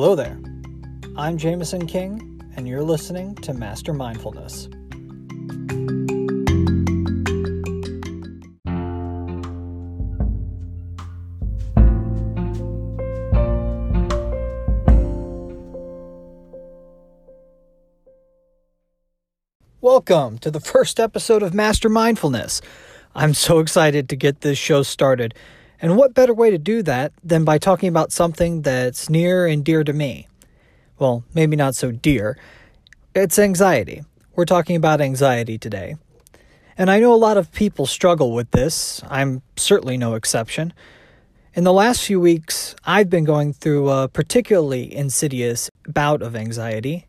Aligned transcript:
Hello 0.00 0.14
there. 0.14 0.38
I'm 1.16 1.38
Jameson 1.38 1.88
King, 1.88 2.40
and 2.54 2.68
you're 2.68 2.84
listening 2.84 3.34
to 3.34 3.52
Master 3.52 3.92
Mindfulness. 3.92 4.68
Welcome 19.80 20.38
to 20.38 20.52
the 20.52 20.60
first 20.60 21.00
episode 21.00 21.42
of 21.42 21.52
Master 21.52 21.88
Mindfulness. 21.88 22.60
I'm 23.16 23.34
so 23.34 23.58
excited 23.58 24.08
to 24.10 24.14
get 24.14 24.42
this 24.42 24.58
show 24.58 24.84
started. 24.84 25.34
And 25.80 25.96
what 25.96 26.14
better 26.14 26.34
way 26.34 26.50
to 26.50 26.58
do 26.58 26.82
that 26.82 27.12
than 27.22 27.44
by 27.44 27.58
talking 27.58 27.88
about 27.88 28.12
something 28.12 28.62
that's 28.62 29.08
near 29.08 29.46
and 29.46 29.64
dear 29.64 29.84
to 29.84 29.92
me? 29.92 30.26
Well, 30.98 31.24
maybe 31.32 31.54
not 31.54 31.76
so 31.76 31.92
dear. 31.92 32.36
It's 33.14 33.38
anxiety. 33.38 34.02
We're 34.34 34.44
talking 34.44 34.76
about 34.76 35.00
anxiety 35.00 35.56
today. 35.56 35.96
And 36.76 36.90
I 36.90 37.00
know 37.00 37.12
a 37.12 37.16
lot 37.16 37.36
of 37.36 37.52
people 37.52 37.86
struggle 37.86 38.32
with 38.32 38.50
this. 38.50 39.02
I'm 39.08 39.42
certainly 39.56 39.96
no 39.96 40.14
exception. 40.14 40.72
In 41.54 41.64
the 41.64 41.72
last 41.72 42.04
few 42.04 42.20
weeks, 42.20 42.76
I've 42.84 43.10
been 43.10 43.24
going 43.24 43.52
through 43.52 43.88
a 43.90 44.08
particularly 44.08 44.94
insidious 44.94 45.70
bout 45.86 46.22
of 46.22 46.36
anxiety. 46.36 47.06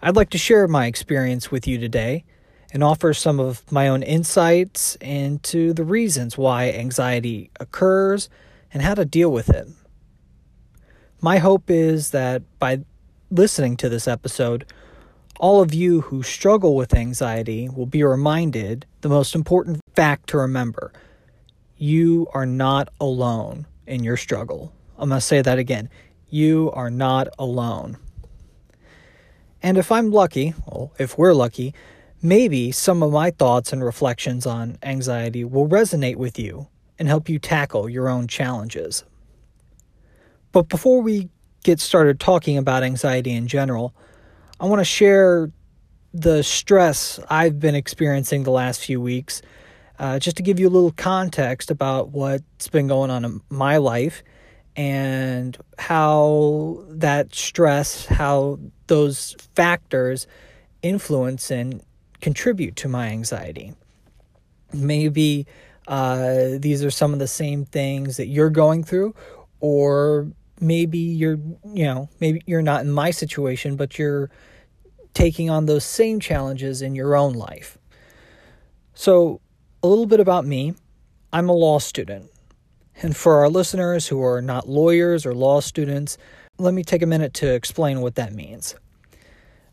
I'd 0.00 0.16
like 0.16 0.30
to 0.30 0.38
share 0.38 0.66
my 0.68 0.86
experience 0.86 1.50
with 1.50 1.66
you 1.66 1.78
today 1.78 2.24
and 2.72 2.82
offer 2.82 3.12
some 3.12 3.38
of 3.38 3.70
my 3.70 3.86
own 3.86 4.02
insights 4.02 4.96
into 4.96 5.72
the 5.72 5.84
reasons 5.84 6.38
why 6.38 6.70
anxiety 6.70 7.50
occurs 7.60 8.30
and 8.72 8.82
how 8.82 8.94
to 8.94 9.04
deal 9.04 9.30
with 9.30 9.50
it. 9.50 9.68
My 11.20 11.38
hope 11.38 11.70
is 11.70 12.10
that 12.10 12.42
by 12.58 12.80
listening 13.30 13.76
to 13.76 13.88
this 13.88 14.08
episode, 14.08 14.64
all 15.38 15.60
of 15.60 15.74
you 15.74 16.02
who 16.02 16.22
struggle 16.22 16.74
with 16.74 16.94
anxiety 16.94 17.68
will 17.68 17.86
be 17.86 18.02
reminded 18.02 18.86
the 19.02 19.08
most 19.08 19.34
important 19.34 19.80
fact 19.94 20.28
to 20.30 20.38
remember 20.38 20.92
you 21.76 22.28
are 22.32 22.46
not 22.46 22.88
alone 23.00 23.66
in 23.88 24.04
your 24.04 24.16
struggle. 24.16 24.72
I'm 24.96 25.08
going 25.08 25.18
to 25.18 25.26
say 25.26 25.42
that 25.42 25.58
again. 25.58 25.90
You 26.30 26.70
are 26.74 26.90
not 26.90 27.26
alone. 27.38 27.98
And 29.60 29.76
if 29.76 29.90
I'm 29.90 30.12
lucky, 30.12 30.54
well, 30.64 30.92
if 30.98 31.18
we're 31.18 31.34
lucky, 31.34 31.74
Maybe 32.24 32.70
some 32.70 33.02
of 33.02 33.10
my 33.10 33.32
thoughts 33.32 33.72
and 33.72 33.84
reflections 33.84 34.46
on 34.46 34.78
anxiety 34.84 35.44
will 35.44 35.68
resonate 35.68 36.16
with 36.16 36.38
you 36.38 36.68
and 36.96 37.08
help 37.08 37.28
you 37.28 37.40
tackle 37.40 37.88
your 37.88 38.08
own 38.08 38.28
challenges. 38.28 39.02
But 40.52 40.68
before 40.68 41.02
we 41.02 41.30
get 41.64 41.80
started 41.80 42.20
talking 42.20 42.56
about 42.56 42.84
anxiety 42.84 43.32
in 43.32 43.48
general, 43.48 43.92
I 44.60 44.66
want 44.66 44.78
to 44.78 44.84
share 44.84 45.50
the 46.14 46.44
stress 46.44 47.18
I've 47.28 47.58
been 47.58 47.74
experiencing 47.74 48.44
the 48.44 48.50
last 48.52 48.84
few 48.84 49.00
weeks, 49.00 49.42
uh, 49.98 50.20
just 50.20 50.36
to 50.36 50.42
give 50.44 50.60
you 50.60 50.68
a 50.68 50.70
little 50.70 50.92
context 50.92 51.70
about 51.72 52.10
what's 52.10 52.68
been 52.68 52.86
going 52.86 53.10
on 53.10 53.24
in 53.24 53.40
my 53.48 53.78
life 53.78 54.22
and 54.76 55.56
how 55.78 56.84
that 56.88 57.34
stress, 57.34 58.06
how 58.06 58.60
those 58.86 59.34
factors 59.54 60.28
influence 60.82 61.50
and 61.50 61.82
contribute 62.22 62.76
to 62.76 62.88
my 62.88 63.08
anxiety. 63.08 63.74
Maybe 64.72 65.46
uh, 65.86 66.52
these 66.58 66.82
are 66.82 66.90
some 66.90 67.12
of 67.12 67.18
the 67.18 67.26
same 67.26 67.66
things 67.66 68.16
that 68.16 68.28
you're 68.28 68.48
going 68.48 68.84
through, 68.84 69.14
or 69.60 70.28
maybe 70.60 70.98
you're, 70.98 71.38
you 71.66 71.84
know, 71.84 72.08
maybe 72.20 72.40
you're 72.46 72.62
not 72.62 72.80
in 72.80 72.90
my 72.90 73.10
situation, 73.10 73.76
but 73.76 73.98
you're 73.98 74.30
taking 75.12 75.50
on 75.50 75.66
those 75.66 75.84
same 75.84 76.20
challenges 76.20 76.80
in 76.80 76.94
your 76.94 77.14
own 77.14 77.34
life. 77.34 77.76
So, 78.94 79.40
a 79.82 79.88
little 79.88 80.06
bit 80.06 80.20
about 80.20 80.46
me 80.46 80.74
I'm 81.34 81.48
a 81.48 81.54
law 81.54 81.78
student. 81.78 82.30
And 83.02 83.16
for 83.16 83.36
our 83.36 83.48
listeners 83.48 84.06
who 84.06 84.22
are 84.22 84.42
not 84.42 84.68
lawyers 84.68 85.24
or 85.24 85.34
law 85.34 85.60
students, 85.60 86.18
let 86.58 86.74
me 86.74 86.84
take 86.84 87.00
a 87.02 87.06
minute 87.06 87.32
to 87.34 87.52
explain 87.52 88.02
what 88.02 88.16
that 88.16 88.34
means. 88.34 88.74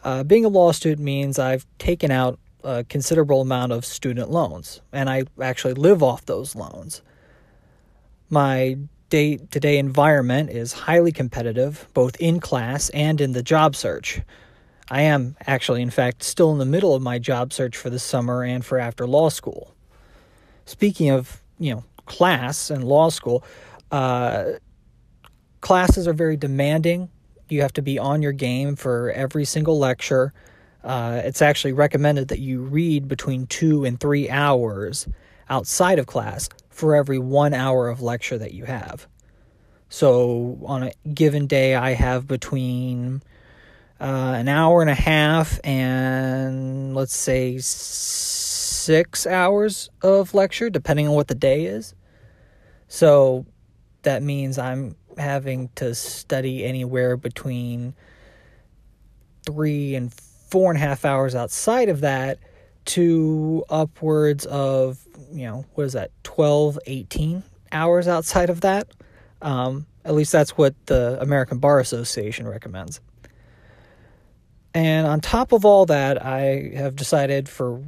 Uh, 0.04 0.24
being 0.24 0.46
a 0.46 0.50
law 0.50 0.72
student 0.72 1.02
means 1.02 1.38
I've 1.38 1.66
taken 1.78 2.12
out 2.12 2.40
a 2.64 2.84
considerable 2.84 3.42
amount 3.42 3.72
of 3.72 3.86
student 3.86 4.30
loans, 4.30 4.82
and 4.92 5.10
I 5.10 5.24
actually 5.42 5.74
live 5.74 6.04
off 6.04 6.26
those 6.26 6.56
loans. 6.56 7.02
My 8.30 8.78
day 9.10 9.38
to 9.38 9.60
day 9.60 9.78
environment 9.78 10.50
is 10.52 10.72
highly 10.72 11.12
competitive, 11.12 11.88
both 11.94 12.16
in 12.20 12.40
class 12.40 12.90
and 12.90 13.20
in 13.20 13.34
the 13.34 13.44
job 13.44 13.76
search. 13.76 14.22
I 14.92 15.02
am 15.04 15.36
actually, 15.46 15.82
in 15.82 15.90
fact, 15.90 16.24
still 16.24 16.52
in 16.52 16.58
the 16.58 16.66
middle 16.66 16.96
of 16.96 17.02
my 17.02 17.20
job 17.20 17.54
search 17.54 17.78
for 17.78 17.90
the 17.90 18.00
summer 18.00 18.44
and 18.44 18.66
for 18.66 18.80
after 18.80 19.06
law 19.06 19.30
school. 19.30 19.74
Speaking 20.66 21.10
of, 21.10 21.42
you 21.60 21.74
know, 21.74 21.84
class 22.06 22.70
and 22.70 22.84
law 22.84 23.10
school, 23.10 23.44
uh, 23.92 24.54
classes 25.62 26.08
are 26.08 26.14
very 26.14 26.38
demanding 26.38 27.10
you 27.52 27.62
have 27.62 27.74
to 27.74 27.82
be 27.82 28.00
on 28.00 28.22
your 28.22 28.32
game 28.32 28.76
for 28.76 29.12
every 29.12 29.46
single 29.46 29.78
lecture. 29.78 30.34
Uh, 30.84 31.22
it's 31.24 31.42
actually 31.42 31.74
recommended 31.74 32.30
that 32.30 32.40
you 32.40 32.62
read 32.62 33.08
between 33.08 33.48
two 33.48 33.86
and 33.86 34.00
three 34.00 34.30
hours 34.30 35.08
outside 35.50 36.00
of 36.00 36.08
class 36.08 36.50
for 36.70 36.96
every 36.96 37.20
one 37.20 37.54
hour 37.54 37.90
of 37.90 38.02
lecture 38.02 38.38
that 38.38 38.54
you 38.54 38.66
have. 38.66 39.08
So 39.90 40.60
on 40.66 40.84
a 40.84 40.92
given 41.14 41.48
day, 41.48 41.76
I 41.76 41.94
have 41.94 42.28
between 42.28 43.24
uh, 44.00 44.36
an 44.38 44.48
hour 44.48 44.82
and 44.82 44.90
a 44.90 44.96
half 44.96 45.60
and 45.64 46.96
let's 46.96 47.16
say 47.16 47.58
six 47.60 49.28
hours 49.28 49.90
of 50.02 50.34
lecture, 50.34 50.70
depending 50.70 51.08
on 51.08 51.16
what 51.16 51.28
the 51.28 51.36
day 51.36 51.66
is. 51.66 51.94
So 52.88 53.46
that 54.04 54.24
means 54.24 54.58
I'm 54.58 54.96
having 55.20 55.70
to 55.76 55.94
study 55.96 56.64
anywhere 56.66 57.18
between 57.18 57.94
three 59.46 59.96
and 59.96 60.14
four 60.14 60.72
and 60.72 60.78
a 60.78 60.82
half 60.82 61.06
hours 61.06 61.36
outside 61.36 61.90
of 61.90 62.02
that 62.02 62.40
to 62.86 63.64
upwards 63.70 64.46
of, 64.46 65.06
you 65.32 65.46
know, 65.46 65.66
what 65.76 65.84
is 65.86 65.94
that, 65.94 66.12
12, 66.24 66.80
18 66.86 67.44
hours 67.72 68.08
outside 68.08 68.50
of 68.50 68.62
that. 68.62 68.88
Um, 69.42 69.86
at 70.04 70.16
least 70.16 70.32
that's 70.32 70.58
what 70.58 70.74
the 70.88 71.18
American 71.22 71.60
Bar 71.60 71.80
Association 71.80 72.48
recommends. 72.48 73.00
And 74.74 75.08
on 75.08 75.20
top 75.20 75.52
of 75.52 75.66
all 75.66 75.86
that, 75.88 76.24
I 76.24 76.72
have 76.76 76.96
decided 76.96 77.50
for 77.50 77.84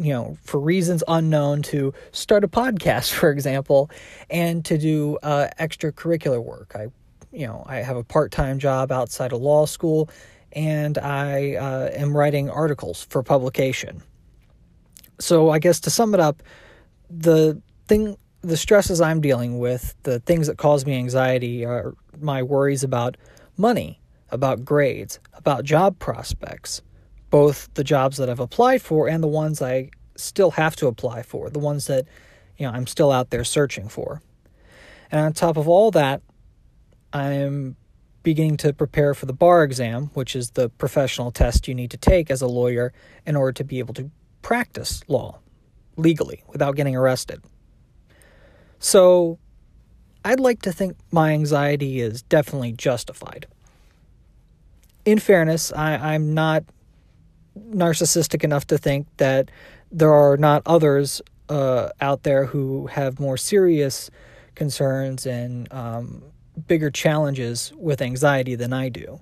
you 0.00 0.14
know, 0.14 0.38
for 0.42 0.58
reasons 0.58 1.04
unknown, 1.06 1.60
to 1.62 1.92
start 2.12 2.42
a 2.42 2.48
podcast, 2.48 3.12
for 3.18 3.30
example, 3.30 3.90
and 4.30 4.64
to 4.64 4.78
do 4.78 5.18
uh, 5.22 5.48
extracurricular 5.60 6.42
work. 6.42 6.72
I, 6.74 6.86
you 7.30 7.46
know, 7.46 7.62
I 7.66 7.76
have 7.76 7.96
a 7.96 8.04
part 8.04 8.32
time 8.32 8.58
job 8.58 8.90
outside 8.90 9.32
of 9.32 9.40
law 9.40 9.66
school, 9.66 10.08
and 10.52 10.96
I 10.98 11.54
uh, 11.54 11.90
am 11.92 12.16
writing 12.16 12.48
articles 12.48 13.06
for 13.10 13.22
publication. 13.22 14.02
So 15.20 15.50
I 15.50 15.58
guess 15.58 15.80
to 15.80 15.90
sum 15.90 16.14
it 16.14 16.20
up, 16.20 16.42
the 17.10 17.60
thing, 17.86 18.16
the 18.40 18.56
stresses 18.56 19.02
I'm 19.02 19.20
dealing 19.20 19.58
with, 19.58 19.94
the 20.04 20.20
things 20.20 20.46
that 20.46 20.56
cause 20.56 20.86
me 20.86 20.94
anxiety 20.94 21.64
are 21.66 21.94
my 22.18 22.42
worries 22.42 22.82
about 22.82 23.18
money, 23.58 24.00
about 24.30 24.64
grades, 24.64 25.20
about 25.34 25.64
job 25.64 25.98
prospects 25.98 26.80
both 27.30 27.72
the 27.74 27.84
jobs 27.84 28.16
that 28.16 28.28
I've 28.28 28.40
applied 28.40 28.82
for 28.82 29.08
and 29.08 29.22
the 29.22 29.28
ones 29.28 29.62
I 29.62 29.90
still 30.16 30.52
have 30.52 30.76
to 30.76 30.86
apply 30.86 31.22
for, 31.22 31.48
the 31.48 31.58
ones 31.58 31.86
that 31.86 32.06
you 32.58 32.66
know 32.66 32.72
I'm 32.72 32.86
still 32.86 33.10
out 33.10 33.30
there 33.30 33.44
searching 33.44 33.88
for. 33.88 34.20
And 35.10 35.20
on 35.20 35.32
top 35.32 35.56
of 35.56 35.68
all 35.68 35.90
that, 35.92 36.22
I'm 37.12 37.76
beginning 38.22 38.58
to 38.58 38.72
prepare 38.72 39.14
for 39.14 39.26
the 39.26 39.32
bar 39.32 39.64
exam, 39.64 40.10
which 40.14 40.36
is 40.36 40.50
the 40.50 40.68
professional 40.68 41.30
test 41.30 41.66
you 41.66 41.74
need 41.74 41.90
to 41.90 41.96
take 41.96 42.30
as 42.30 42.42
a 42.42 42.46
lawyer 42.46 42.92
in 43.26 43.34
order 43.34 43.52
to 43.52 43.64
be 43.64 43.78
able 43.78 43.94
to 43.94 44.10
practice 44.42 45.02
law 45.08 45.38
legally 45.96 46.44
without 46.48 46.76
getting 46.76 46.94
arrested. 46.94 47.42
So, 48.78 49.38
I'd 50.24 50.40
like 50.40 50.62
to 50.62 50.72
think 50.72 50.96
my 51.10 51.32
anxiety 51.32 52.00
is 52.00 52.22
definitely 52.22 52.72
justified. 52.72 53.46
In 55.04 55.18
fairness, 55.18 55.72
I, 55.72 56.14
I'm 56.14 56.34
not 56.34 56.64
narcissistic 57.58 58.44
enough 58.44 58.66
to 58.68 58.78
think 58.78 59.06
that 59.16 59.50
there 59.90 60.12
are 60.12 60.36
not 60.36 60.62
others 60.66 61.20
uh, 61.48 61.90
out 62.00 62.22
there 62.22 62.46
who 62.46 62.86
have 62.86 63.18
more 63.18 63.36
serious 63.36 64.10
concerns 64.54 65.26
and 65.26 65.72
um, 65.72 66.22
bigger 66.66 66.90
challenges 66.90 67.72
with 67.76 68.00
anxiety 68.00 68.54
than 68.54 68.72
I 68.72 68.88
do. 68.88 69.20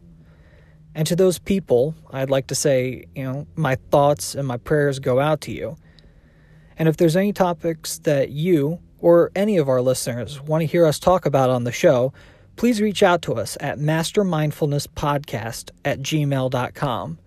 And 0.95 1.07
to 1.07 1.17
those 1.17 1.39
people, 1.39 1.95
I'd 2.11 2.31
like 2.31 2.49
to 2.49 2.55
say, 2.55 3.05
you 3.15 3.25
know, 3.25 3.47
my 3.55 3.77
thoughts 3.91 4.35
and 4.35 4.47
my 4.47 4.57
prayers 4.57 4.99
go 4.99 5.21
out 5.21 5.41
to 5.43 5.53
you. 5.53 5.77
And 6.77 6.89
if 6.89 6.97
there's 6.97 7.17
any 7.17 7.33
topics 7.33 7.99
that 8.01 8.31
you 8.31 8.81
or 8.99 9.31
any 9.37 9.59
of 9.59 9.69
our 9.69 9.81
listeners 9.81 10.41
want 10.41 10.63
to 10.63 10.67
hear 10.67 10.85
us 10.87 10.99
talk 10.99 11.25
about 11.25 11.51
on 11.51 11.65
the 11.65 11.73
show, 11.73 12.13
please 12.57 12.81
reach 12.81 13.03
out 13.03 13.23
to 13.23 13.35
us 13.35 13.57
at 13.61 13.79
mastermindfulnesspodcast 13.79 15.71
at 15.85 16.01
gmail.com. 16.01 17.19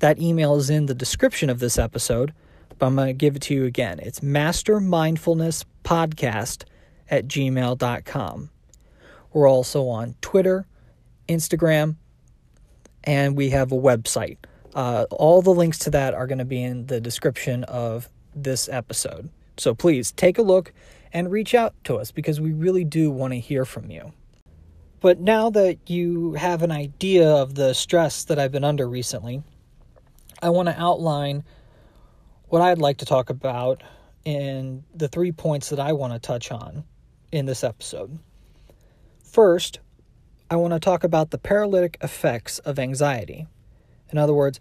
That 0.00 0.20
email 0.20 0.56
is 0.56 0.68
in 0.70 0.86
the 0.86 0.94
description 0.94 1.48
of 1.50 1.60
this 1.60 1.78
episode, 1.78 2.32
but 2.78 2.86
I'm 2.86 2.96
going 2.96 3.08
to 3.08 3.12
give 3.12 3.36
it 3.36 3.42
to 3.42 3.54
you 3.54 3.66
again. 3.66 4.00
It's 4.00 4.20
mastermindfulnesspodcast 4.20 6.64
at 7.10 7.28
gmail.com. 7.28 8.50
We're 9.32 9.48
also 9.48 9.86
on 9.88 10.16
Twitter, 10.22 10.66
Instagram, 11.28 11.96
and 13.04 13.36
we 13.36 13.50
have 13.50 13.70
a 13.72 13.76
website. 13.76 14.38
Uh, 14.74 15.04
all 15.10 15.42
the 15.42 15.50
links 15.50 15.78
to 15.80 15.90
that 15.90 16.14
are 16.14 16.26
going 16.26 16.38
to 16.38 16.46
be 16.46 16.62
in 16.62 16.86
the 16.86 16.98
description 17.00 17.64
of 17.64 18.08
this 18.34 18.70
episode. 18.70 19.28
So 19.58 19.74
please 19.74 20.12
take 20.12 20.38
a 20.38 20.42
look 20.42 20.72
and 21.12 21.30
reach 21.30 21.54
out 21.54 21.74
to 21.84 21.96
us 21.96 22.10
because 22.10 22.40
we 22.40 22.52
really 22.52 22.84
do 22.84 23.10
want 23.10 23.34
to 23.34 23.38
hear 23.38 23.66
from 23.66 23.90
you. 23.90 24.14
But 25.00 25.20
now 25.20 25.50
that 25.50 25.90
you 25.90 26.32
have 26.34 26.62
an 26.62 26.70
idea 26.70 27.28
of 27.28 27.54
the 27.54 27.74
stress 27.74 28.24
that 28.24 28.38
I've 28.38 28.52
been 28.52 28.64
under 28.64 28.88
recently, 28.88 29.42
I 30.42 30.50
want 30.50 30.68
to 30.68 30.80
outline 30.80 31.44
what 32.48 32.62
I'd 32.62 32.78
like 32.78 32.98
to 32.98 33.04
talk 33.04 33.30
about 33.30 33.82
and 34.26 34.82
the 34.94 35.08
three 35.08 35.32
points 35.32 35.70
that 35.70 35.80
I 35.80 35.92
want 35.92 36.12
to 36.12 36.18
touch 36.18 36.50
on 36.50 36.84
in 37.32 37.46
this 37.46 37.62
episode. 37.62 38.18
First, 39.24 39.80
I 40.50 40.56
want 40.56 40.74
to 40.74 40.80
talk 40.80 41.04
about 41.04 41.30
the 41.30 41.38
paralytic 41.38 41.96
effects 42.02 42.58
of 42.60 42.78
anxiety. 42.78 43.46
In 44.10 44.18
other 44.18 44.34
words, 44.34 44.58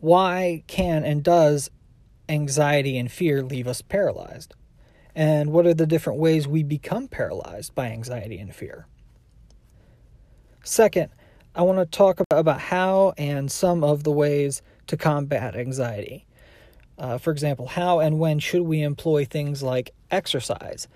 why 0.00 0.62
can 0.66 1.04
and 1.04 1.22
does 1.22 1.70
anxiety 2.28 2.96
and 2.96 3.10
fear 3.10 3.42
leave 3.42 3.66
us 3.66 3.82
paralyzed? 3.82 4.54
And 5.14 5.50
what 5.50 5.66
are 5.66 5.74
the 5.74 5.86
different 5.86 6.18
ways 6.18 6.46
we 6.46 6.62
become 6.62 7.08
paralyzed 7.08 7.74
by 7.74 7.86
anxiety 7.86 8.38
and 8.38 8.54
fear? 8.54 8.86
Second, 10.62 11.10
I 11.54 11.62
want 11.62 11.78
to 11.78 11.86
talk 11.86 12.20
about 12.30 12.60
how 12.60 13.14
and 13.16 13.50
some 13.50 13.82
of 13.82 14.04
the 14.04 14.12
ways 14.12 14.62
to 14.86 14.96
combat 14.96 15.56
anxiety. 15.56 16.26
Uh, 16.98 17.18
for 17.18 17.30
example, 17.30 17.66
how 17.66 18.00
and 18.00 18.18
when 18.18 18.38
should 18.38 18.62
we 18.62 18.82
employ 18.82 19.24
things 19.24 19.62
like 19.62 19.92
exercise, 20.10 20.88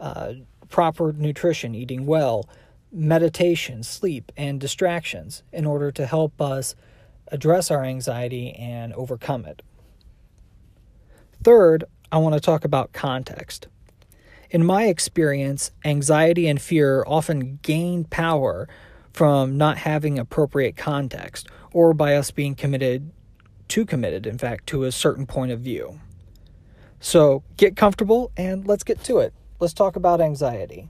uh, 0.00 0.32
proper 0.68 1.12
nutrition, 1.12 1.74
eating 1.74 2.06
well, 2.06 2.48
meditation, 2.90 3.82
sleep, 3.82 4.32
and 4.36 4.60
distractions 4.60 5.42
in 5.52 5.66
order 5.66 5.90
to 5.92 6.06
help 6.06 6.40
us 6.40 6.74
address 7.28 7.70
our 7.70 7.84
anxiety 7.84 8.52
and 8.52 8.92
overcome 8.94 9.44
it. 9.44 9.62
Third, 11.42 11.84
I 12.12 12.18
want 12.18 12.34
to 12.34 12.40
talk 12.40 12.64
about 12.64 12.92
context. 12.92 13.66
In 14.50 14.64
my 14.64 14.84
experience, 14.84 15.72
anxiety 15.84 16.46
and 16.46 16.60
fear 16.60 17.02
often 17.06 17.58
gain 17.62 18.04
power 18.04 18.68
from 19.12 19.58
not 19.58 19.78
having 19.78 20.18
appropriate 20.18 20.76
context 20.76 21.48
or 21.72 21.92
by 21.92 22.14
us 22.14 22.30
being 22.30 22.54
committed, 22.54 23.10
too 23.68 23.84
committed, 23.84 24.26
in 24.26 24.38
fact, 24.38 24.66
to 24.68 24.84
a 24.84 24.92
certain 24.92 25.26
point 25.26 25.52
of 25.52 25.60
view. 25.60 26.00
So 27.00 27.42
get 27.56 27.76
comfortable 27.76 28.30
and 28.36 28.66
let's 28.66 28.84
get 28.84 29.02
to 29.04 29.18
it. 29.18 29.34
Let's 29.60 29.74
talk 29.74 29.96
about 29.96 30.20
anxiety. 30.20 30.88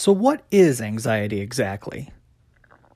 So, 0.00 0.12
what 0.12 0.44
is 0.50 0.80
anxiety 0.80 1.42
exactly? 1.42 2.10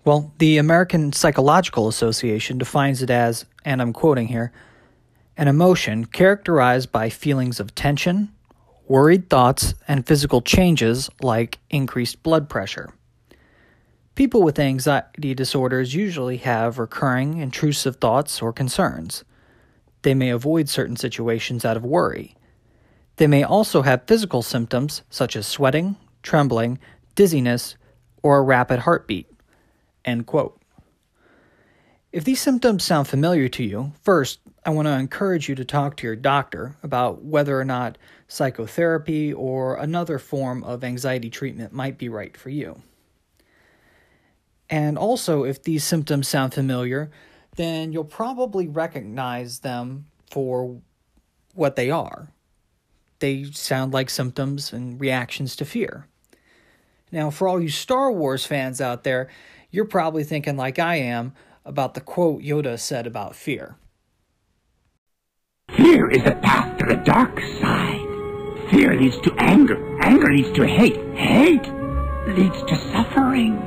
Well, 0.06 0.32
the 0.38 0.56
American 0.56 1.12
Psychological 1.12 1.86
Association 1.86 2.56
defines 2.56 3.02
it 3.02 3.10
as, 3.10 3.44
and 3.62 3.82
I'm 3.82 3.92
quoting 3.92 4.26
here, 4.26 4.52
an 5.36 5.48
emotion 5.48 6.04
characterized 6.04 6.92
by 6.92 7.08
feelings 7.08 7.58
of 7.58 7.74
tension, 7.74 8.32
worried 8.86 9.28
thoughts, 9.28 9.74
and 9.88 10.06
physical 10.06 10.40
changes 10.40 11.10
like 11.20 11.58
increased 11.70 12.22
blood 12.22 12.48
pressure. 12.48 12.92
People 14.14 14.42
with 14.42 14.60
anxiety 14.60 15.34
disorders 15.34 15.94
usually 15.94 16.36
have 16.36 16.78
recurring 16.78 17.38
intrusive 17.38 17.96
thoughts 17.96 18.40
or 18.40 18.52
concerns. 18.52 19.24
They 20.02 20.14
may 20.14 20.30
avoid 20.30 20.68
certain 20.68 20.96
situations 20.96 21.64
out 21.64 21.76
of 21.76 21.84
worry. 21.84 22.36
They 23.16 23.26
may 23.26 23.42
also 23.42 23.82
have 23.82 24.06
physical 24.06 24.42
symptoms 24.42 25.02
such 25.10 25.34
as 25.34 25.46
sweating, 25.46 25.96
trembling, 26.22 26.78
dizziness, 27.16 27.76
or 28.22 28.38
a 28.38 28.42
rapid 28.42 28.80
heartbeat. 28.80 29.28
If 32.12 32.22
these 32.22 32.40
symptoms 32.40 32.84
sound 32.84 33.08
familiar 33.08 33.48
to 33.48 33.64
you, 33.64 33.92
first, 34.02 34.38
I 34.66 34.70
want 34.70 34.86
to 34.86 34.92
encourage 34.92 35.48
you 35.48 35.54
to 35.56 35.64
talk 35.64 35.96
to 35.96 36.06
your 36.06 36.16
doctor 36.16 36.76
about 36.82 37.22
whether 37.22 37.58
or 37.58 37.66
not 37.66 37.98
psychotherapy 38.28 39.32
or 39.32 39.76
another 39.76 40.18
form 40.18 40.64
of 40.64 40.82
anxiety 40.82 41.28
treatment 41.28 41.72
might 41.72 41.98
be 41.98 42.08
right 42.08 42.34
for 42.34 42.48
you. 42.48 42.80
And 44.70 44.96
also, 44.96 45.44
if 45.44 45.62
these 45.62 45.84
symptoms 45.84 46.28
sound 46.28 46.54
familiar, 46.54 47.10
then 47.56 47.92
you'll 47.92 48.04
probably 48.04 48.66
recognize 48.66 49.60
them 49.60 50.06
for 50.30 50.80
what 51.52 51.76
they 51.76 51.90
are. 51.90 52.32
They 53.18 53.44
sound 53.44 53.92
like 53.92 54.08
symptoms 54.08 54.72
and 54.72 54.98
reactions 54.98 55.54
to 55.56 55.66
fear. 55.66 56.08
Now, 57.12 57.30
for 57.30 57.46
all 57.46 57.60
you 57.60 57.68
Star 57.68 58.10
Wars 58.10 58.46
fans 58.46 58.80
out 58.80 59.04
there, 59.04 59.28
you're 59.70 59.84
probably 59.84 60.24
thinking, 60.24 60.56
like 60.56 60.78
I 60.78 60.96
am, 60.96 61.34
about 61.64 61.94
the 61.94 62.00
quote 62.00 62.42
Yoda 62.42 62.78
said 62.78 63.06
about 63.06 63.36
fear. 63.36 63.76
Fear 65.76 66.10
is 66.10 66.24
a 66.24 66.36
path 66.36 66.78
to 66.78 66.86
the 66.86 67.02
dark 67.04 67.40
side. 67.60 68.00
Fear 68.70 68.94
leads 68.94 69.20
to 69.22 69.34
anger. 69.38 70.00
Anger 70.02 70.32
leads 70.32 70.52
to 70.52 70.64
hate. 70.64 70.96
Hate 71.16 71.68
leads 72.28 72.62
to 72.62 72.76
suffering. 72.92 73.60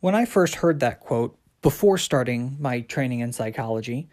When 0.00 0.14
I 0.14 0.24
first 0.24 0.54
heard 0.56 0.80
that 0.80 1.00
quote, 1.00 1.38
before 1.60 1.98
starting 1.98 2.56
my 2.58 2.80
training 2.80 3.20
in 3.20 3.34
psychology, 3.34 4.08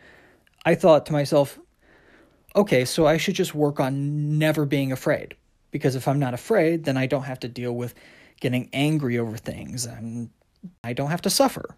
I 0.65 0.75
thought 0.75 1.06
to 1.06 1.13
myself, 1.13 1.57
okay, 2.57 2.83
so 2.83 3.07
I 3.07 3.15
should 3.15 3.36
just 3.36 3.56
work 3.56 3.80
on 3.80 4.38
never 4.38 4.65
being 4.65 4.92
afraid 4.92 5.36
because 5.71 5.95
if 5.95 6.09
I'm 6.09 6.19
not 6.19 6.33
afraid, 6.33 6.83
then 6.83 6.97
I 6.97 7.06
don't 7.06 7.24
have 7.24 7.39
to 7.39 7.47
deal 7.47 7.74
with 7.74 7.94
getting 8.42 8.69
angry 8.74 9.18
over 9.18 9.38
things 9.38 9.85
and 9.85 10.30
I 10.83 10.92
don't 10.92 11.11
have 11.11 11.21
to 11.21 11.30
suffer. 11.30 11.78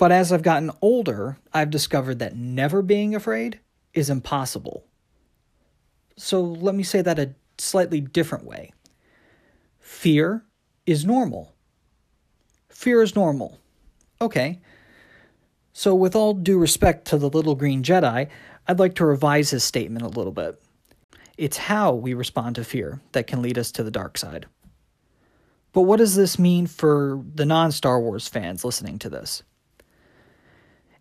But 0.00 0.12
as 0.12 0.32
I've 0.32 0.42
gotten 0.42 0.70
older, 0.80 1.36
I've 1.52 1.68
discovered 1.68 2.20
that 2.20 2.34
never 2.34 2.80
being 2.80 3.14
afraid 3.14 3.60
is 3.92 4.08
impossible. 4.08 4.86
So 6.16 6.40
let 6.40 6.74
me 6.74 6.82
say 6.82 7.02
that 7.02 7.18
a 7.18 7.34
slightly 7.58 8.00
different 8.00 8.46
way. 8.46 8.72
Fear 9.78 10.42
is 10.86 11.04
normal. 11.04 11.52
Fear 12.70 13.02
is 13.02 13.14
normal. 13.14 13.58
Okay. 14.22 14.60
So, 15.74 15.94
with 15.94 16.16
all 16.16 16.32
due 16.32 16.58
respect 16.58 17.06
to 17.08 17.18
the 17.18 17.28
little 17.28 17.54
green 17.54 17.82
Jedi, 17.82 18.30
I'd 18.66 18.78
like 18.78 18.94
to 18.94 19.04
revise 19.04 19.50
his 19.50 19.64
statement 19.64 20.06
a 20.06 20.08
little 20.08 20.32
bit. 20.32 20.62
It's 21.36 21.58
how 21.58 21.92
we 21.92 22.14
respond 22.14 22.54
to 22.54 22.64
fear 22.64 23.02
that 23.12 23.26
can 23.26 23.42
lead 23.42 23.58
us 23.58 23.70
to 23.72 23.82
the 23.82 23.90
dark 23.90 24.16
side. 24.16 24.46
But 25.74 25.82
what 25.82 25.98
does 25.98 26.16
this 26.16 26.38
mean 26.38 26.66
for 26.66 27.22
the 27.34 27.44
non 27.44 27.70
Star 27.70 28.00
Wars 28.00 28.28
fans 28.28 28.64
listening 28.64 28.98
to 29.00 29.10
this? 29.10 29.42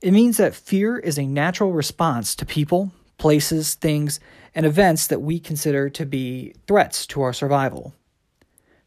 It 0.01 0.11
means 0.11 0.37
that 0.37 0.55
fear 0.55 0.97
is 0.97 1.17
a 1.17 1.25
natural 1.25 1.73
response 1.73 2.33
to 2.35 2.45
people, 2.45 2.91
places, 3.17 3.73
things, 3.73 4.19
and 4.55 4.65
events 4.65 5.07
that 5.07 5.21
we 5.21 5.39
consider 5.39 5.89
to 5.89 6.05
be 6.05 6.53
threats 6.67 7.05
to 7.07 7.21
our 7.21 7.33
survival. 7.33 7.93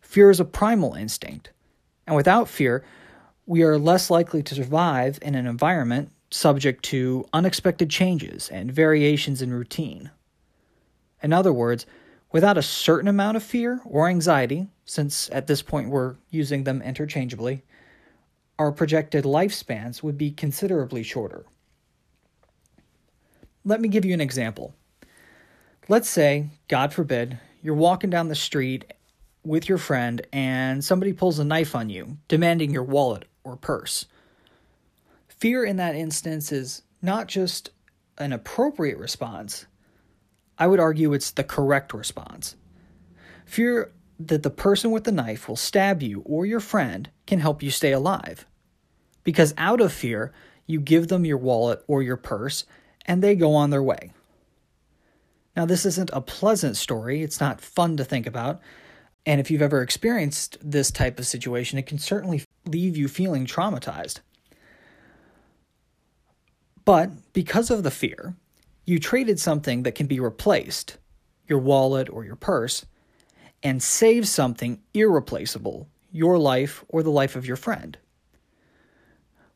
Fear 0.00 0.30
is 0.30 0.40
a 0.40 0.44
primal 0.44 0.94
instinct, 0.94 1.50
and 2.06 2.16
without 2.16 2.48
fear, 2.48 2.82
we 3.44 3.62
are 3.62 3.78
less 3.78 4.08
likely 4.08 4.42
to 4.42 4.54
survive 4.54 5.18
in 5.20 5.34
an 5.34 5.46
environment 5.46 6.10
subject 6.30 6.82
to 6.84 7.26
unexpected 7.34 7.90
changes 7.90 8.48
and 8.48 8.72
variations 8.72 9.42
in 9.42 9.52
routine. 9.52 10.10
In 11.22 11.32
other 11.32 11.52
words, 11.52 11.84
without 12.30 12.56
a 12.56 12.62
certain 12.62 13.08
amount 13.08 13.36
of 13.36 13.42
fear 13.42 13.80
or 13.84 14.08
anxiety, 14.08 14.68
since 14.86 15.28
at 15.30 15.46
this 15.46 15.60
point 15.60 15.90
we're 15.90 16.16
using 16.30 16.64
them 16.64 16.80
interchangeably, 16.80 17.62
our 18.58 18.72
projected 18.72 19.24
lifespans 19.24 20.02
would 20.02 20.18
be 20.18 20.30
considerably 20.30 21.02
shorter. 21.02 21.44
Let 23.64 23.80
me 23.80 23.88
give 23.88 24.04
you 24.04 24.14
an 24.14 24.20
example. 24.20 24.74
Let's 25.88 26.08
say, 26.08 26.50
God 26.68 26.92
forbid, 26.92 27.38
you're 27.62 27.74
walking 27.74 28.10
down 28.10 28.28
the 28.28 28.34
street 28.34 28.92
with 29.44 29.68
your 29.68 29.78
friend 29.78 30.24
and 30.32 30.84
somebody 30.84 31.12
pulls 31.12 31.38
a 31.38 31.44
knife 31.44 31.74
on 31.74 31.90
you, 31.90 32.18
demanding 32.28 32.70
your 32.70 32.84
wallet 32.84 33.24
or 33.44 33.56
purse. 33.56 34.06
Fear 35.28 35.64
in 35.64 35.76
that 35.76 35.94
instance 35.94 36.52
is 36.52 36.82
not 37.00 37.26
just 37.26 37.70
an 38.18 38.32
appropriate 38.32 38.98
response, 38.98 39.66
I 40.58 40.66
would 40.66 40.78
argue 40.80 41.12
it's 41.12 41.32
the 41.32 41.42
correct 41.42 41.92
response. 41.92 42.54
Fear 43.44 43.90
that 44.20 44.44
the 44.44 44.50
person 44.50 44.92
with 44.92 45.04
the 45.04 45.12
knife 45.12 45.48
will 45.48 45.56
stab 45.56 46.02
you 46.02 46.22
or 46.24 46.46
your 46.46 46.60
friend 46.60 47.10
can 47.32 47.40
help 47.40 47.62
you 47.62 47.70
stay 47.70 47.92
alive. 47.92 48.44
Because 49.24 49.54
out 49.56 49.80
of 49.80 49.90
fear, 49.90 50.34
you 50.66 50.78
give 50.78 51.08
them 51.08 51.24
your 51.24 51.38
wallet 51.38 51.82
or 51.86 52.02
your 52.02 52.18
purse 52.18 52.66
and 53.06 53.22
they 53.22 53.34
go 53.34 53.54
on 53.54 53.70
their 53.70 53.82
way. 53.82 54.12
Now, 55.56 55.64
this 55.64 55.86
isn't 55.86 56.10
a 56.12 56.20
pleasant 56.20 56.76
story, 56.76 57.22
it's 57.22 57.40
not 57.40 57.62
fun 57.62 57.96
to 57.96 58.04
think 58.04 58.26
about. 58.26 58.60
And 59.24 59.40
if 59.40 59.50
you've 59.50 59.62
ever 59.62 59.80
experienced 59.80 60.58
this 60.60 60.90
type 60.90 61.18
of 61.18 61.26
situation, 61.26 61.78
it 61.78 61.86
can 61.86 61.98
certainly 61.98 62.44
leave 62.66 62.98
you 62.98 63.08
feeling 63.08 63.46
traumatized. 63.46 64.20
But 66.84 67.32
because 67.32 67.70
of 67.70 67.82
the 67.82 67.90
fear, 67.90 68.34
you 68.84 68.98
traded 68.98 69.40
something 69.40 69.84
that 69.84 69.94
can 69.94 70.06
be 70.06 70.20
replaced, 70.20 70.98
your 71.46 71.60
wallet 71.60 72.10
or 72.10 72.26
your 72.26 72.36
purse, 72.36 72.84
and 73.62 73.82
save 73.82 74.28
something 74.28 74.82
irreplaceable, 74.92 75.88
your 76.12 76.38
life 76.38 76.84
or 76.88 77.02
the 77.02 77.10
life 77.10 77.34
of 77.34 77.46
your 77.46 77.56
friend. 77.56 77.98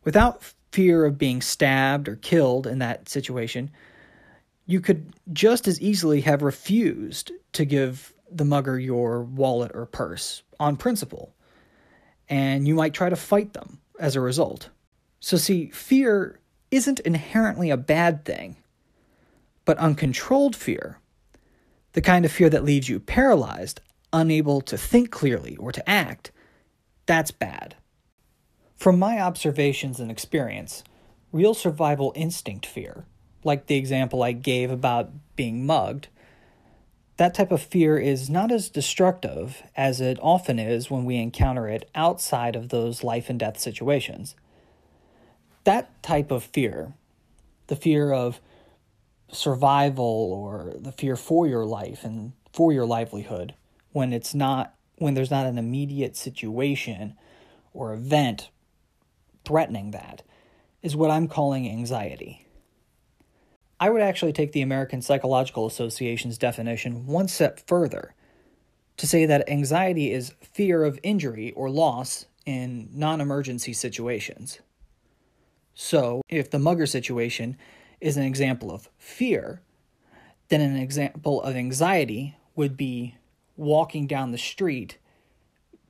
Without 0.04 0.42
fear 0.72 1.04
of 1.04 1.18
being 1.18 1.40
stabbed 1.40 2.08
or 2.08 2.16
killed 2.16 2.66
in 2.66 2.78
that 2.80 3.08
situation, 3.08 3.70
you 4.66 4.80
could 4.80 5.12
just 5.32 5.68
as 5.68 5.80
easily 5.80 6.22
have 6.22 6.42
refused 6.42 7.30
to 7.52 7.64
give 7.64 8.12
the 8.30 8.44
mugger 8.44 8.78
your 8.78 9.22
wallet 9.22 9.70
or 9.74 9.86
purse 9.86 10.42
on 10.58 10.76
principle, 10.76 11.34
and 12.28 12.66
you 12.66 12.74
might 12.74 12.94
try 12.94 13.08
to 13.08 13.16
fight 13.16 13.52
them 13.52 13.78
as 14.00 14.16
a 14.16 14.20
result. 14.20 14.70
So, 15.20 15.36
see, 15.36 15.70
fear 15.70 16.40
isn't 16.70 17.00
inherently 17.00 17.70
a 17.70 17.76
bad 17.76 18.24
thing, 18.24 18.56
but 19.64 19.78
uncontrolled 19.78 20.56
fear, 20.56 20.98
the 21.92 22.02
kind 22.02 22.24
of 22.24 22.32
fear 22.32 22.50
that 22.50 22.64
leaves 22.64 22.88
you 22.88 23.00
paralyzed, 23.00 23.80
unable 24.12 24.60
to 24.62 24.76
think 24.76 25.10
clearly 25.10 25.56
or 25.56 25.72
to 25.72 25.88
act, 25.88 26.32
that's 27.06 27.30
bad. 27.30 27.76
From 28.76 28.98
my 28.98 29.20
observations 29.20 30.00
and 30.00 30.10
experience, 30.10 30.84
real 31.32 31.54
survival 31.54 32.12
instinct 32.14 32.66
fear, 32.66 33.06
like 33.42 33.66
the 33.66 33.76
example 33.76 34.22
I 34.22 34.32
gave 34.32 34.70
about 34.70 35.10
being 35.36 35.64
mugged, 35.64 36.08
that 37.16 37.34
type 37.34 37.50
of 37.50 37.62
fear 37.62 37.96
is 37.98 38.28
not 38.28 38.52
as 38.52 38.68
destructive 38.68 39.62
as 39.74 40.00
it 40.00 40.18
often 40.20 40.58
is 40.58 40.90
when 40.90 41.04
we 41.04 41.16
encounter 41.16 41.66
it 41.66 41.88
outside 41.94 42.54
of 42.54 42.68
those 42.68 43.02
life 43.02 43.30
and 43.30 43.38
death 43.38 43.58
situations. 43.58 44.34
That 45.64 46.02
type 46.02 46.30
of 46.30 46.44
fear, 46.44 46.92
the 47.68 47.76
fear 47.76 48.12
of 48.12 48.40
survival 49.32 50.04
or 50.04 50.74
the 50.78 50.92
fear 50.92 51.16
for 51.16 51.46
your 51.46 51.64
life 51.64 52.04
and 52.04 52.32
for 52.52 52.72
your 52.72 52.86
livelihood, 52.86 53.54
when 53.92 54.12
it's 54.12 54.34
not 54.34 54.75
when 54.98 55.14
there's 55.14 55.30
not 55.30 55.46
an 55.46 55.58
immediate 55.58 56.16
situation 56.16 57.14
or 57.72 57.92
event 57.92 58.50
threatening 59.44 59.92
that, 59.92 60.22
is 60.82 60.96
what 60.96 61.10
I'm 61.10 61.28
calling 61.28 61.68
anxiety. 61.68 62.46
I 63.78 63.90
would 63.90 64.02
actually 64.02 64.32
take 64.32 64.52
the 64.52 64.62
American 64.62 65.02
Psychological 65.02 65.66
Association's 65.66 66.38
definition 66.38 67.06
one 67.06 67.28
step 67.28 67.60
further 67.66 68.14
to 68.96 69.06
say 69.06 69.26
that 69.26 69.48
anxiety 69.48 70.10
is 70.10 70.32
fear 70.40 70.84
of 70.84 70.98
injury 71.02 71.52
or 71.52 71.68
loss 71.68 72.26
in 72.46 72.88
non 72.92 73.20
emergency 73.20 73.72
situations. 73.72 74.60
So, 75.74 76.22
if 76.28 76.50
the 76.50 76.58
mugger 76.58 76.86
situation 76.86 77.58
is 78.00 78.16
an 78.16 78.22
example 78.22 78.72
of 78.72 78.88
fear, 78.96 79.60
then 80.48 80.62
an 80.62 80.76
example 80.76 81.42
of 81.42 81.54
anxiety 81.54 82.36
would 82.54 82.76
be 82.76 83.16
walking 83.56 84.06
down 84.06 84.32
the 84.32 84.38
street 84.38 84.98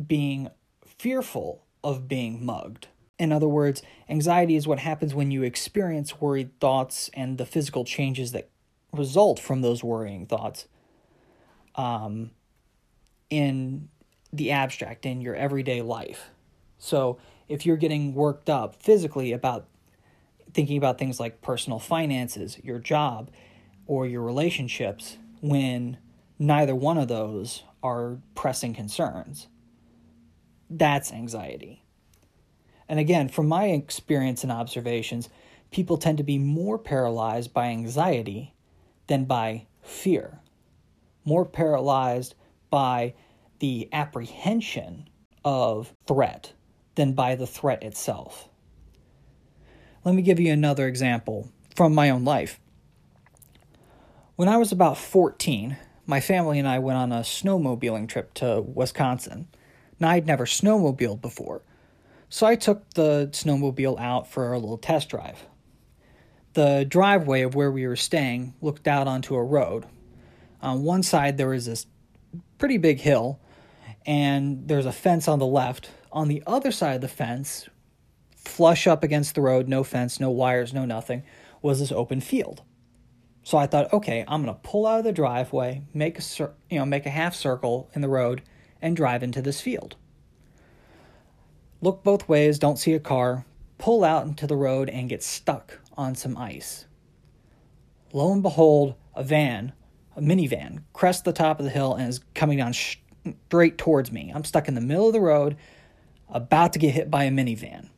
being 0.04 0.48
fearful 0.84 1.64
of 1.82 2.08
being 2.08 2.44
mugged. 2.44 2.88
In 3.18 3.32
other 3.32 3.48
words, 3.48 3.82
anxiety 4.08 4.56
is 4.56 4.66
what 4.66 4.78
happens 4.78 5.14
when 5.14 5.30
you 5.30 5.42
experience 5.42 6.20
worried 6.20 6.58
thoughts 6.60 7.10
and 7.14 7.38
the 7.38 7.46
physical 7.46 7.84
changes 7.84 8.32
that 8.32 8.50
result 8.92 9.38
from 9.38 9.62
those 9.62 9.82
worrying 9.82 10.26
thoughts 10.26 10.66
um, 11.76 12.30
in 13.30 13.88
the 14.32 14.50
abstract, 14.50 15.06
in 15.06 15.20
your 15.20 15.34
everyday 15.34 15.80
life. 15.82 16.30
So, 16.78 17.18
if 17.48 17.64
you're 17.64 17.76
getting 17.76 18.12
worked 18.12 18.50
up 18.50 18.82
physically 18.82 19.32
about 19.32 19.66
thinking 20.52 20.76
about 20.76 20.98
things 20.98 21.20
like 21.20 21.42
personal 21.42 21.78
finances, 21.78 22.58
your 22.62 22.78
job, 22.78 23.30
or 23.86 24.06
your 24.06 24.22
relationships, 24.22 25.16
when 25.40 25.96
neither 26.38 26.74
one 26.74 26.98
of 26.98 27.08
those 27.08 27.62
are 27.82 28.18
pressing 28.34 28.74
concerns, 28.74 29.48
that's 30.68 31.12
anxiety. 31.12 31.82
And 32.88 32.98
again, 32.98 33.28
from 33.28 33.48
my 33.48 33.66
experience 33.66 34.42
and 34.42 34.52
observations, 34.52 35.28
people 35.70 35.96
tend 35.96 36.18
to 36.18 36.24
be 36.24 36.38
more 36.38 36.78
paralyzed 36.78 37.52
by 37.52 37.66
anxiety 37.66 38.54
than 39.06 39.24
by 39.24 39.66
fear, 39.82 40.40
more 41.24 41.44
paralyzed 41.44 42.34
by 42.70 43.14
the 43.58 43.88
apprehension 43.92 45.08
of 45.44 45.92
threat 46.06 46.52
than 46.94 47.12
by 47.12 47.34
the 47.34 47.46
threat 47.46 47.82
itself. 47.82 48.48
Let 50.04 50.14
me 50.14 50.22
give 50.22 50.38
you 50.38 50.52
another 50.52 50.86
example 50.86 51.50
from 51.74 51.94
my 51.94 52.10
own 52.10 52.24
life. 52.24 52.60
When 54.36 54.48
I 54.48 54.56
was 54.56 54.70
about 54.70 54.98
14, 54.98 55.76
my 56.06 56.20
family 56.20 56.58
and 56.58 56.68
I 56.68 56.78
went 56.78 56.98
on 56.98 57.12
a 57.12 57.20
snowmobiling 57.20 58.08
trip 58.08 58.32
to 58.34 58.60
Wisconsin. 58.60 59.48
Now, 59.98 60.10
I'd 60.10 60.26
never 60.26 60.46
snowmobiled 60.46 61.20
before, 61.20 61.62
so 62.28 62.46
I 62.46 62.54
took 62.54 62.94
the 62.94 63.28
snowmobile 63.32 63.98
out 63.98 64.30
for 64.30 64.52
a 64.52 64.58
little 64.58 64.78
test 64.78 65.08
drive. 65.08 65.46
The 66.52 66.86
driveway 66.88 67.42
of 67.42 67.54
where 67.54 67.70
we 67.70 67.86
were 67.86 67.96
staying 67.96 68.54
looked 68.60 68.86
out 68.86 69.06
onto 69.06 69.34
a 69.34 69.44
road. 69.44 69.84
On 70.62 70.82
one 70.82 71.02
side, 71.02 71.36
there 71.36 71.48
was 71.48 71.66
this 71.66 71.86
pretty 72.58 72.78
big 72.78 73.00
hill, 73.00 73.40
and 74.06 74.68
there's 74.68 74.86
a 74.86 74.92
fence 74.92 75.28
on 75.28 75.38
the 75.38 75.46
left. 75.46 75.90
On 76.12 76.28
the 76.28 76.42
other 76.46 76.72
side 76.72 76.94
of 76.94 77.00
the 77.00 77.08
fence, 77.08 77.68
flush 78.36 78.86
up 78.86 79.02
against 79.02 79.34
the 79.34 79.42
road, 79.42 79.68
no 79.68 79.84
fence, 79.84 80.20
no 80.20 80.30
wires, 80.30 80.72
no 80.72 80.84
nothing, 80.84 81.24
was 81.62 81.80
this 81.80 81.92
open 81.92 82.20
field. 82.20 82.62
So 83.46 83.58
I 83.58 83.66
thought, 83.66 83.92
okay, 83.92 84.24
I'm 84.26 84.42
gonna 84.42 84.58
pull 84.62 84.86
out 84.86 84.98
of 84.98 85.04
the 85.04 85.12
driveway, 85.12 85.82
make 85.94 86.18
a 86.18 86.22
you 86.68 86.78
know 86.78 86.84
make 86.84 87.06
a 87.06 87.10
half 87.10 87.34
circle 87.34 87.88
in 87.94 88.00
the 88.00 88.08
road, 88.08 88.42
and 88.82 88.96
drive 88.96 89.22
into 89.22 89.40
this 89.40 89.60
field 89.60 89.96
look 91.80 92.02
both 92.02 92.28
ways, 92.28 92.58
don't 92.58 92.78
see 92.78 92.94
a 92.94 93.00
car, 93.00 93.44
pull 93.78 94.04
out 94.04 94.26
into 94.26 94.46
the 94.46 94.56
road, 94.56 94.88
and 94.88 95.08
get 95.08 95.22
stuck 95.22 95.78
on 95.96 96.14
some 96.14 96.36
ice. 96.36 96.86
Lo 98.12 98.32
and 98.32 98.42
behold, 98.42 98.94
a 99.14 99.22
van, 99.22 99.72
a 100.16 100.20
minivan, 100.20 100.82
crests 100.92 101.22
the 101.22 101.32
top 101.32 101.58
of 101.58 101.64
the 101.64 101.70
hill 101.70 101.94
and 101.94 102.08
is 102.08 102.20
coming 102.34 102.58
down 102.58 102.72
straight 102.74 103.78
towards 103.78 104.10
me. 104.10 104.32
I'm 104.34 104.44
stuck 104.44 104.68
in 104.68 104.74
the 104.74 104.80
middle 104.80 105.06
of 105.06 105.12
the 105.12 105.20
road, 105.20 105.56
about 106.28 106.72
to 106.72 106.78
get 106.78 106.94
hit 106.94 107.10
by 107.10 107.24
a 107.24 107.30
minivan. 107.30 107.90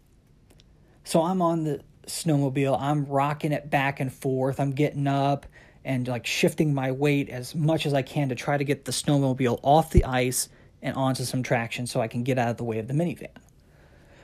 So 1.05 1.23
I'm 1.23 1.40
on 1.40 1.64
the 1.64 1.81
snowmobile, 2.09 2.81
I'm 2.81 3.07
rocking 3.07 3.53
it 3.53 3.71
back 3.71 4.00
and 4.00 4.12
forth, 4.12 4.61
I'm 4.61 4.73
getting 4.73 5.07
up 5.07 5.47
and 5.85 6.07
like 6.07 6.27
shifting 6.27 6.75
my 6.75 6.93
weight 6.93 7.31
as 7.31 7.55
much 7.55 7.87
as 7.87 7.95
I 7.95 8.03
can 8.03 8.29
to 8.29 8.35
try 8.35 8.57
to 8.57 8.65
get 8.65 8.85
the 8.85 8.93
snowmobile 8.93 9.61
off 9.62 9.91
the 9.91 10.05
ice 10.05 10.49
and 10.83 10.97
onto 10.97 11.25
some 11.25 11.43
traction 11.43 11.87
so 11.87 12.00
I 12.00 12.09
can 12.09 12.23
get 12.23 12.38
out 12.38 12.50
of 12.50 12.57
the 12.57 12.65
way 12.65 12.79
of 12.79 12.88
the 12.88 12.95
minivan. 12.95 13.29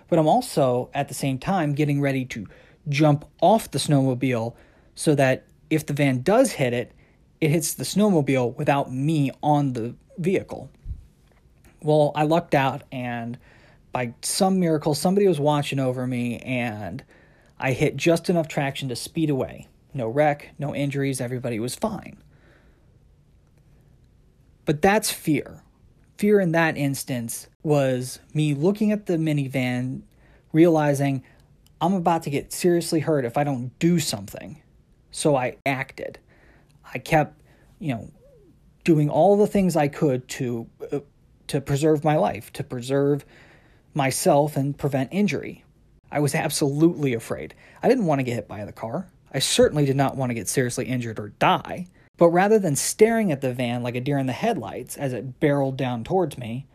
But 0.09 0.19
I'm 0.19 0.29
also 0.29 0.91
at 0.93 1.09
the 1.09 1.15
same 1.15 1.39
time 1.39 1.75
getting 1.75 2.01
ready 2.01 2.25
to 2.27 2.47
jump 2.89 3.25
off 3.41 3.71
the 3.71 3.79
snowmobile 3.79 4.55
so 4.95 5.15
that 5.15 5.47
if 5.71 5.87
the 5.87 5.93
van 5.93 6.23
does 6.23 6.53
hit 6.53 6.73
it, 6.73 6.93
it 7.41 7.51
hits 7.51 7.75
the 7.75 7.85
snowmobile 7.85 8.57
without 8.57 8.93
me 8.93 9.31
on 9.43 9.73
the 9.73 9.95
vehicle. 10.19 10.71
Well, 11.83 12.13
I 12.15 12.25
lucked 12.25 12.55
out, 12.55 12.83
and 12.93 13.39
by 13.93 14.15
some 14.23 14.61
miracle, 14.61 14.95
somebody 14.95 15.27
was 15.27 15.41
watching 15.41 15.79
over 15.79 16.07
me, 16.07 16.39
and 16.39 17.05
I 17.59 17.73
hit 17.73 17.97
just 17.97 18.29
enough 18.29 18.49
traction 18.49 18.89
to 18.89 18.97
speed 18.97 19.31
away. 19.31 19.69
No 19.93 20.09
wreck, 20.09 20.51
no 20.59 20.75
injuries, 20.75 21.21
everybody 21.21 21.61
was 21.61 21.75
fine. 21.75 22.19
But 24.65 24.83
that's 24.83 25.11
fear 25.11 25.63
fear 26.17 26.41
in 26.41 26.53
that 26.53 26.77
instance 26.77 27.49
was 27.63 28.21
me 28.33 28.55
looking 28.55 28.93
at 28.93 29.07
the 29.07 29.17
minivan, 29.17 30.03
realizing 30.53 31.23
I'm 31.81 31.95
about 31.95 32.23
to 32.25 32.31
get 32.31 32.53
seriously 32.53 33.01
hurt 33.01 33.25
if 33.25 33.37
I 33.37 33.45
don't 33.45 33.77
do 33.79 33.99
something. 33.99 34.61
So 35.11 35.37
I 35.37 35.57
acted. 35.67 36.19
I 36.93 36.99
kept, 36.99 37.41
you 37.79 37.95
know, 37.95 38.11
doing 38.85 39.11
all 39.11 39.37
the 39.37 39.47
things 39.47 39.77
I 39.77 39.89
could 39.89 40.29
to 40.29 40.69
uh, 40.93 41.01
to 41.47 41.61
preserve 41.61 42.05
my 42.05 42.17
life, 42.17 42.53
to 42.55 42.65
preserve 42.65 43.25
myself 43.93 44.57
and 44.57 44.77
prevent 44.77 45.13
injury. 45.13 45.64
I 46.11 46.21
was 46.21 46.35
absolutely 46.35 47.15
afraid. 47.15 47.55
I 47.83 47.89
didn't 47.89 48.07
want 48.07 48.21
to 48.21 48.25
get 48.25 48.35
hit 48.35 48.49
by 48.49 48.65
the 48.65 48.73
car. 48.73 49.09
I 49.33 49.41
certainly 49.41 49.85
did 49.85 49.97
not 49.97 50.17
want 50.17 50.31
to 50.31 50.35
get 50.35 50.49
seriously 50.49 50.87
injured 50.87 51.19
or 51.19 51.31
die. 51.41 51.87
But 52.17 52.29
rather 52.29 52.61
than 52.61 52.77
staring 52.77 53.33
at 53.33 53.41
the 53.41 53.53
van 53.53 53.83
like 53.83 53.97
a 53.97 54.01
deer 54.01 54.19
in 54.19 54.27
the 54.27 54.33
headlights 54.33 54.97
as 54.97 55.13
it 55.13 55.41
barreled 55.41 55.77
down 55.77 56.05
towards 56.05 56.39
me, 56.39 56.67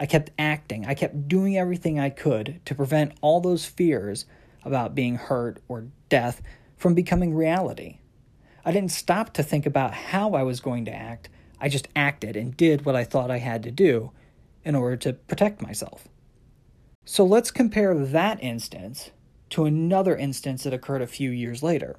I 0.00 0.06
kept 0.06 0.30
acting. 0.38 0.86
I 0.86 0.94
kept 0.94 1.28
doing 1.28 1.56
everything 1.56 2.00
I 2.00 2.10
could 2.10 2.60
to 2.64 2.74
prevent 2.74 3.16
all 3.20 3.40
those 3.40 3.64
fears 3.64 4.26
about 4.64 4.94
being 4.94 5.16
hurt 5.16 5.62
or 5.68 5.86
death 6.08 6.42
from 6.76 6.94
becoming 6.94 7.34
reality. 7.34 7.98
I 8.64 8.72
didn't 8.72 8.90
stop 8.90 9.32
to 9.34 9.42
think 9.42 9.66
about 9.66 9.94
how 9.94 10.34
I 10.34 10.42
was 10.42 10.60
going 10.60 10.84
to 10.86 10.94
act. 10.94 11.28
I 11.60 11.68
just 11.68 11.88
acted 11.94 12.36
and 12.36 12.56
did 12.56 12.84
what 12.84 12.96
I 12.96 13.04
thought 13.04 13.30
I 13.30 13.38
had 13.38 13.62
to 13.64 13.70
do 13.70 14.12
in 14.64 14.74
order 14.74 14.96
to 14.96 15.12
protect 15.12 15.62
myself. 15.62 16.07
So 17.10 17.24
let's 17.24 17.50
compare 17.50 17.94
that 17.94 18.38
instance 18.44 19.12
to 19.48 19.64
another 19.64 20.14
instance 20.14 20.64
that 20.64 20.74
occurred 20.74 21.00
a 21.00 21.06
few 21.06 21.30
years 21.30 21.62
later. 21.62 21.96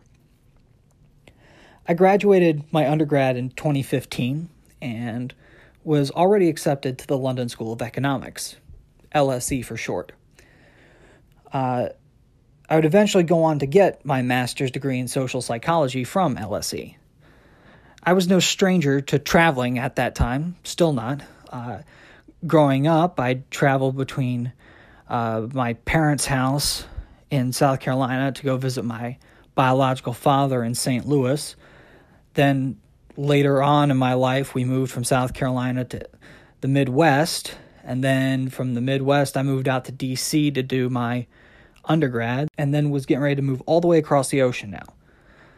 I 1.88 1.96
graduated 1.96 2.72
my 2.72 2.88
undergrad 2.88 3.36
in 3.36 3.50
2015 3.50 4.50
and 4.84 5.34
was 5.84 6.12
already 6.12 6.48
accepted 6.48 7.00
to 7.00 7.08
the 7.08 7.18
London 7.18 7.50
School 7.50 7.74
of 7.74 7.82
Economics, 7.82 8.58
LSE 9.16 9.66
for 9.66 9.76
short. 9.76 10.12
Uh, 11.52 11.90
I 12.70 12.76
would 12.76 12.86
eventually 12.86 13.24
go 13.24 13.42
on 13.46 13.58
to 13.60 13.66
get 13.66 14.06
my 14.06 14.22
master's 14.22 14.70
degree 14.70 15.00
in 15.00 15.08
social 15.08 15.42
psychology 15.42 16.04
from 16.04 16.36
LSE. 16.36 16.98
I 18.04 18.14
was 18.14 18.28
no 18.28 18.40
stranger 18.40 19.02
to 19.02 19.18
traveling 19.18 19.80
at 19.80 19.96
that 19.96 20.14
time, 20.14 20.56
still 20.64 20.94
not. 20.94 21.24
Uh, 21.52 21.80
growing 22.46 22.86
up, 22.86 23.20
I'd 23.20 23.50
traveled 23.50 23.98
between 23.98 24.54
uh, 25.10 25.48
my 25.54 25.74
parents' 25.74 26.26
house 26.26 26.86
in 27.30 27.52
South 27.52 27.80
Carolina 27.80 28.32
to 28.32 28.44
go 28.44 28.58
visit 28.58 28.84
my 28.84 29.18
biological 29.56 30.14
father 30.14 30.64
in 30.64 30.76
St. 30.76 31.08
Louis. 31.08 31.56
Then 32.36 32.80
later 33.18 33.62
on 33.62 33.92
in 33.92 33.98
my 33.98 34.14
life, 34.14 34.54
we 34.54 34.64
moved 34.64 34.92
from 34.92 35.04
South 35.04 35.34
Carolina 35.34 35.84
to 35.86 36.08
the 36.62 36.68
Midwest. 36.68 37.56
And 37.84 38.04
then 38.04 38.50
from 38.50 38.76
the 38.76 38.82
Midwest, 38.82 39.36
I 39.36 39.44
moved 39.44 39.68
out 39.68 39.86
to 39.86 39.92
DC 39.92 40.54
to 40.54 40.64
do 40.64 40.90
my 40.90 41.26
undergrad 41.86 42.50
and 42.58 42.74
then 42.74 42.92
was 42.92 43.06
getting 43.06 43.24
ready 43.24 43.36
to 43.36 43.42
move 43.42 43.62
all 43.66 43.82
the 43.82 43.88
way 43.88 43.98
across 43.98 44.30
the 44.30 44.42
ocean 44.42 44.70
now. 44.70 44.94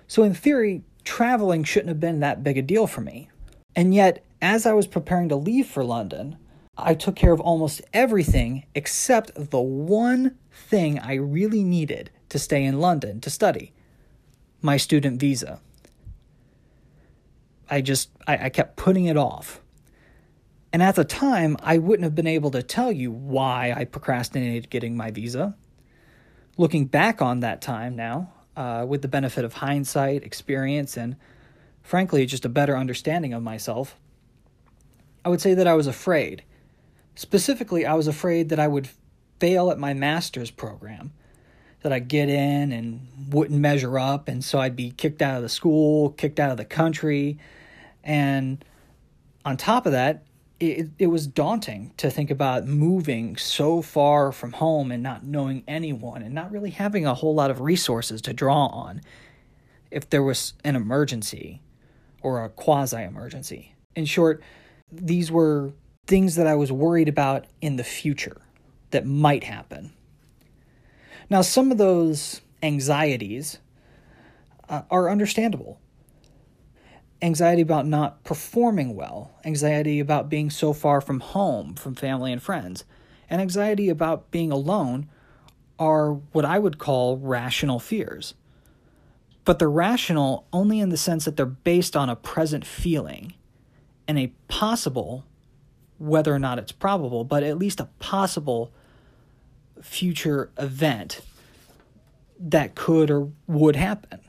So, 0.08 0.24
in 0.24 0.34
theory, 0.34 0.84
traveling 1.04 1.64
shouldn't 1.64 1.90
have 1.90 2.00
been 2.00 2.20
that 2.22 2.44
big 2.44 2.58
a 2.58 2.62
deal 2.62 2.88
for 2.88 3.02
me. 3.02 3.30
And 3.76 3.94
yet, 3.94 4.24
as 4.42 4.66
I 4.66 4.74
was 4.74 4.88
preparing 4.88 5.30
to 5.30 5.36
leave 5.36 5.68
for 5.68 5.84
London, 5.84 6.38
I 6.82 6.94
took 6.96 7.16
care 7.16 7.32
of 7.32 7.40
almost 7.40 7.82
everything 7.94 8.66
except 8.76 9.52
the 9.52 9.62
one 9.62 10.38
thing 10.52 11.00
I 11.00 11.16
really 11.16 11.64
needed 11.64 12.10
to 12.30 12.40
stay 12.40 12.64
in 12.64 12.80
London 12.80 13.22
to 13.22 13.30
study 13.30 13.74
my 14.62 14.78
student 14.78 15.20
visa. 15.20 15.60
I 17.70 17.82
just, 17.82 18.10
I, 18.28 18.46
I, 18.46 18.50
kept 18.50 18.76
putting 18.76 19.06
it 19.06 19.18
off. 19.18 19.62
And 20.74 20.84
at 20.84 20.96
the 20.96 21.06
time, 21.06 21.58
I 21.64 21.78
wouldn't 21.78 22.04
have 22.04 22.16
been 22.16 22.28
able 22.28 22.52
to 22.52 22.62
tell 22.62 22.92
you 22.92 23.12
why 23.12 23.74
I 23.76 23.86
procrastinated 23.86 24.70
getting 24.70 24.96
my 24.96 25.12
visa. 25.12 25.56
Looking 26.58 26.86
back 26.86 27.22
on 27.22 27.40
that 27.40 27.62
time 27.62 27.96
now, 27.96 28.32
uh, 28.56 28.86
with 28.88 29.02
the 29.02 29.08
benefit 29.08 29.46
of 29.46 29.54
hindsight, 29.54 30.24
experience, 30.24 30.98
and 30.98 31.16
frankly, 31.82 32.26
just 32.26 32.46
a 32.46 32.50
better 32.50 32.78
understanding 32.78 33.34
of 33.34 33.42
myself, 33.42 33.96
I 35.24 35.30
would 35.30 35.42
say 35.42 35.54
that 35.54 35.68
I 35.68 35.74
was 35.74 35.88
afraid. 35.88 36.44
Specifically, 37.22 37.86
I 37.86 37.94
was 37.94 38.08
afraid 38.08 38.50
that 38.50 38.60
I 38.60 38.68
would 38.68 38.90
fail 39.40 39.70
at 39.70 39.78
my 39.78 39.94
master's 39.94 40.50
program, 40.50 41.12
that 41.84 41.94
I'd 41.94 42.08
get 42.08 42.30
in 42.30 42.72
and 42.72 43.08
wouldn't 43.30 43.60
measure 43.60 44.00
up, 44.00 44.28
and 44.28 44.44
so 44.44 44.58
I'd 44.58 44.76
be 44.76 44.90
kicked 44.90 45.22
out 45.22 45.36
of 45.36 45.44
the 45.44 45.48
school, 45.48 46.10
kicked 46.10 46.40
out 46.40 46.50
of 46.50 46.58
the 46.58 46.66
country. 46.66 47.38
And 48.04 48.66
on 49.46 49.56
top 49.56 49.86
of 49.86 49.92
that, 49.92 50.24
it, 50.60 50.90
it 50.98 51.08
was 51.08 51.28
daunting 51.28 51.94
to 51.98 52.10
think 52.10 52.32
about 52.32 52.66
moving 52.66 53.38
so 53.38 53.84
far 53.84 54.32
from 54.32 54.54
home 54.54 54.92
and 54.92 55.04
not 55.04 55.24
knowing 55.24 55.64
anyone 55.68 56.24
and 56.24 56.34
not 56.34 56.52
really 56.52 56.72
having 56.72 57.06
a 57.06 57.14
whole 57.14 57.36
lot 57.36 57.52
of 57.52 57.62
resources 57.62 58.20
to 58.24 58.34
draw 58.34 58.66
on 58.66 59.00
if 59.92 60.10
there 60.10 60.24
was 60.24 60.54
an 60.64 60.76
emergency 60.76 61.62
or 62.24 62.44
a 62.44 62.50
quasi 62.50 63.04
emergency. 63.04 63.76
In 63.96 64.06
short, 64.06 64.42
these 64.92 65.32
were 65.32 65.74
things 66.12 66.36
that 66.36 66.46
I 66.46 66.56
was 66.56 66.74
worried 66.74 67.08
about 67.08 67.46
in 67.62 67.78
the 67.78 67.86
future 67.86 68.42
that 68.90 69.06
might 69.06 69.46
happen. 69.46 69.94
Now, 71.30 71.42
some 71.42 71.72
of 71.72 71.78
those 71.78 72.42
anxieties 72.62 73.60
uh, 74.68 74.82
are 74.92 75.10
understandable 75.10 75.80
anxiety 77.22 77.62
about 77.62 77.88
not 77.88 78.26
performing 78.26 78.94
well, 78.94 79.32
anxiety 79.46 80.02
about 80.02 80.28
being 80.28 80.50
so 80.50 80.74
far 80.74 81.00
from 81.00 81.22
home, 81.22 81.76
from 81.76 81.96
family 81.96 82.34
and 82.34 82.44
friends, 82.44 82.84
and 83.30 83.40
anxiety 83.40 83.88
about 83.88 84.32
being 84.32 84.52
alone 84.52 85.08
are 85.80 86.16
what 86.34 86.44
I 86.44 86.60
would 86.60 86.78
call 86.78 87.20
rational 87.20 87.80
fears. 87.80 88.34
But 89.46 89.60
they're 89.60 89.70
rational 89.70 90.46
only 90.52 90.82
in 90.82 90.90
the 90.90 90.98
sense 90.98 91.24
that 91.24 91.38
they're 91.38 91.46
based 91.46 91.96
on 91.96 92.10
a 92.10 92.18
present 92.18 92.66
feeling 92.66 93.34
and 94.10 94.20
a 94.20 94.34
possible, 94.50 95.24
whether 96.02 96.34
or 96.34 96.40
not 96.40 96.58
it's 96.58 96.72
probable, 96.72 97.24
but 97.24 97.44
at 97.44 97.60
least 97.60 97.80
a 97.80 97.86
possible 98.00 98.74
future 99.84 100.50
event 100.58 101.22
that 102.40 102.74
could 102.74 103.12
or 103.12 103.30
would 103.46 103.76
happen. 103.76 104.20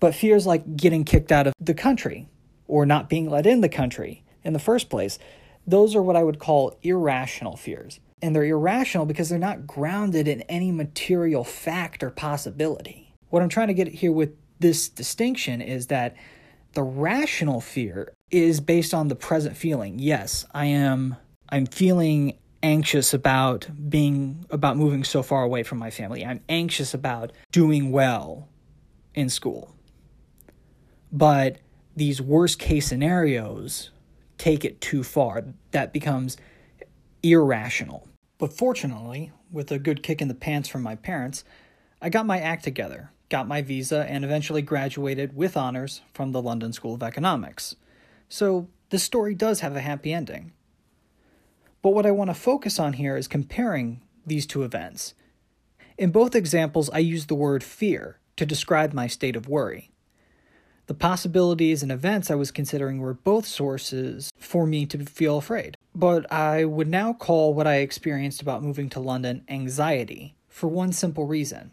But 0.00 0.14
fears 0.14 0.44
like 0.44 0.76
getting 0.76 1.04
kicked 1.04 1.30
out 1.30 1.46
of 1.46 1.54
the 1.60 1.74
country 1.74 2.28
or 2.66 2.84
not 2.84 3.08
being 3.08 3.30
let 3.30 3.46
in 3.46 3.60
the 3.60 3.68
country 3.68 4.24
in 4.42 4.52
the 4.52 4.58
first 4.58 4.90
place, 4.90 5.20
those 5.66 5.94
are 5.94 6.02
what 6.02 6.16
I 6.16 6.24
would 6.24 6.40
call 6.40 6.76
irrational 6.82 7.56
fears. 7.56 8.00
And 8.20 8.34
they're 8.34 8.44
irrational 8.44 9.06
because 9.06 9.28
they're 9.28 9.38
not 9.38 9.68
grounded 9.68 10.26
in 10.26 10.42
any 10.42 10.72
material 10.72 11.44
fact 11.44 12.02
or 12.02 12.10
possibility. 12.10 13.14
What 13.30 13.42
I'm 13.42 13.48
trying 13.48 13.68
to 13.68 13.74
get 13.74 13.88
here 13.88 14.10
with 14.12 14.34
this 14.58 14.88
distinction 14.88 15.60
is 15.60 15.86
that 15.86 16.16
the 16.72 16.82
rational 16.82 17.60
fear 17.60 18.12
is 18.30 18.60
based 18.60 18.92
on 18.92 19.08
the 19.08 19.14
present 19.14 19.56
feeling. 19.56 19.98
Yes, 19.98 20.46
I 20.52 20.66
am 20.66 21.16
I'm 21.48 21.66
feeling 21.66 22.38
anxious 22.62 23.14
about 23.14 23.68
being 23.88 24.44
about 24.50 24.76
moving 24.76 25.04
so 25.04 25.22
far 25.22 25.42
away 25.42 25.62
from 25.62 25.78
my 25.78 25.90
family. 25.90 26.24
I'm 26.24 26.40
anxious 26.48 26.94
about 26.94 27.32
doing 27.52 27.90
well 27.90 28.48
in 29.14 29.28
school. 29.30 29.74
But 31.10 31.58
these 31.96 32.20
worst 32.20 32.58
case 32.58 32.86
scenarios 32.86 33.90
take 34.36 34.64
it 34.64 34.80
too 34.80 35.02
far. 35.02 35.44
That 35.72 35.92
becomes 35.92 36.36
irrational. 37.22 38.06
But 38.38 38.52
fortunately, 38.52 39.32
with 39.50 39.72
a 39.72 39.78
good 39.78 40.02
kick 40.02 40.20
in 40.22 40.28
the 40.28 40.34
pants 40.34 40.68
from 40.68 40.82
my 40.82 40.94
parents, 40.94 41.44
I 42.00 42.10
got 42.10 42.26
my 42.26 42.38
act 42.38 42.62
together, 42.62 43.10
got 43.30 43.48
my 43.48 43.62
visa, 43.62 44.06
and 44.08 44.24
eventually 44.24 44.62
graduated 44.62 45.34
with 45.34 45.56
honors 45.56 46.02
from 46.12 46.30
the 46.30 46.42
London 46.42 46.72
School 46.72 46.94
of 46.94 47.02
Economics. 47.02 47.74
So 48.28 48.68
the 48.90 48.98
story 48.98 49.34
does 49.34 49.60
have 49.60 49.76
a 49.76 49.80
happy 49.80 50.12
ending. 50.12 50.52
But 51.82 51.90
what 51.90 52.06
I 52.06 52.10
want 52.10 52.30
to 52.30 52.34
focus 52.34 52.78
on 52.78 52.94
here 52.94 53.16
is 53.16 53.28
comparing 53.28 54.02
these 54.26 54.46
two 54.46 54.62
events. 54.62 55.14
In 55.96 56.10
both 56.10 56.34
examples, 56.34 56.90
I 56.90 56.98
use 56.98 57.26
the 57.26 57.34
word 57.34 57.64
fear 57.64 58.18
to 58.36 58.46
describe 58.46 58.92
my 58.92 59.06
state 59.06 59.36
of 59.36 59.48
worry. 59.48 59.90
The 60.86 60.94
possibilities 60.94 61.82
and 61.82 61.92
events 61.92 62.30
I 62.30 62.34
was 62.34 62.50
considering 62.50 62.98
were 62.98 63.14
both 63.14 63.46
sources 63.46 64.30
for 64.38 64.66
me 64.66 64.86
to 64.86 65.04
feel 65.04 65.36
afraid. 65.36 65.76
But 65.94 66.30
I 66.32 66.64
would 66.64 66.88
now 66.88 67.12
call 67.12 67.52
what 67.52 67.66
I 67.66 67.76
experienced 67.76 68.40
about 68.40 68.62
moving 68.62 68.88
to 68.90 69.00
London 69.00 69.44
anxiety 69.48 70.36
for 70.48 70.68
one 70.68 70.92
simple 70.92 71.26
reason. 71.26 71.72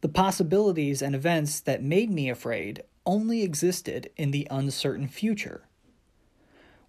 The 0.00 0.08
possibilities 0.08 1.02
and 1.02 1.14
events 1.14 1.60
that 1.60 1.82
made 1.82 2.10
me 2.10 2.30
afraid 2.30 2.84
only 3.06 3.42
existed 3.42 4.10
in 4.16 4.30
the 4.30 4.46
uncertain 4.50 5.08
future. 5.08 5.62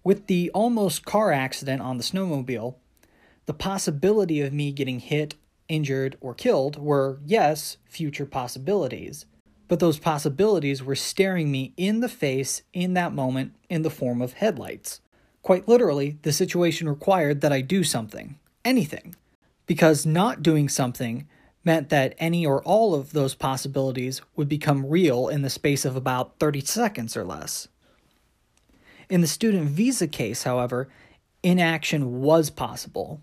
With 0.02 0.26
the 0.26 0.50
almost 0.54 1.04
car 1.04 1.32
accident 1.32 1.82
on 1.82 1.98
the 1.98 2.04
snowmobile, 2.04 2.76
the 3.46 3.54
possibility 3.54 4.40
of 4.40 4.52
me 4.52 4.72
getting 4.72 5.00
hit, 5.00 5.34
injured, 5.68 6.16
or 6.20 6.34
killed 6.34 6.78
were, 6.78 7.18
yes, 7.24 7.76
future 7.86 8.26
possibilities 8.26 9.26
but 9.68 9.80
those 9.80 9.98
possibilities 9.98 10.82
were 10.82 10.94
staring 10.94 11.50
me 11.50 11.72
in 11.76 12.00
the 12.00 12.08
face 12.08 12.62
in 12.72 12.94
that 12.94 13.12
moment 13.12 13.54
in 13.68 13.82
the 13.82 13.90
form 13.90 14.22
of 14.22 14.34
headlights. 14.34 15.00
Quite 15.42 15.68
literally, 15.68 16.18
the 16.22 16.32
situation 16.32 16.88
required 16.88 17.40
that 17.40 17.52
I 17.52 17.60
do 17.60 17.84
something, 17.84 18.38
anything, 18.64 19.14
because 19.66 20.06
not 20.06 20.42
doing 20.42 20.68
something 20.68 21.28
meant 21.66 21.90
that 21.90 22.14
any 22.18 22.46
or 22.46 22.62
all 22.62 22.94
of 22.94 23.12
those 23.12 23.34
possibilities 23.34 24.22
would 24.36 24.48
become 24.48 24.88
real 24.88 25.28
in 25.28 25.42
the 25.42 25.50
space 25.50 25.84
of 25.84 25.96
about 25.96 26.38
30 26.38 26.60
seconds 26.60 27.16
or 27.16 27.24
less. 27.24 27.68
In 29.10 29.20
the 29.20 29.26
student 29.26 29.68
visa 29.68 30.06
case, 30.06 30.44
however, 30.44 30.88
inaction 31.42 32.22
was 32.22 32.48
possible, 32.48 33.20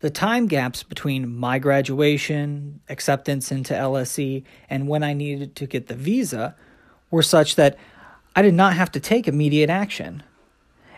the 0.00 0.10
time 0.10 0.46
gaps 0.46 0.82
between 0.82 1.36
my 1.36 1.58
graduation, 1.58 2.80
acceptance 2.88 3.52
into 3.52 3.74
LSE, 3.74 4.42
and 4.70 4.88
when 4.88 5.02
I 5.02 5.12
needed 5.12 5.54
to 5.56 5.66
get 5.66 5.88
the 5.88 5.94
visa 5.94 6.56
were 7.10 7.22
such 7.22 7.56
that 7.56 7.76
I 8.34 8.40
did 8.40 8.54
not 8.54 8.74
have 8.74 8.90
to 8.92 9.00
take 9.00 9.28
immediate 9.28 9.68
action. 9.68 10.22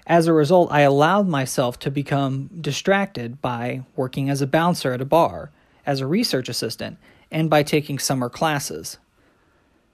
As 0.07 0.27
a 0.27 0.33
result, 0.33 0.71
I 0.71 0.83
allowed 0.83 1.27
myself 1.27 1.81
to 1.81 1.91
become 1.91 2.49
distracted 2.61 3.43
by 3.43 3.83
working 3.97 4.31
as 4.31 4.41
a 4.41 4.47
bouncer 4.47 4.93
at 4.93 5.01
a 5.01 5.05
bar, 5.05 5.51
as 5.87 6.01
a 6.01 6.07
research 6.07 6.49
assistant, 6.49 6.99
and 7.31 7.49
by 7.49 7.62
taking 7.62 7.99
summer 7.99 8.29
classes. 8.29 8.99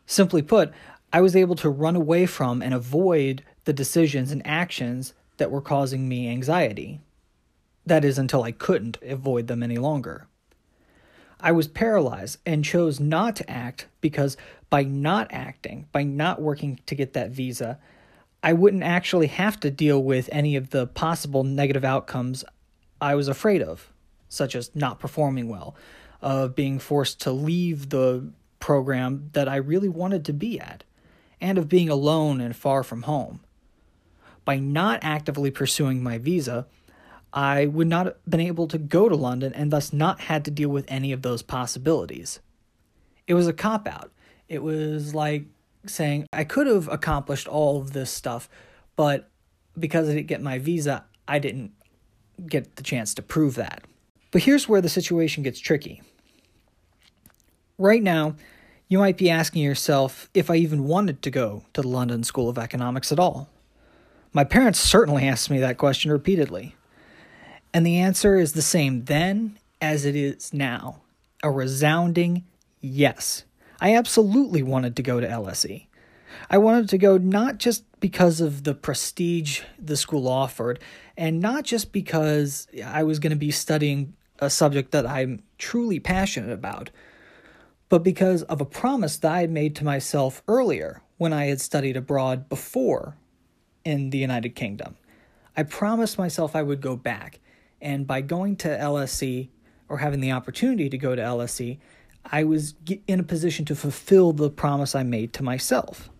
Simply 0.06 0.42
put, 0.42 0.72
I 1.12 1.20
was 1.20 1.36
able 1.36 1.54
to 1.56 1.70
run 1.70 1.96
away 1.96 2.26
from 2.26 2.62
and 2.62 2.74
avoid 2.74 3.42
the 3.64 3.72
decisions 3.72 4.32
and 4.32 4.46
actions 4.46 5.14
that 5.36 5.50
were 5.50 5.60
causing 5.60 6.08
me 6.08 6.28
anxiety. 6.28 7.00
That 7.86 8.04
is, 8.04 8.18
until 8.18 8.42
I 8.42 8.52
couldn't 8.52 8.98
avoid 9.02 9.46
them 9.46 9.62
any 9.62 9.78
longer. 9.78 10.26
I 11.40 11.52
was 11.52 11.68
paralyzed 11.68 12.38
and 12.44 12.64
chose 12.64 12.98
not 12.98 13.36
to 13.36 13.50
act 13.50 13.86
because 14.00 14.36
by 14.70 14.82
not 14.82 15.28
acting, 15.30 15.86
by 15.92 16.02
not 16.02 16.42
working 16.42 16.80
to 16.86 16.94
get 16.94 17.12
that 17.12 17.30
visa, 17.30 17.78
I 18.42 18.52
wouldn't 18.52 18.82
actually 18.82 19.28
have 19.28 19.58
to 19.60 19.70
deal 19.70 20.02
with 20.02 20.28
any 20.32 20.56
of 20.56 20.70
the 20.70 20.86
possible 20.86 21.44
negative 21.44 21.84
outcomes 21.84 22.44
I 23.00 23.14
was 23.14 23.28
afraid 23.28 23.62
of, 23.62 23.92
such 24.28 24.54
as 24.54 24.74
not 24.74 25.00
performing 25.00 25.48
well, 25.48 25.74
of 26.20 26.54
being 26.54 26.78
forced 26.78 27.20
to 27.20 27.32
leave 27.32 27.90
the 27.90 28.30
program 28.60 29.30
that 29.32 29.48
I 29.48 29.56
really 29.56 29.88
wanted 29.88 30.24
to 30.26 30.32
be 30.32 30.58
at, 30.58 30.84
and 31.40 31.58
of 31.58 31.68
being 31.68 31.88
alone 31.88 32.40
and 32.40 32.54
far 32.54 32.82
from 32.82 33.02
home. 33.02 33.40
By 34.44 34.58
not 34.58 35.00
actively 35.02 35.50
pursuing 35.50 36.02
my 36.02 36.18
visa, 36.18 36.66
I 37.32 37.66
would 37.66 37.86
not 37.86 38.06
have 38.06 38.16
been 38.28 38.40
able 38.40 38.66
to 38.68 38.78
go 38.78 39.08
to 39.08 39.14
London 39.14 39.52
and 39.52 39.70
thus 39.70 39.92
not 39.92 40.22
had 40.22 40.44
to 40.46 40.50
deal 40.50 40.70
with 40.70 40.86
any 40.88 41.12
of 41.12 41.22
those 41.22 41.42
possibilities. 41.42 42.40
It 43.26 43.34
was 43.34 43.46
a 43.46 43.52
cop 43.52 43.86
out. 43.86 44.10
It 44.48 44.62
was 44.62 45.14
like 45.14 45.44
saying 45.86 46.26
I 46.32 46.44
could 46.44 46.66
have 46.66 46.88
accomplished 46.88 47.46
all 47.46 47.80
of 47.80 47.92
this 47.92 48.10
stuff, 48.10 48.48
but 48.96 49.28
because 49.78 50.08
I 50.08 50.14
didn't 50.14 50.26
get 50.28 50.40
my 50.40 50.58
visa, 50.58 51.04
I 51.26 51.38
didn't 51.38 51.72
get 52.46 52.76
the 52.76 52.82
chance 52.82 53.14
to 53.14 53.22
prove 53.22 53.54
that. 53.56 53.84
But 54.30 54.42
here's 54.42 54.68
where 54.68 54.80
the 54.80 54.88
situation 54.88 55.42
gets 55.42 55.60
tricky. 55.60 56.02
Right 57.78 58.02
now, 58.02 58.34
you 58.88 58.98
might 58.98 59.16
be 59.16 59.30
asking 59.30 59.62
yourself 59.62 60.28
if 60.34 60.50
I 60.50 60.56
even 60.56 60.84
wanted 60.84 61.22
to 61.22 61.30
go 61.30 61.64
to 61.74 61.82
the 61.82 61.88
London 61.88 62.24
School 62.24 62.48
of 62.48 62.58
Economics 62.58 63.12
at 63.12 63.18
all. 63.18 63.48
My 64.32 64.44
parents 64.44 64.78
certainly 64.78 65.26
asked 65.26 65.50
me 65.50 65.58
that 65.60 65.78
question 65.78 66.10
repeatedly. 66.10 66.74
And 67.72 67.86
the 67.86 67.98
answer 67.98 68.36
is 68.36 68.52
the 68.52 68.62
same 68.62 69.04
then 69.04 69.58
as 69.80 70.04
it 70.04 70.16
is 70.16 70.52
now 70.52 71.02
a 71.42 71.50
resounding 71.50 72.44
yes. 72.80 73.44
I 73.80 73.94
absolutely 73.94 74.62
wanted 74.62 74.96
to 74.96 75.02
go 75.02 75.20
to 75.20 75.26
LSE. 75.28 75.86
I 76.50 76.58
wanted 76.58 76.88
to 76.90 76.98
go 76.98 77.16
not 77.16 77.58
just 77.58 77.84
because 78.00 78.40
of 78.40 78.64
the 78.64 78.74
prestige 78.74 79.62
the 79.78 79.96
school 79.96 80.28
offered, 80.28 80.78
and 81.16 81.40
not 81.40 81.64
just 81.64 81.92
because 81.92 82.68
I 82.84 83.02
was 83.02 83.18
going 83.18 83.30
to 83.30 83.36
be 83.36 83.50
studying 83.50 84.14
a 84.38 84.50
subject 84.50 84.92
that 84.92 85.06
I'm 85.06 85.42
truly 85.58 85.98
passionate 86.00 86.52
about, 86.52 86.90
but 87.88 88.02
because 88.02 88.42
of 88.44 88.60
a 88.60 88.66
promise 88.66 89.16
that 89.18 89.32
I 89.32 89.40
had 89.40 89.50
made 89.50 89.74
to 89.76 89.84
myself 89.84 90.42
earlier 90.46 91.02
when 91.16 91.32
I 91.32 91.46
had 91.46 91.60
studied 91.60 91.96
abroad 91.96 92.48
before 92.48 93.16
in 93.84 94.10
the 94.10 94.18
United 94.18 94.54
Kingdom. 94.54 94.96
I 95.56 95.64
promised 95.64 96.18
myself 96.18 96.54
I 96.54 96.62
would 96.62 96.80
go 96.80 96.94
back, 96.94 97.40
and 97.80 98.06
by 98.06 98.20
going 98.20 98.56
to 98.56 98.68
LSE 98.68 99.48
or 99.88 99.98
having 99.98 100.20
the 100.20 100.32
opportunity 100.32 100.88
to 100.88 100.98
go 100.98 101.16
to 101.16 101.22
LSE, 101.22 101.78
I 102.24 102.44
was 102.44 102.74
in 103.06 103.20
a 103.20 103.24
position 103.24 103.64
to 103.66 103.74
fulfill 103.74 104.32
the 104.32 104.50
promise 104.50 104.94
I 104.94 105.02
made 105.02 105.32
to 105.34 105.42
myself. 105.42 106.10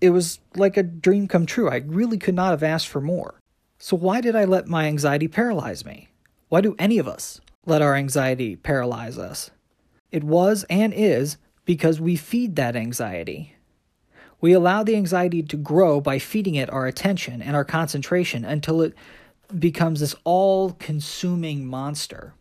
It 0.00 0.10
was 0.10 0.40
like 0.56 0.76
a 0.76 0.82
dream 0.82 1.28
come 1.28 1.44
true. 1.44 1.68
I 1.68 1.82
really 1.86 2.18
could 2.18 2.34
not 2.34 2.50
have 2.50 2.62
asked 2.62 2.88
for 2.88 3.00
more. 3.00 3.34
So, 3.78 3.96
why 3.96 4.20
did 4.20 4.34
I 4.34 4.44
let 4.44 4.66
my 4.66 4.86
anxiety 4.86 5.28
paralyze 5.28 5.84
me? 5.84 6.08
Why 6.48 6.60
do 6.60 6.74
any 6.78 6.98
of 6.98 7.06
us 7.06 7.40
let 7.66 7.82
our 7.82 7.94
anxiety 7.94 8.56
paralyze 8.56 9.18
us? 9.18 9.50
It 10.10 10.24
was 10.24 10.64
and 10.70 10.94
is 10.94 11.36
because 11.64 12.00
we 12.00 12.16
feed 12.16 12.56
that 12.56 12.74
anxiety. 12.74 13.54
We 14.40 14.52
allow 14.52 14.82
the 14.82 14.96
anxiety 14.96 15.42
to 15.42 15.56
grow 15.56 16.00
by 16.00 16.18
feeding 16.18 16.54
it 16.54 16.70
our 16.70 16.86
attention 16.86 17.42
and 17.42 17.54
our 17.54 17.64
concentration 17.64 18.44
until 18.44 18.80
it 18.80 18.94
becomes 19.58 20.00
this 20.00 20.14
all 20.24 20.72
consuming 20.72 21.66
monster. 21.66 22.34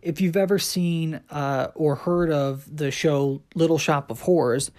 If 0.00 0.20
you've 0.20 0.36
ever 0.36 0.58
seen 0.58 1.20
uh, 1.30 1.68
or 1.74 1.96
heard 1.96 2.30
of 2.30 2.74
the 2.74 2.90
show 2.90 3.42
Little 3.54 3.78
Shop 3.78 4.10
of 4.10 4.22
Horrors, 4.22 4.70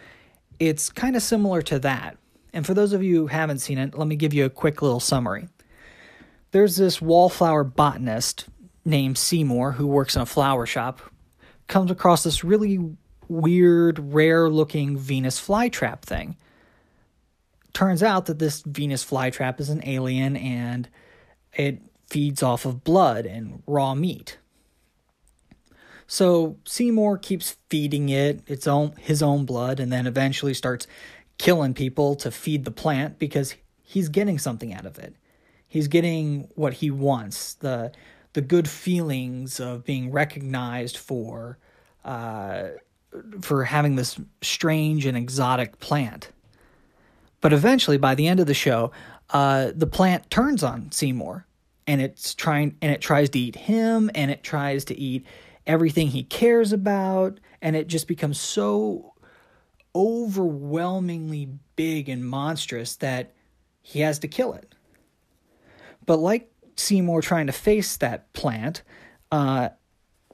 it's 0.58 0.90
kind 0.90 1.16
of 1.16 1.22
similar 1.22 1.62
to 1.64 1.80
that. 1.80 2.18
And 2.54 2.66
for 2.66 2.74
those 2.74 2.94
of 2.94 3.04
you 3.04 3.16
who 3.18 3.28
haven't 3.28 3.60
seen 3.60 3.78
it, 3.78 3.96
let 3.96 4.08
me 4.08 4.16
give 4.16 4.34
you 4.34 4.46
a 4.46 4.50
quick 4.50 4.82
little 4.82 5.00
summary. 5.00 5.48
There's 6.52 6.78
this 6.78 7.02
wallflower 7.02 7.64
botanist 7.64 8.46
named 8.84 9.18
Seymour 9.18 9.74
who 9.74 9.88
works 9.88 10.16
in 10.16 10.22
a 10.22 10.26
flower 10.26 10.66
shop, 10.66 11.02
comes 11.68 11.92
across 11.92 12.24
this 12.24 12.44
really 12.44 12.80
weird, 13.28 14.14
rare 14.14 14.50
looking 14.50 14.98
Venus 14.98 15.40
flytrap 15.40 16.02
thing. 16.02 16.36
Turns 17.74 18.02
out 18.02 18.26
that 18.26 18.40
this 18.40 18.64
Venus 18.64 19.06
flytrap 19.06 19.60
is 19.60 19.70
an 19.70 19.82
alien 19.86 20.36
and 20.36 20.90
it 21.54 21.82
feeds 22.08 22.42
off 22.42 22.66
of 22.66 22.84
blood 22.84 23.26
and 23.28 23.62
raw 23.68 23.94
meat. 23.94 24.40
So 26.08 26.58
Seymour 26.66 27.20
keeps 27.20 27.58
feeding 27.70 28.10
it 28.10 28.42
its 28.48 28.66
own 28.66 28.94
his 28.98 29.22
own 29.22 29.46
blood 29.46 29.80
and 29.80 29.92
then 29.94 30.08
eventually 30.08 30.56
starts 30.56 30.88
killing 31.38 31.76
people 31.76 32.16
to 32.16 32.32
feed 32.32 32.66
the 32.66 32.72
plant 32.72 33.20
because 33.20 33.56
he's 33.84 34.10
getting 34.10 34.40
something 34.40 34.74
out 34.74 34.88
of 34.88 34.98
it. 34.98 35.16
He's 35.70 35.88
getting 35.88 36.50
what 36.56 36.74
he 36.74 36.92
wants, 36.92 37.54
the 37.54 37.92
the 38.34 38.42
good 38.42 38.68
feelings 38.68 39.60
of 39.60 39.86
being 39.86 40.12
recognized 40.12 40.98
for 40.98 41.58
uh, 42.04 42.70
for 43.42 43.64
having 43.66 43.96
this 43.96 44.20
strange 44.42 45.06
and 45.06 45.16
exotic 45.16 45.80
plant. 45.80 46.30
But 47.42 47.54
eventually, 47.54 47.98
by 47.98 48.16
the 48.16 48.28
end 48.28 48.40
of 48.40 48.48
the 48.48 48.54
show, 48.54 48.92
uh, 49.30 49.72
the 49.76 49.88
plant 49.88 50.30
turns 50.30 50.64
on 50.64 50.92
Seymour, 50.92 51.46
and 51.88 52.02
it's 52.02 52.34
trying 52.34 52.76
and 52.82 52.92
it 52.92 53.00
tries 53.00 53.30
to 53.30 53.40
eat 53.40 53.56
him, 53.56 54.10
and 54.16 54.32
it 54.32 54.44
tries 54.44 54.86
to 54.86 54.98
eat 54.98 55.26
everything 55.68 56.08
he 56.08 56.24
cares 56.24 56.74
about, 56.74 57.40
and 57.62 57.76
it 57.76 57.88
just 57.88 58.08
becomes 58.08 58.40
so 58.40 59.14
overwhelmingly 59.96 61.48
big 61.76 62.10
and 62.10 62.26
monstrous 62.26 62.96
that 62.98 63.34
he 63.82 64.00
has 64.00 64.20
to 64.20 64.28
kill 64.28 64.54
it. 64.54 64.74
But 66.10 66.22
like 66.22 66.52
Seymour 66.76 67.22
trying 67.22 67.46
to 67.46 67.54
face 67.54 67.96
that 67.98 68.34
plant, 68.34 68.82
uh, 69.32 69.70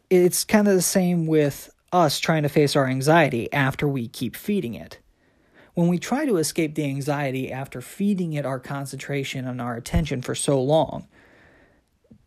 it's 0.09 0.45
kind 0.45 0.69
of 0.69 0.73
the 0.73 0.81
same 0.81 1.27
with 1.27 1.69
us 1.91 2.17
trying 2.17 2.43
to 2.43 2.49
face 2.49 2.77
our 2.77 2.87
anxiety 2.87 3.51
after 3.51 3.85
we 3.85 4.07
keep 4.07 4.37
feeding 4.37 4.73
it. 4.73 4.99
When 5.73 5.89
we 5.89 5.99
try 5.99 6.25
to 6.25 6.37
escape 6.37 6.75
the 6.75 6.85
anxiety 6.85 7.51
after 7.51 7.81
feeding 7.81 8.31
it 8.31 8.45
our 8.45 8.57
concentration 8.57 9.45
and 9.45 9.59
our 9.59 9.75
attention 9.75 10.21
for 10.21 10.33
so 10.33 10.61
long, 10.61 11.09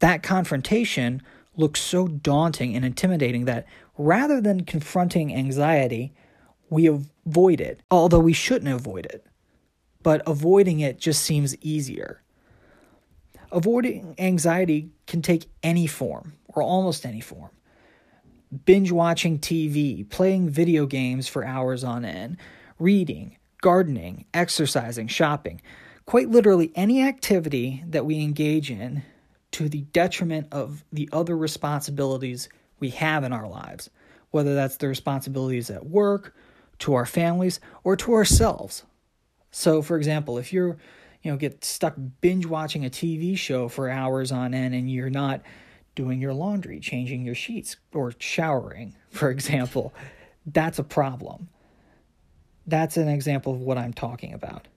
that 0.01 0.23
confrontation 0.23 1.23
looks 1.57 1.81
so 1.81 2.07
daunting 2.07 2.77
and 2.77 2.85
intimidating 2.85 3.47
that 3.47 3.65
rather 3.97 4.43
than 4.43 4.65
confronting 4.65 5.35
anxiety, 5.35 6.13
we 6.69 6.87
avoid 6.87 7.63
it, 7.63 7.81
although 7.91 8.21
we 8.21 8.35
shouldn't 8.35 8.75
avoid 8.75 9.07
it. 9.07 9.25
But 10.03 10.21
avoiding 10.27 10.81
it 10.81 11.01
just 11.01 11.23
seems 11.23 11.57
easier. 11.63 12.21
Avoiding 13.51 14.15
anxiety 14.19 14.91
can 15.07 15.23
take 15.23 15.47
any 15.63 15.87
form, 15.87 16.35
or 16.49 16.63
almost 16.63 17.07
any 17.07 17.21
form 17.21 17.51
binge 18.65 18.91
watching 18.91 19.39
TV, 19.39 20.09
playing 20.09 20.49
video 20.49 20.87
games 20.87 21.29
for 21.29 21.45
hours 21.45 21.85
on 21.85 22.05
end, 22.05 22.37
reading, 22.79 23.37
gardening, 23.61 24.25
exercising, 24.33 25.09
shopping, 25.09 25.61
quite 26.07 26.31
literally 26.31 26.73
any 26.75 27.03
activity 27.03 27.85
that 27.89 28.07
we 28.07 28.21
engage 28.21 28.71
in 28.71 29.03
to 29.51 29.69
the 29.69 29.83
detriment 29.93 30.47
of 30.53 30.85
the 30.93 31.09
other 31.13 31.37
responsibilities 31.37 32.49
we 32.81 32.91
have 32.91 33.25
in 33.25 33.33
our 33.33 33.49
lives, 33.49 33.91
whether 34.31 34.55
that's 34.55 34.77
the 34.77 34.89
responsibilities 34.89 35.71
at 35.71 35.87
work, 35.87 36.35
to 36.79 36.95
our 36.95 37.07
families, 37.07 37.61
or 37.83 37.97
to 37.97 38.15
ourselves. 38.15 38.85
So, 39.51 39.83
for 39.83 39.97
example, 39.97 40.39
if 40.39 40.53
you're, 40.53 40.77
you 41.29 41.35
know, 41.35 41.37
get 41.37 41.62
stuck 41.62 41.95
binge 42.23 42.47
watching 42.47 42.87
a 42.87 42.88
TV 42.88 43.37
show 43.37 43.69
for 43.69 43.91
hours 43.91 44.33
on 44.33 44.55
end 44.55 44.75
and 44.75 44.91
you're 44.91 45.11
not 45.11 45.43
doing 45.95 46.23
your 46.23 46.33
laundry, 46.33 46.81
changing 46.81 47.23
your 47.23 47.35
sheets, 47.35 47.77
or 47.93 48.14
showering, 48.19 48.97
for 49.11 49.29
example, 49.29 49.93
that's 50.47 50.79
a 50.79 50.83
problem. 50.83 51.51
That's 52.67 52.97
an 52.97 53.09
example 53.09 53.53
of 53.53 53.61
what 53.61 53.77
I'm 53.77 53.93
talking 53.93 54.33
about. 54.33 54.69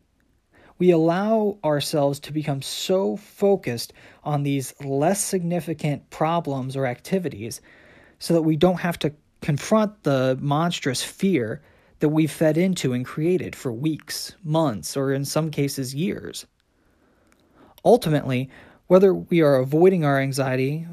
We 0.77 0.91
allow 0.91 1.57
ourselves 1.63 2.19
to 2.21 2.33
become 2.33 2.61
so 2.61 3.15
focused 3.15 3.93
on 4.25 4.43
these 4.43 4.73
less 4.83 5.23
significant 5.23 6.09
problems 6.09 6.75
or 6.75 6.85
activities 6.85 7.61
so 8.19 8.33
that 8.33 8.41
we 8.41 8.57
don't 8.57 8.81
have 8.81 8.99
to 8.99 9.13
confront 9.39 10.03
the 10.03 10.37
monstrous 10.41 11.01
fear 11.01 11.61
that 12.01 12.09
we've 12.09 12.31
fed 12.31 12.57
into 12.57 12.93
and 12.93 13.05
created 13.05 13.55
for 13.55 13.71
weeks, 13.71 14.35
months, 14.43 14.97
or 14.97 15.13
in 15.13 15.23
some 15.23 15.49
cases, 15.49 15.95
years. 15.95 16.45
Ultimately, 17.85 18.49
whether 18.87 19.13
we 19.13 19.41
are 19.41 19.55
avoiding 19.55 20.03
our 20.03 20.19
anxiety 20.19 20.85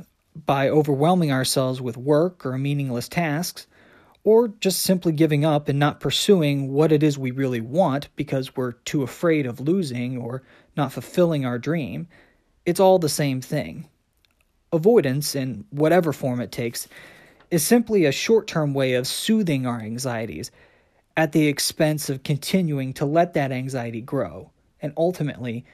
by 0.47 0.69
overwhelming 0.69 1.33
ourselves 1.33 1.81
with 1.81 1.97
work 1.97 2.47
or 2.47 2.57
meaningless 2.57 3.09
tasks, 3.09 3.67
or 4.23 4.49
just 4.61 4.83
simply 4.83 5.13
giving 5.13 5.45
up 5.45 5.69
and 5.69 5.79
not 5.79 6.01
pursuing 6.01 6.73
what 6.73 6.93
it 6.93 7.03
is 7.03 7.19
we 7.19 7.31
really 7.31 7.61
want 7.61 8.09
because 8.15 8.55
we're 8.55 8.73
too 8.73 9.03
afraid 9.03 9.47
of 9.47 9.61
losing 9.61 10.19
or 10.19 10.43
not 10.77 10.93
fulfilling 10.93 11.47
our 11.47 11.59
dream, 11.59 12.07
it's 12.67 12.81
all 12.81 12.99
the 12.99 13.09
same 13.09 13.41
thing. 13.41 13.89
Avoidance, 14.73 15.35
in 15.35 15.65
whatever 15.71 16.13
form 16.13 16.41
it 16.41 16.53
takes, 16.53 16.87
is 17.51 17.67
simply 17.67 18.05
a 18.05 18.13
short 18.13 18.47
term 18.47 18.75
way 18.75 18.95
of 18.95 19.07
soothing 19.07 19.67
our 19.67 19.81
anxieties 19.81 20.51
at 21.19 21.33
the 21.33 21.49
expense 21.49 22.09
of 22.09 22.23
continuing 22.23 22.93
to 22.93 23.05
let 23.05 23.35
that 23.35 23.51
anxiety 23.51 24.01
grow. 24.01 24.53
And 24.81 24.93
ultimately, 24.97 25.65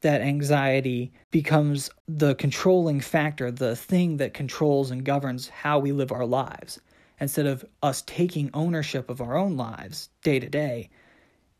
that 0.00 0.20
anxiety 0.20 1.12
becomes 1.30 1.88
the 2.08 2.34
controlling 2.34 3.00
factor, 3.00 3.52
the 3.52 3.76
thing 3.76 4.16
that 4.16 4.34
controls 4.34 4.90
and 4.90 5.04
governs 5.04 5.48
how 5.48 5.78
we 5.78 5.92
live 5.92 6.10
our 6.10 6.26
lives, 6.26 6.80
instead 7.20 7.46
of 7.46 7.64
us 7.80 8.02
taking 8.02 8.50
ownership 8.52 9.08
of 9.08 9.20
our 9.20 9.36
own 9.36 9.56
lives 9.56 10.08
day 10.24 10.40
to 10.40 10.48
day 10.48 10.90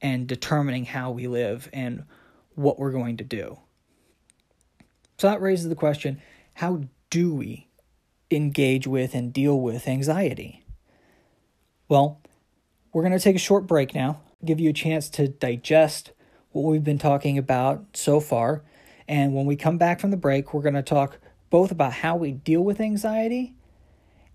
and 0.03 0.27
determining 0.27 0.85
how 0.85 1.13
we 1.13 1.29
live 1.29 1.71
and 1.73 2.03
what 2.57 2.77
we're 2.77 2.91
going 2.91 3.19
to 3.19 3.25
do. 3.25 3.57
So 5.19 5.29
that 5.29 5.41
raises 5.41 5.69
the 5.69 5.77
question 5.77 6.21
how 6.55 6.83
do 7.09 7.33
we 7.33 7.69
engage 8.33 8.89
with 8.89 9.15
and 9.15 9.33
deal 9.33 9.61
with 9.61 9.87
anxiety? 9.87 10.65
Well, 11.89 12.21
we're 12.93 13.03
going 13.03 13.13
to 13.13 13.21
take 13.21 13.37
a 13.37 13.41
short 13.41 13.67
break 13.67 13.95
now, 13.95 14.21
give 14.45 14.61
you 14.61 14.71
a 14.71 14.75
chance 14.75 15.09
to 15.11 15.29
digest 15.29 16.13
what 16.53 16.63
we've 16.63 16.85
been 16.85 16.99
talking 16.99 17.39
about 17.39 17.85
so 17.95 18.21
far. 18.21 18.63
And 19.07 19.35
when 19.35 19.47
we 19.47 19.57
come 19.57 19.79
back 19.79 20.01
from 20.01 20.11
the 20.11 20.17
break, 20.17 20.53
we're 20.53 20.63
going 20.63 20.75
to 20.75 20.83
talk 20.83 21.19
both 21.51 21.71
about 21.71 21.93
how 21.93 22.17
we 22.17 22.33
deal 22.33 22.63
with 22.63 22.81
anxiety 22.81 23.55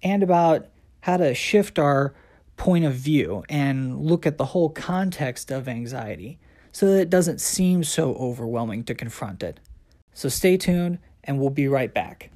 and 0.01 0.23
about 0.23 0.67
how 1.01 1.17
to 1.17 1.33
shift 1.33 1.77
our 1.77 2.13
point 2.57 2.85
of 2.85 2.93
view 2.93 3.43
and 3.49 3.99
look 3.99 4.25
at 4.25 4.37
the 4.37 4.45
whole 4.45 4.69
context 4.69 5.51
of 5.51 5.67
anxiety 5.67 6.39
so 6.71 6.87
that 6.87 7.01
it 7.01 7.09
doesn't 7.09 7.39
seem 7.39 7.83
so 7.83 8.15
overwhelming 8.15 8.83
to 8.83 8.95
confront 8.95 9.43
it. 9.43 9.59
So 10.13 10.29
stay 10.29 10.57
tuned, 10.57 10.99
and 11.23 11.39
we'll 11.39 11.49
be 11.49 11.67
right 11.67 11.93
back. 11.93 12.29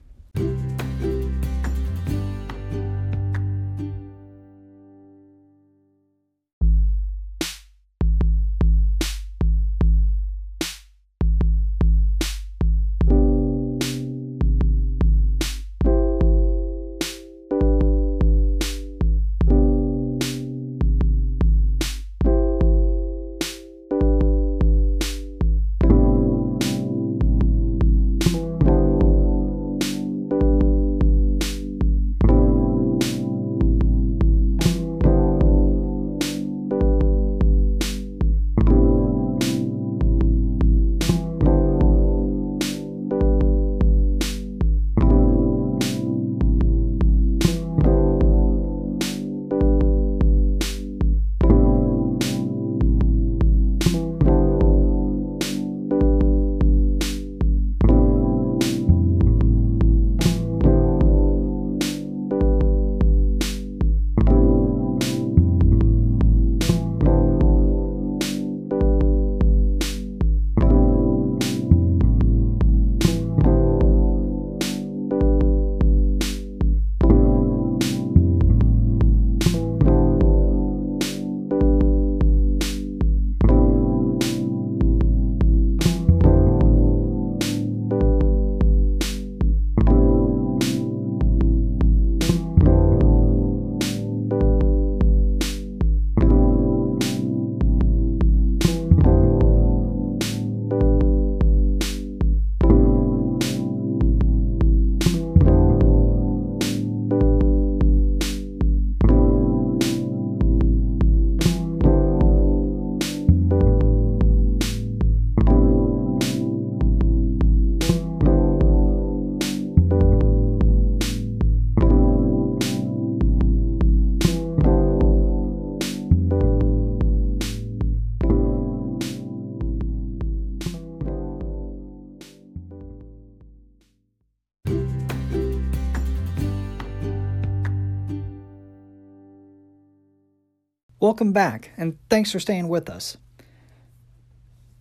Welcome 141.18 141.34
back, 141.34 141.72
and 141.78 141.98
thanks 142.12 142.32
for 142.32 142.40
staying 142.40 142.68
with 142.68 142.92
us. 142.92 143.18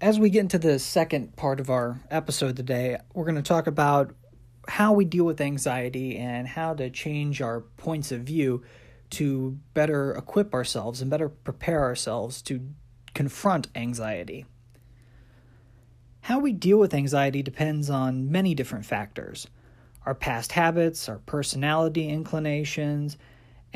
As 0.02 0.18
we 0.18 0.28
get 0.28 0.40
into 0.40 0.58
the 0.58 0.78
second 0.78 1.34
part 1.34 1.60
of 1.60 1.70
our 1.70 1.98
episode 2.10 2.56
today, 2.56 2.98
we're 3.14 3.24
going 3.24 3.36
to 3.36 3.42
talk 3.42 3.66
about 3.66 4.14
how 4.68 4.92
we 4.92 5.06
deal 5.06 5.24
with 5.24 5.40
anxiety 5.40 6.18
and 6.18 6.46
how 6.46 6.74
to 6.74 6.90
change 6.90 7.40
our 7.40 7.62
points 7.78 8.12
of 8.12 8.20
view 8.20 8.62
to 9.12 9.56
better 9.72 10.12
equip 10.12 10.52
ourselves 10.52 11.00
and 11.00 11.10
better 11.10 11.30
prepare 11.30 11.80
ourselves 11.80 12.42
to 12.42 12.60
confront 13.14 13.68
anxiety. 13.74 14.44
How 16.20 16.38
we 16.38 16.52
deal 16.52 16.76
with 16.76 16.92
anxiety 16.92 17.42
depends 17.42 17.88
on 17.88 18.30
many 18.30 18.54
different 18.54 18.84
factors 18.84 19.46
our 20.04 20.14
past 20.14 20.52
habits, 20.52 21.08
our 21.08 21.18
personality 21.20 22.10
inclinations, 22.10 23.16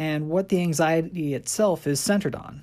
and 0.01 0.31
what 0.31 0.49
the 0.49 0.63
anxiety 0.63 1.35
itself 1.35 1.87
is 1.87 2.01
centered 2.01 2.35
on. 2.35 2.63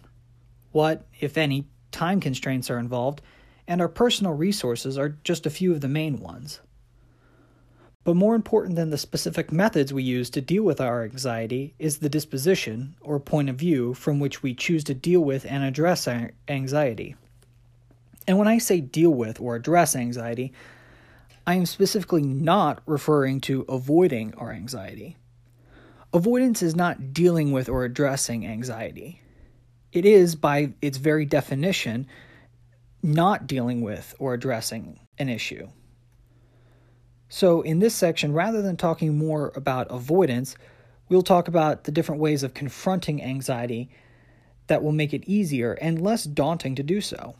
What, 0.71 1.05
if 1.19 1.37
any, 1.37 1.67
time 1.91 2.19
constraints 2.19 2.71
are 2.71 2.79
involved, 2.79 3.21
and 3.67 3.79
our 3.79 3.87
personal 3.87 4.33
resources 4.33 4.97
are 4.97 5.19
just 5.23 5.45
a 5.45 5.51
few 5.51 5.71
of 5.71 5.81
the 5.81 5.87
main 5.87 6.19
ones. 6.19 6.61
But 8.03 8.15
more 8.15 8.33
important 8.33 8.75
than 8.75 8.89
the 8.89 8.97
specific 8.97 9.51
methods 9.51 9.93
we 9.93 10.01
use 10.01 10.31
to 10.31 10.41
deal 10.41 10.63
with 10.63 10.81
our 10.81 11.03
anxiety 11.03 11.75
is 11.77 11.99
the 11.99 12.09
disposition, 12.09 12.95
or 13.01 13.19
point 13.19 13.49
of 13.49 13.55
view, 13.55 13.93
from 13.93 14.19
which 14.19 14.41
we 14.41 14.55
choose 14.55 14.83
to 14.85 14.95
deal 14.95 15.21
with 15.21 15.45
and 15.45 15.63
address 15.63 16.07
our 16.07 16.31
anxiety. 16.47 17.15
And 18.27 18.39
when 18.39 18.47
I 18.47 18.57
say 18.57 18.81
deal 18.81 19.11
with 19.11 19.39
or 19.39 19.55
address 19.55 19.95
anxiety, 19.95 20.53
I 21.45 21.53
am 21.53 21.67
specifically 21.67 22.23
not 22.23 22.81
referring 22.87 23.41
to 23.41 23.63
avoiding 23.69 24.33
our 24.39 24.51
anxiety. 24.51 25.17
Avoidance 26.17 26.63
is 26.63 26.75
not 26.75 27.13
dealing 27.13 27.51
with 27.51 27.69
or 27.69 27.85
addressing 27.85 28.47
anxiety. 28.47 29.21
It 29.91 30.03
is, 30.03 30.35
by 30.35 30.73
its 30.81 30.97
very 30.97 31.25
definition, 31.25 32.07
not 33.03 33.45
dealing 33.45 33.81
with 33.81 34.15
or 34.17 34.33
addressing 34.33 34.99
an 35.19 35.29
issue. 35.29 35.67
So, 37.29 37.61
in 37.61 37.77
this 37.77 37.93
section, 37.93 38.33
rather 38.33 38.63
than 38.63 38.77
talking 38.77 39.15
more 39.15 39.51
about 39.55 39.91
avoidance, 39.91 40.55
we'll 41.07 41.21
talk 41.21 41.47
about 41.47 41.83
the 41.83 41.91
different 41.91 42.19
ways 42.19 42.41
of 42.41 42.55
confronting 42.55 43.21
anxiety 43.21 43.91
that 44.65 44.81
will 44.81 44.93
make 44.93 45.13
it 45.13 45.23
easier 45.27 45.73
and 45.73 46.01
less 46.01 46.23
daunting 46.23 46.73
to 46.73 46.83
do 46.83 46.99
so. 46.99 47.35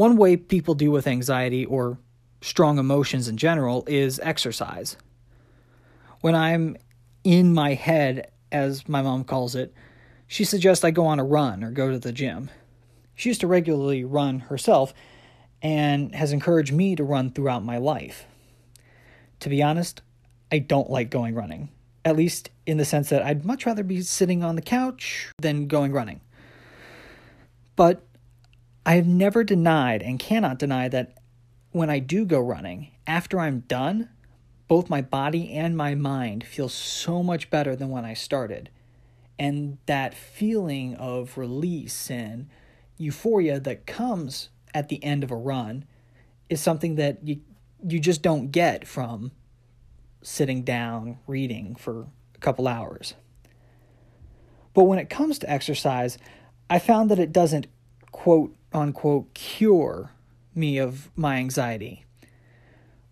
One 0.00 0.16
way 0.16 0.38
people 0.38 0.72
deal 0.72 0.92
with 0.92 1.06
anxiety 1.06 1.66
or 1.66 1.98
strong 2.40 2.78
emotions 2.78 3.28
in 3.28 3.36
general 3.36 3.84
is 3.86 4.18
exercise. 4.20 4.96
When 6.22 6.34
I'm 6.34 6.78
in 7.22 7.52
my 7.52 7.74
head, 7.74 8.30
as 8.50 8.88
my 8.88 9.02
mom 9.02 9.24
calls 9.24 9.54
it, 9.54 9.74
she 10.26 10.42
suggests 10.44 10.86
I 10.86 10.90
go 10.90 11.04
on 11.04 11.20
a 11.20 11.24
run 11.24 11.62
or 11.62 11.70
go 11.70 11.90
to 11.90 11.98
the 11.98 12.12
gym. 12.12 12.48
She 13.14 13.28
used 13.28 13.42
to 13.42 13.46
regularly 13.46 14.02
run 14.02 14.38
herself 14.38 14.94
and 15.60 16.14
has 16.14 16.32
encouraged 16.32 16.72
me 16.72 16.96
to 16.96 17.04
run 17.04 17.30
throughout 17.30 17.62
my 17.62 17.76
life. 17.76 18.24
To 19.40 19.50
be 19.50 19.62
honest, 19.62 20.00
I 20.50 20.60
don't 20.60 20.88
like 20.88 21.10
going 21.10 21.34
running, 21.34 21.68
at 22.06 22.16
least 22.16 22.48
in 22.64 22.78
the 22.78 22.86
sense 22.86 23.10
that 23.10 23.22
I'd 23.22 23.44
much 23.44 23.66
rather 23.66 23.82
be 23.82 24.00
sitting 24.00 24.42
on 24.42 24.56
the 24.56 24.62
couch 24.62 25.30
than 25.42 25.66
going 25.66 25.92
running. 25.92 26.22
But 27.76 28.02
I 28.90 28.96
have 28.96 29.06
never 29.06 29.44
denied 29.44 30.02
and 30.02 30.18
cannot 30.18 30.58
deny 30.58 30.88
that 30.88 31.16
when 31.70 31.88
I 31.88 32.00
do 32.00 32.24
go 32.24 32.40
running, 32.40 32.90
after 33.06 33.38
I'm 33.38 33.60
done, 33.60 34.08
both 34.66 34.90
my 34.90 35.00
body 35.00 35.52
and 35.52 35.76
my 35.76 35.94
mind 35.94 36.42
feel 36.42 36.68
so 36.68 37.22
much 37.22 37.50
better 37.50 37.76
than 37.76 37.90
when 37.90 38.04
I 38.04 38.14
started. 38.14 38.68
And 39.38 39.78
that 39.86 40.12
feeling 40.12 40.96
of 40.96 41.38
release 41.38 42.10
and 42.10 42.48
euphoria 42.96 43.60
that 43.60 43.86
comes 43.86 44.48
at 44.74 44.88
the 44.88 45.04
end 45.04 45.22
of 45.22 45.30
a 45.30 45.36
run 45.36 45.84
is 46.48 46.60
something 46.60 46.96
that 46.96 47.18
you 47.22 47.42
you 47.86 48.00
just 48.00 48.22
don't 48.22 48.50
get 48.50 48.88
from 48.88 49.30
sitting 50.20 50.64
down 50.64 51.18
reading 51.28 51.76
for 51.76 52.08
a 52.34 52.38
couple 52.40 52.66
hours. 52.66 53.14
But 54.74 54.84
when 54.84 54.98
it 54.98 55.08
comes 55.08 55.38
to 55.38 55.48
exercise, 55.48 56.18
I 56.68 56.80
found 56.80 57.08
that 57.12 57.20
it 57.20 57.32
doesn't 57.32 57.68
quote 58.10 58.56
unquote 58.72 59.32
cure 59.34 60.12
me 60.54 60.78
of 60.78 61.10
my 61.16 61.36
anxiety. 61.36 62.04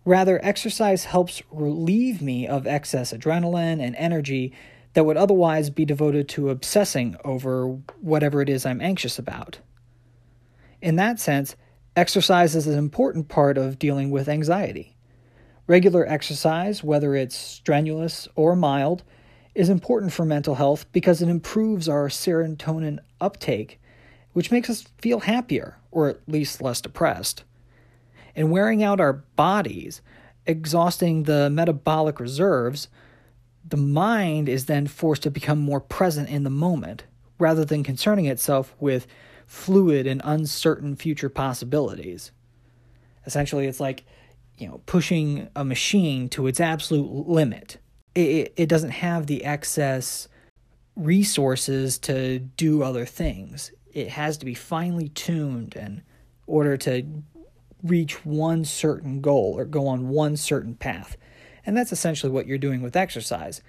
Rather, 0.05 0.39
exercise 0.43 1.05
helps 1.05 1.41
relieve 1.51 2.21
me 2.21 2.47
of 2.47 2.65
excess 2.65 3.13
adrenaline 3.13 3.81
and 3.81 3.95
energy 3.95 4.53
that 4.93 5.05
would 5.05 5.17
otherwise 5.17 5.69
be 5.69 5.85
devoted 5.85 6.27
to 6.27 6.49
obsessing 6.49 7.15
over 7.23 7.67
whatever 8.01 8.41
it 8.41 8.49
is 8.49 8.65
I'm 8.65 8.81
anxious 8.81 9.19
about. 9.19 9.59
In 10.81 10.95
that 10.95 11.19
sense, 11.19 11.55
exercise 11.95 12.55
is 12.55 12.65
an 12.65 12.77
important 12.77 13.27
part 13.27 13.57
of 13.57 13.77
dealing 13.77 14.09
with 14.09 14.29
anxiety. 14.29 14.95
Regular 15.67 16.07
exercise, 16.07 16.83
whether 16.83 17.13
it's 17.13 17.35
strenuous 17.35 18.27
or 18.35 18.55
mild, 18.55 19.03
is 19.53 19.69
important 19.69 20.13
for 20.13 20.25
mental 20.25 20.55
health 20.55 20.91
because 20.91 21.21
it 21.21 21.29
improves 21.29 21.87
our 21.87 22.07
serotonin 22.07 22.99
uptake 23.21 23.79
which 24.33 24.51
makes 24.51 24.69
us 24.69 24.85
feel 24.99 25.21
happier, 25.21 25.77
or 25.91 26.07
at 26.07 26.19
least 26.27 26.61
less 26.61 26.81
depressed. 26.81 27.43
And 28.35 28.51
wearing 28.51 28.83
out 28.83 28.99
our 28.99 29.13
bodies, 29.13 30.01
exhausting 30.45 31.23
the 31.23 31.49
metabolic 31.49 32.19
reserves, 32.19 32.87
the 33.67 33.77
mind 33.77 34.47
is 34.47 34.65
then 34.65 34.87
forced 34.87 35.23
to 35.23 35.31
become 35.31 35.59
more 35.59 35.81
present 35.81 36.29
in 36.29 36.43
the 36.43 36.49
moment, 36.49 37.03
rather 37.37 37.65
than 37.65 37.83
concerning 37.83 38.25
itself 38.25 38.75
with 38.79 39.07
fluid 39.45 40.05
and 40.05 40.21
uncertain 40.23 40.95
future 40.95 41.29
possibilities. 41.29 42.31
Essentially, 43.25 43.65
it's 43.65 43.79
like, 43.79 44.05
you 44.57 44.67
know, 44.67 44.81
pushing 44.85 45.49
a 45.55 45.65
machine 45.65 46.29
to 46.29 46.47
its 46.47 46.59
absolute 46.59 47.27
limit. 47.27 47.77
It, 48.15 48.53
it 48.57 48.69
doesn't 48.69 48.91
have 48.91 49.27
the 49.27 49.43
excess 49.43 50.27
resources 50.95 51.97
to 51.99 52.39
do 52.39 52.83
other 52.83 53.05
things 53.05 53.71
it 53.93 54.09
has 54.09 54.37
to 54.37 54.45
be 54.45 54.53
finely 54.53 55.09
tuned 55.09 55.75
in 55.75 56.03
order 56.47 56.77
to 56.77 57.05
reach 57.83 58.25
one 58.25 58.65
certain 58.65 59.21
goal 59.21 59.55
or 59.57 59.65
go 59.65 59.87
on 59.87 60.09
one 60.09 60.35
certain 60.35 60.75
path. 60.75 61.17
And 61.65 61.77
that's 61.77 61.91
essentially 61.91 62.31
what 62.31 62.47
you're 62.47 62.57
doing 62.57 62.81
with 62.81 62.95
exercise. 62.95 63.61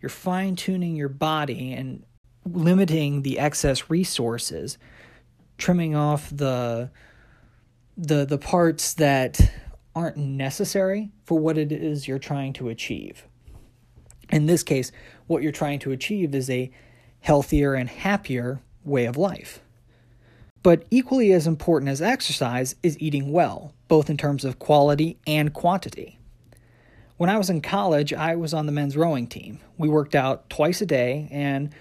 You're 0.00 0.10
fine 0.10 0.56
tuning 0.56 0.96
your 0.96 1.08
body 1.08 1.72
and 1.72 2.04
limiting 2.44 3.22
the 3.22 3.38
excess 3.38 3.90
resources, 3.90 4.78
trimming 5.56 5.94
off 5.94 6.30
the 6.30 6.90
the 7.96 8.24
the 8.24 8.38
parts 8.38 8.94
that 8.94 9.50
aren't 9.94 10.16
necessary 10.16 11.10
for 11.24 11.38
what 11.38 11.58
it 11.58 11.72
is 11.72 12.06
you're 12.06 12.20
trying 12.20 12.52
to 12.52 12.68
achieve. 12.68 13.26
In 14.30 14.46
this 14.46 14.62
case, 14.62 14.92
what 15.26 15.42
you're 15.42 15.50
trying 15.50 15.80
to 15.80 15.90
achieve 15.90 16.34
is 16.34 16.48
a 16.48 16.70
healthier 17.20 17.74
and 17.74 17.88
happier 17.88 18.60
way 18.84 19.06
of 19.06 19.16
life. 19.16 19.60
But 20.62 20.84
equally 20.90 21.32
as 21.32 21.46
important 21.46 21.90
as 21.90 22.02
exercise 22.02 22.74
is 22.82 22.98
eating 23.00 23.32
well, 23.32 23.72
both 23.86 24.10
in 24.10 24.16
terms 24.16 24.44
of 24.44 24.58
quality 24.58 25.18
and 25.26 25.52
quantity. 25.52 26.18
When 27.16 27.30
I 27.30 27.38
was 27.38 27.50
in 27.50 27.60
college, 27.60 28.12
I 28.12 28.36
was 28.36 28.54
on 28.54 28.66
the 28.66 28.72
men's 28.72 28.96
rowing 28.96 29.26
team. 29.26 29.60
We 29.76 29.88
worked 29.88 30.14
out 30.14 30.48
twice 30.50 30.80
a 30.80 30.86
day, 30.86 31.28
and 31.30 31.74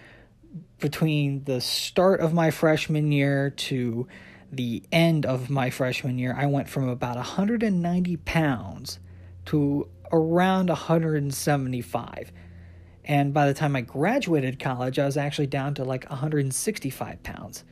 between 0.79 1.43
the 1.43 1.61
start 1.61 2.21
of 2.21 2.33
my 2.33 2.51
freshman 2.51 3.11
year 3.11 3.49
to 3.49 4.07
the 4.51 4.83
end 4.91 5.25
of 5.25 5.49
my 5.49 5.69
freshman 5.69 6.17
year, 6.17 6.35
I 6.37 6.45
went 6.45 6.69
from 6.69 6.87
about 6.87 7.17
190 7.17 8.17
pounds 8.17 8.99
to 9.45 9.89
around 10.11 10.69
175. 10.69 12.31
And 13.05 13.33
by 13.33 13.47
the 13.47 13.53
time 13.53 13.75
I 13.75 13.81
graduated 13.81 14.59
college, 14.59 14.99
I 14.99 15.05
was 15.05 15.17
actually 15.17 15.47
down 15.47 15.73
to 15.75 15.83
like 15.83 16.09
165 16.09 17.23
pounds 17.23 17.63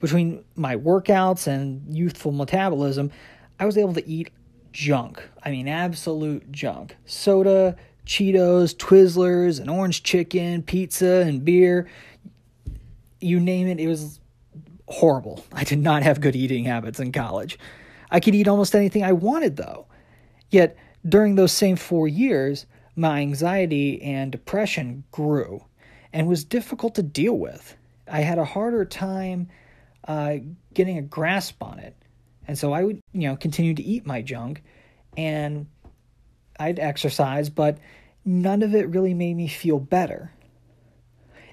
between 0.00 0.44
my 0.54 0.76
workouts 0.76 1.46
and 1.46 1.82
youthful 1.94 2.32
metabolism, 2.32 3.10
I 3.58 3.66
was 3.66 3.76
able 3.76 3.94
to 3.94 4.08
eat 4.08 4.30
junk. 4.72 5.22
I 5.42 5.50
mean, 5.50 5.68
absolute 5.68 6.50
junk. 6.52 6.96
Soda, 7.06 7.76
Cheetos, 8.06 8.74
Twizzlers, 8.76 9.60
and 9.60 9.68
orange 9.68 10.02
chicken, 10.02 10.62
pizza, 10.62 11.24
and 11.26 11.44
beer. 11.44 11.88
You 13.20 13.40
name 13.40 13.66
it, 13.66 13.80
it 13.80 13.88
was 13.88 14.20
horrible. 14.86 15.44
I 15.52 15.64
did 15.64 15.80
not 15.80 16.02
have 16.02 16.20
good 16.20 16.36
eating 16.36 16.64
habits 16.64 17.00
in 17.00 17.12
college. 17.12 17.58
I 18.10 18.20
could 18.20 18.34
eat 18.34 18.48
almost 18.48 18.74
anything 18.74 19.02
I 19.02 19.12
wanted, 19.12 19.56
though. 19.56 19.86
Yet, 20.50 20.76
during 21.06 21.34
those 21.34 21.52
same 21.52 21.76
four 21.76 22.08
years, 22.08 22.66
my 22.96 23.20
anxiety 23.20 24.00
and 24.02 24.32
depression 24.32 25.04
grew 25.10 25.64
and 26.12 26.26
was 26.26 26.44
difficult 26.44 26.94
to 26.94 27.02
deal 27.02 27.34
with. 27.34 27.76
I 28.10 28.20
had 28.20 28.38
a 28.38 28.44
harder 28.44 28.84
time 28.84 29.48
uh, 30.08 30.36
getting 30.74 30.98
a 30.98 31.02
grasp 31.02 31.62
on 31.62 31.78
it. 31.78 31.94
And 32.48 32.58
so 32.58 32.72
I 32.72 32.82
would, 32.82 33.00
you 33.12 33.28
know, 33.28 33.36
continue 33.36 33.74
to 33.74 33.82
eat 33.82 34.06
my 34.06 34.22
junk 34.22 34.62
and 35.16 35.66
I'd 36.58 36.78
exercise, 36.78 37.50
but 37.50 37.78
none 38.24 38.62
of 38.62 38.74
it 38.74 38.88
really 38.88 39.14
made 39.14 39.36
me 39.36 39.46
feel 39.46 39.78
better. 39.78 40.32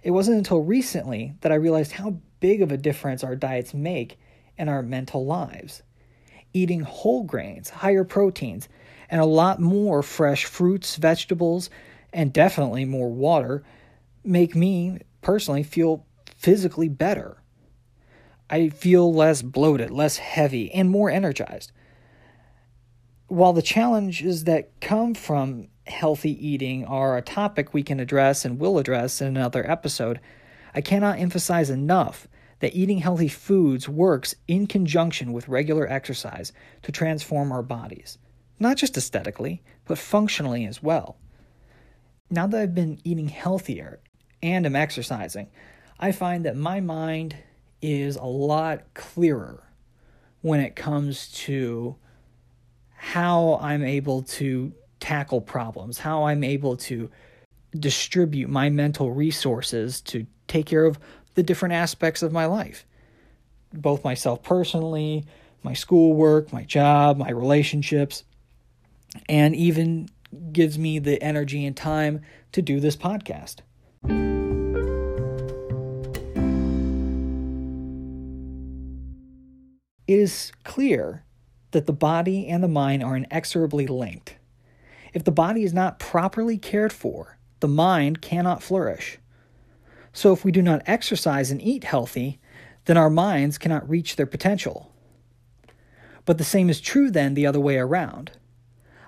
It 0.01 0.11
wasn't 0.11 0.37
until 0.37 0.63
recently 0.63 1.33
that 1.41 1.51
I 1.51 1.55
realized 1.55 1.91
how 1.91 2.17
big 2.39 2.61
of 2.61 2.71
a 2.71 2.77
difference 2.77 3.23
our 3.23 3.35
diets 3.35 3.73
make 3.73 4.17
in 4.57 4.69
our 4.69 4.81
mental 4.81 5.25
lives. 5.25 5.83
Eating 6.53 6.81
whole 6.81 7.23
grains, 7.23 7.69
higher 7.69 8.05
proteins, 8.05 8.69
and 9.09 9.19
a 9.19 9.25
lot 9.25 9.59
more 9.59 10.01
fresh 10.01 10.45
fruits, 10.45 10.95
vegetables, 10.95 11.69
and 12.13 12.31
definitely 12.31 12.85
more 12.85 13.11
water 13.11 13.63
make 14.23 14.55
me 14.55 14.99
personally 15.21 15.63
feel 15.63 16.05
physically 16.37 16.87
better. 16.87 17.37
I 18.49 18.69
feel 18.69 19.13
less 19.13 19.41
bloated, 19.41 19.91
less 19.91 20.17
heavy, 20.17 20.71
and 20.71 20.89
more 20.89 21.09
energized. 21.09 21.71
While 23.27 23.53
the 23.53 23.61
challenges 23.61 24.43
that 24.43 24.79
come 24.81 25.15
from 25.15 25.69
healthy 25.87 26.47
eating 26.47 26.85
are 26.85 27.17
a 27.17 27.21
topic 27.21 27.73
we 27.73 27.83
can 27.83 27.99
address 27.99 28.45
and 28.45 28.59
will 28.59 28.77
address 28.77 29.21
in 29.21 29.27
another 29.27 29.69
episode, 29.69 30.19
I 30.73 30.81
cannot 30.81 31.19
emphasize 31.19 31.69
enough 31.69 32.27
that 32.59 32.75
eating 32.75 32.99
healthy 32.99 33.27
foods 33.27 33.89
works 33.89 34.35
in 34.47 34.67
conjunction 34.67 35.33
with 35.33 35.47
regular 35.47 35.87
exercise 35.87 36.53
to 36.83 36.91
transform 36.91 37.51
our 37.51 37.63
bodies, 37.63 38.17
not 38.59 38.77
just 38.77 38.97
aesthetically, 38.97 39.63
but 39.85 39.97
functionally 39.97 40.65
as 40.65 40.81
well. 40.81 41.17
Now 42.29 42.47
that 42.47 42.59
I've 42.59 42.75
been 42.75 42.99
eating 43.03 43.29
healthier 43.29 43.99
and 44.41 44.65
am 44.65 44.75
exercising, 44.75 45.49
I 45.99 46.11
find 46.11 46.45
that 46.45 46.55
my 46.55 46.79
mind 46.79 47.37
is 47.85 48.15
a 48.15 48.23
lot 48.23 48.81
clearer 48.93 49.63
when 50.41 50.59
it 50.59 50.75
comes 50.75 51.31
to 51.31 51.95
how 52.95 53.59
I'm 53.61 53.83
able 53.83 54.23
to 54.23 54.73
tackle 54.99 55.41
problems, 55.41 55.99
how 55.99 56.25
I'm 56.25 56.43
able 56.43 56.77
to 56.77 57.09
distribute 57.77 58.49
my 58.49 58.69
mental 58.69 59.11
resources 59.11 60.01
to 60.01 60.25
take 60.47 60.65
care 60.65 60.85
of 60.85 60.97
the 61.35 61.43
different 61.43 61.73
aspects 61.73 62.23
of 62.23 62.31
my 62.31 62.45
life, 62.45 62.85
both 63.73 64.03
myself 64.03 64.41
personally, 64.41 65.25
my 65.61 65.73
schoolwork, 65.73 66.51
my 66.51 66.63
job, 66.63 67.17
my 67.17 67.29
relationships, 67.29 68.23
and 69.29 69.55
even 69.55 70.09
gives 70.51 70.79
me 70.79 70.99
the 70.99 71.21
energy 71.21 71.65
and 71.65 71.77
time 71.77 72.21
to 72.51 72.61
do 72.61 72.79
this 72.79 72.95
podcast. 72.95 73.57
It 80.07 80.19
is 80.19 80.51
clear 80.63 81.23
that 81.71 81.87
the 81.87 81.93
body 81.93 82.47
and 82.47 82.63
the 82.63 82.67
mind 82.67 83.03
are 83.03 83.17
inexorably 83.17 83.87
linked. 83.87 84.35
If 85.13 85.23
the 85.23 85.31
body 85.31 85.63
is 85.63 85.73
not 85.73 85.99
properly 85.99 86.57
cared 86.57 86.93
for, 86.93 87.37
the 87.59 87.67
mind 87.67 88.21
cannot 88.21 88.61
flourish. 88.61 89.17
So, 90.13 90.31
if 90.31 90.45
we 90.45 90.51
do 90.51 90.61
not 90.61 90.83
exercise 90.85 91.51
and 91.51 91.61
eat 91.61 91.83
healthy, 91.83 92.39
then 92.85 92.97
our 92.97 93.09
minds 93.09 93.57
cannot 93.57 93.89
reach 93.89 94.15
their 94.15 94.25
potential. 94.25 94.91
But 96.25 96.37
the 96.37 96.43
same 96.43 96.69
is 96.69 96.79
true 96.79 97.11
then 97.11 97.33
the 97.33 97.45
other 97.47 97.59
way 97.59 97.77
around. 97.77 98.31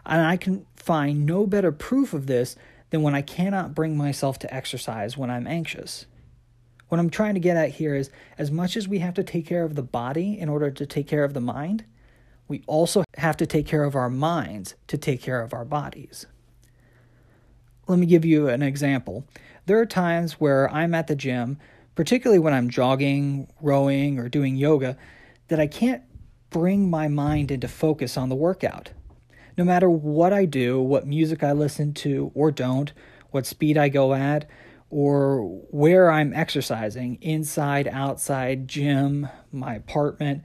And 0.06 0.22
I 0.22 0.38
can 0.38 0.66
find 0.76 1.26
no 1.26 1.46
better 1.46 1.72
proof 1.72 2.14
of 2.14 2.28
this 2.28 2.56
than 2.90 3.02
when 3.02 3.16
I 3.16 3.22
cannot 3.22 3.76
bring 3.76 3.98
myself 3.98 4.40
to 4.40 4.54
exercise 4.54 5.18
when 5.18 5.30
I'm 5.30 5.48
anxious. 5.48 6.06
What 6.90 7.00
I'm 7.00 7.10
trying 7.10 7.34
to 7.34 7.40
get 7.40 7.58
at 7.58 7.72
here 7.72 7.96
is 7.96 8.10
as 8.38 8.50
much 8.50 8.78
as 8.78 8.88
we 8.88 9.00
have 9.00 9.14
to 9.16 9.24
take 9.24 9.46
care 9.46 9.64
of 9.64 9.76
the 9.76 9.84
body 9.84 10.40
in 10.40 10.48
order 10.48 10.72
to 10.72 10.86
take 10.86 11.08
care 11.08 11.24
of 11.24 11.34
the 11.34 11.42
mind, 11.42 11.84
we 12.48 12.64
also 12.66 13.04
have 13.18 13.36
to 13.38 13.46
take 13.46 13.68
care 13.68 13.84
of 13.84 13.96
our 13.96 14.10
minds 14.10 14.76
to 14.88 14.98
take 14.98 15.22
care 15.22 15.42
of 15.42 15.54
our 15.54 15.66
bodies. 15.66 16.26
Let 17.88 18.00
me 18.00 18.06
give 18.06 18.26
you 18.26 18.48
an 18.48 18.62
example. 18.62 19.26
There 19.66 19.80
are 19.80 19.86
times 19.86 20.34
where 20.34 20.72
I'm 20.72 20.96
at 20.96 21.08
the 21.08 21.16
gym, 21.16 21.58
particularly 21.96 22.40
when 22.40 22.54
I'm 22.54 22.70
jogging, 22.70 23.48
rowing, 23.62 24.18
or 24.18 24.30
doing 24.30 24.56
yoga, 24.56 24.98
that 25.50 25.60
I 25.60 25.68
can't 25.68 26.04
bring 26.50 26.90
my 26.90 27.08
mind 27.10 27.52
into 27.52 27.68
focus 27.68 28.18
on 28.18 28.30
the 28.30 28.36
workout. 28.36 28.92
No 29.58 29.64
matter 29.64 29.90
what 29.90 30.32
I 30.32 30.46
do, 30.46 30.80
what 30.80 31.08
music 31.08 31.44
I 31.44 31.52
listen 31.52 31.94
to 31.96 32.32
or 32.34 32.52
don't, 32.52 32.94
what 33.32 33.46
speed 33.46 33.78
I 33.78 33.90
go 33.90 34.14
at, 34.14 34.50
or 34.90 35.42
where 35.70 36.10
I'm 36.10 36.34
exercising 36.34 37.18
inside, 37.22 37.88
outside, 37.88 38.68
gym, 38.68 39.28
my 39.52 39.76
apartment 39.76 40.44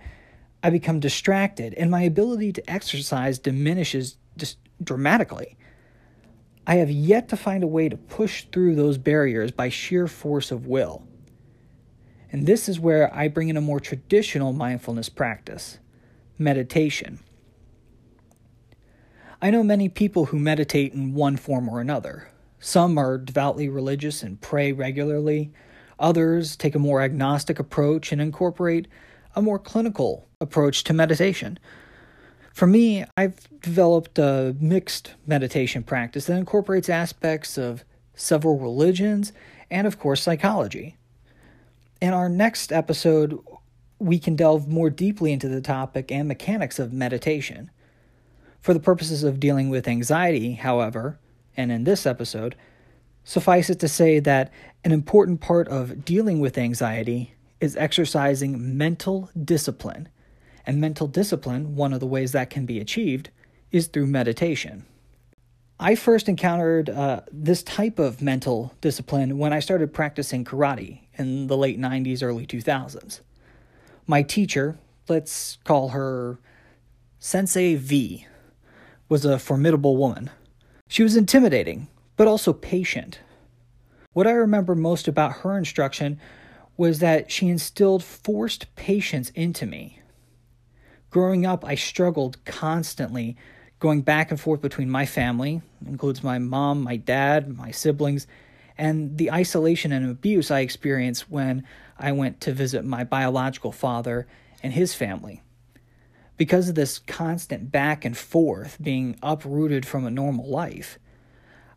I 0.63 0.71
become 0.71 1.01
distracted 1.01 1.75
and 1.75 1.91
my 1.91 2.03
ability 2.03 2.53
to 2.53 2.71
exercise 2.71 3.39
diminishes 3.39 4.17
just 4.37 4.59
dramatically. 4.83 5.57
I 6.67 6.77
have 6.77 6.91
yet 6.91 7.29
to 7.31 7.37
find 7.37 7.65
a 7.65 7.69
way 7.69 7.89
to 7.89 7.97
push 7.97 8.45
through 8.53 8.77
those 8.77 8.97
barriers 8.97 9.51
by 9.51 9.69
sheer 9.69 10.07
force 10.07 10.53
of 10.53 10.67
will. 10.67 11.05
And 12.31 12.47
this 12.47 12.69
is 12.69 12.79
where 12.79 13.13
I 13.15 13.27
bring 13.29 13.49
in 13.49 13.57
a 13.57 13.61
more 13.61 13.81
traditional 13.81 14.53
mindfulness 14.53 15.09
practice 15.09 15.79
meditation. 16.39 17.19
I 19.41 19.51
know 19.51 19.65
many 19.65 19.89
people 19.89 20.27
who 20.27 20.39
meditate 20.39 20.95
in 20.95 21.15
one 21.15 21.37
form 21.37 21.69
or 21.69 21.81
another. 21.81 22.32
Some 22.65 22.97
are 22.97 23.19
devoutly 23.19 23.69
religious 23.69 24.23
and 24.23 24.41
pray 24.41 24.71
regularly. 24.71 25.53
Others 25.99 26.55
take 26.55 26.77
a 26.77 26.79
more 26.79 27.03
agnostic 27.03 27.59
approach 27.59 28.13
and 28.13 28.23
incorporate 28.23 28.87
a 29.35 29.43
more 29.43 29.59
clinical 29.59 30.29
approach 30.41 30.85
to 30.85 30.93
meditation. 30.93 31.59
For 32.55 32.69
me, 32.69 33.05
I've 33.17 33.49
developed 33.63 34.17
a 34.21 34.55
mixed 34.61 35.15
meditation 35.27 35.83
practice 35.83 36.27
that 36.27 36.37
incorporates 36.37 36.89
aspects 36.89 37.59
of 37.59 37.83
several 38.15 38.61
religions 38.61 39.33
and, 39.69 39.85
of 39.85 39.99
course, 39.99 40.23
psychology. 40.23 40.97
In 42.01 42.13
our 42.13 42.29
next 42.29 42.71
episode, 42.71 43.41
we 43.99 44.21
can 44.21 44.37
delve 44.37 44.69
more 44.69 44.89
deeply 44.89 45.33
into 45.33 45.49
the 45.49 45.61
topic 45.61 46.13
and 46.13 46.29
mechanics 46.29 46.79
of 46.79 46.93
meditation. 46.93 47.73
For 48.61 48.73
the 48.73 48.79
purposes 48.79 49.25
of 49.25 49.41
dealing 49.41 49.69
with 49.69 49.89
anxiety, 49.89 50.53
however, 50.53 51.19
and 51.57 51.71
in 51.71 51.85
this 51.85 52.07
episode, 52.07 52.57
suffice 53.25 53.71
it 53.71 53.79
to 53.81 53.89
say 53.89 54.19
that 54.21 54.53
an 54.85 54.93
important 54.93 55.41
part 55.41 55.69
of 55.69 56.05
dealing 56.05 56.41
with 56.41 56.59
anxiety 56.59 57.35
is 57.61 57.77
exercising 57.77 58.77
mental 58.77 59.31
discipline. 59.45 60.09
And 60.67 60.81
mental 60.81 61.07
discipline, 61.07 61.77
one 61.77 61.93
of 61.93 62.01
the 62.01 62.07
ways 62.07 62.33
that 62.33 62.51
can 62.51 62.67
be 62.67 62.79
achieved, 62.79 63.31
is 63.71 63.87
through 63.87 64.07
meditation. 64.07 64.85
I 65.81 65.97
first 65.97 66.29
encountered 66.29 66.91
uh, 66.91 67.23
this 67.33 67.63
type 67.63 67.99
of 67.99 68.23
mental 68.23 68.73
discipline 68.81 69.39
when 69.39 69.53
I 69.53 69.59
started 69.59 69.93
practicing 69.93 70.45
karate 70.45 71.01
in 71.15 71.49
the 71.49 71.57
late 71.57 71.81
90s, 71.81 72.23
early 72.23 72.47
2000s. 72.47 73.21
My 74.07 74.23
teacher, 74.23 74.79
let's 75.09 75.59
call 75.65 75.89
her 75.89 76.39
Sensei 77.19 77.75
V, 77.75 78.27
was 79.09 79.25
a 79.25 79.39
formidable 79.39 79.97
woman. 79.97 80.31
She 80.93 81.03
was 81.03 81.17
intimidating, 81.17 81.89
but 82.19 82.29
also 82.29 82.53
patient. 82.53 83.21
What 84.13 84.27
I 84.27 84.33
remember 84.33 84.75
most 84.75 85.09
about 85.09 85.39
her 85.39 85.57
instruction 85.57 86.21
was 86.77 86.99
that 86.99 87.31
she 87.33 87.49
instilled 87.49 88.05
forced 88.05 88.67
patience 88.77 89.31
into 89.31 89.65
me. 89.65 90.03
Growing 91.09 91.47
up, 91.47 91.65
I 91.65 91.77
struggled 91.77 92.45
constantly 92.45 93.39
going 93.79 94.03
back 94.03 94.31
and 94.31 94.39
forth 94.39 94.61
between 94.61 94.91
my 94.91 95.07
family, 95.07 95.63
includes 95.87 96.23
my 96.23 96.39
mom, 96.39 96.83
my 96.83 96.97
dad, 96.97 97.57
my 97.57 97.71
siblings, 97.71 98.27
and 98.77 99.17
the 99.17 99.33
isolation 99.33 99.93
and 99.93 100.11
abuse 100.11 100.51
I 100.51 100.61
experienced 100.61 101.31
when 101.31 101.67
I 101.99 102.13
went 102.13 102.43
to 102.43 102.53
visit 102.53 102.85
my 102.85 103.03
biological 103.03 103.73
father 103.73 104.27
and 104.63 104.75
his 104.75 104.93
family. 104.93 105.41
Because 106.43 106.69
of 106.69 106.75
this 106.75 106.99
constant 106.99 107.71
back 107.71 108.05
and 108.05 108.17
forth, 108.17 108.77
being 108.83 109.15
uprooted 109.23 109.87
from 109.87 110.05
a 110.05 110.11
normal 110.11 110.51
life, 110.51 110.99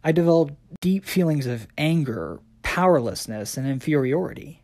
I 0.04 0.12
developed 0.12 0.56
deep 0.82 1.06
feelings 1.06 1.46
of 1.46 1.68
anger, 1.78 2.40
powerlessness, 2.64 3.58
and 3.58 3.68
inferiority. 3.68 4.64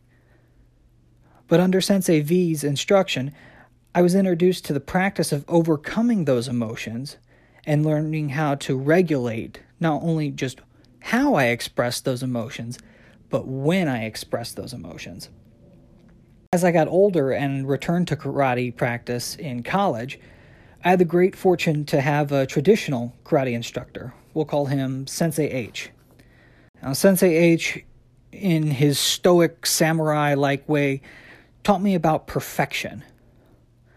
But 1.46 1.60
under 1.60 1.80
Sensei 1.80 2.20
V's 2.20 2.64
instruction, 2.64 3.32
I 3.94 4.02
was 4.02 4.16
introduced 4.16 4.64
to 4.64 4.72
the 4.72 4.80
practice 4.80 5.30
of 5.30 5.44
overcoming 5.46 6.24
those 6.24 6.48
emotions 6.48 7.16
and 7.64 7.86
learning 7.86 8.30
how 8.30 8.56
to 8.56 8.76
regulate 8.76 9.60
not 9.78 10.02
only 10.02 10.32
just 10.32 10.58
how 10.98 11.34
I 11.34 11.44
express 11.44 12.00
those 12.00 12.24
emotions, 12.24 12.76
but 13.30 13.46
when 13.46 13.86
I 13.86 14.06
express 14.06 14.50
those 14.50 14.72
emotions. 14.72 15.28
As 16.54 16.64
I 16.64 16.70
got 16.70 16.86
older 16.86 17.32
and 17.32 17.66
returned 17.66 18.08
to 18.08 18.16
karate 18.16 18.76
practice 18.76 19.36
in 19.36 19.62
college, 19.62 20.20
I 20.84 20.90
had 20.90 20.98
the 20.98 21.06
great 21.06 21.34
fortune 21.34 21.86
to 21.86 22.02
have 22.02 22.30
a 22.30 22.44
traditional 22.44 23.14
karate 23.24 23.54
instructor. 23.54 24.12
We'll 24.34 24.44
call 24.44 24.66
him 24.66 25.06
Sensei 25.06 25.48
H. 25.48 25.88
Now, 26.82 26.92
Sensei 26.92 27.34
H, 27.34 27.82
in 28.32 28.70
his 28.70 28.98
stoic 28.98 29.64
samurai 29.64 30.34
like 30.34 30.68
way, 30.68 31.00
taught 31.64 31.80
me 31.80 31.94
about 31.94 32.26
perfection. 32.26 33.02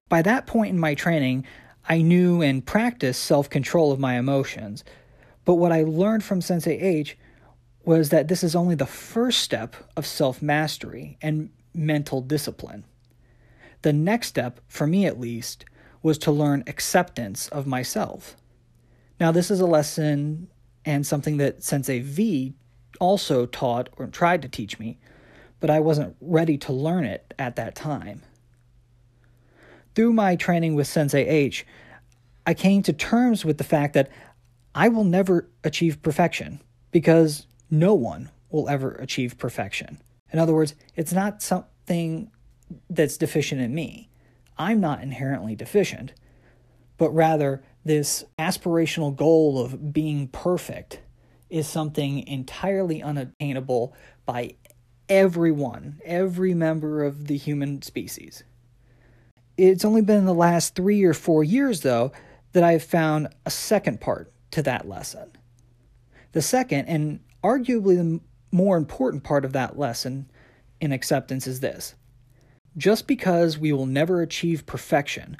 By 0.07 0.21
that 0.21 0.47
point 0.47 0.69
in 0.69 0.79
my 0.79 0.95
training, 0.95 1.45
I 1.89 2.01
knew 2.01 2.41
and 2.41 2.65
practiced 2.65 3.25
self 3.25 3.49
control 3.49 3.91
of 3.91 3.99
my 3.99 4.17
emotions. 4.17 4.85
But 5.43 5.55
what 5.55 5.73
I 5.73 5.83
learned 5.83 6.23
from 6.23 6.39
Sensei 6.39 6.79
H 6.79 7.17
was 7.83 8.09
that 8.11 8.29
this 8.29 8.45
is 8.45 8.55
only 8.55 8.75
the 8.75 8.85
first 8.85 9.39
step 9.39 9.75
of 9.97 10.05
self 10.05 10.41
mastery 10.41 11.17
and 11.21 11.49
mental 11.75 12.21
discipline. 12.21 12.85
The 13.81 13.93
next 13.93 14.27
step, 14.27 14.59
for 14.67 14.87
me 14.87 15.05
at 15.05 15.19
least, 15.19 15.65
was 16.01 16.17
to 16.19 16.31
learn 16.31 16.63
acceptance 16.67 17.47
of 17.49 17.67
myself. 17.67 18.35
Now, 19.19 19.31
this 19.31 19.51
is 19.51 19.59
a 19.59 19.65
lesson 19.65 20.47
and 20.83 21.05
something 21.05 21.37
that 21.37 21.63
Sensei 21.63 21.99
V 21.99 22.53
also 22.99 23.45
taught 23.45 23.89
or 23.97 24.07
tried 24.07 24.41
to 24.41 24.47
teach 24.47 24.79
me 24.79 24.97
but 25.59 25.69
I 25.69 25.79
wasn't 25.79 26.15
ready 26.21 26.57
to 26.59 26.73
learn 26.73 27.05
it 27.05 27.33
at 27.39 27.55
that 27.55 27.75
time. 27.75 28.21
Through 29.95 30.13
my 30.13 30.35
training 30.35 30.75
with 30.75 30.87
Sensei 30.87 31.25
H, 31.25 31.65
I 32.45 32.53
came 32.53 32.83
to 32.83 32.93
terms 32.93 33.45
with 33.45 33.57
the 33.57 33.63
fact 33.63 33.93
that 33.93 34.09
I 34.73 34.89
will 34.89 35.05
never 35.05 35.49
achieve 35.63 36.01
perfection 36.01 36.61
because 36.91 37.47
no 37.71 37.93
one 37.93 38.29
will 38.49 38.69
ever 38.69 38.91
achieve 38.91 39.37
perfection. 39.37 39.99
In 40.31 40.39
other 40.39 40.53
words, 40.53 40.75
it's 40.95 41.13
not 41.13 41.41
something 41.41 42.31
that's 42.89 43.17
deficient 43.17 43.61
in 43.61 43.73
me. 43.73 44.09
I'm 44.57 44.79
not 44.79 45.01
inherently 45.01 45.55
deficient, 45.55 46.13
but 46.97 47.11
rather 47.11 47.63
this 47.83 48.25
aspirational 48.39 49.15
goal 49.15 49.63
of 49.63 49.93
being 49.93 50.27
perfect 50.27 51.01
is 51.49 51.67
something 51.67 52.27
entirely 52.27 53.01
unattainable 53.03 53.93
by 54.25 54.55
everyone, 55.07 56.01
every 56.03 56.53
member 56.53 57.03
of 57.03 57.27
the 57.27 57.37
human 57.37 57.81
species. 57.81 58.43
It's 59.57 59.85
only 59.85 60.01
been 60.01 60.17
in 60.17 60.25
the 60.25 60.33
last 60.33 60.75
three 60.75 61.03
or 61.03 61.13
four 61.13 61.43
years, 61.43 61.81
though, 61.81 62.11
that 62.53 62.63
I've 62.63 62.83
found 62.83 63.29
a 63.45 63.51
second 63.51 64.01
part 64.01 64.31
to 64.51 64.61
that 64.63 64.87
lesson. 64.87 65.31
The 66.31 66.41
second, 66.41 66.87
and 66.87 67.19
arguably 67.43 67.95
the 67.95 68.19
more 68.55 68.77
important 68.77 69.23
part 69.23 69.43
of 69.43 69.53
that 69.53 69.77
lesson 69.77 70.29
in 70.79 70.91
acceptance, 70.91 71.45
is 71.45 71.59
this 71.59 71.95
just 72.77 73.07
because 73.07 73.57
we 73.57 73.71
will 73.71 73.85
never 73.85 74.21
achieve 74.21 74.65
perfection 74.65 75.37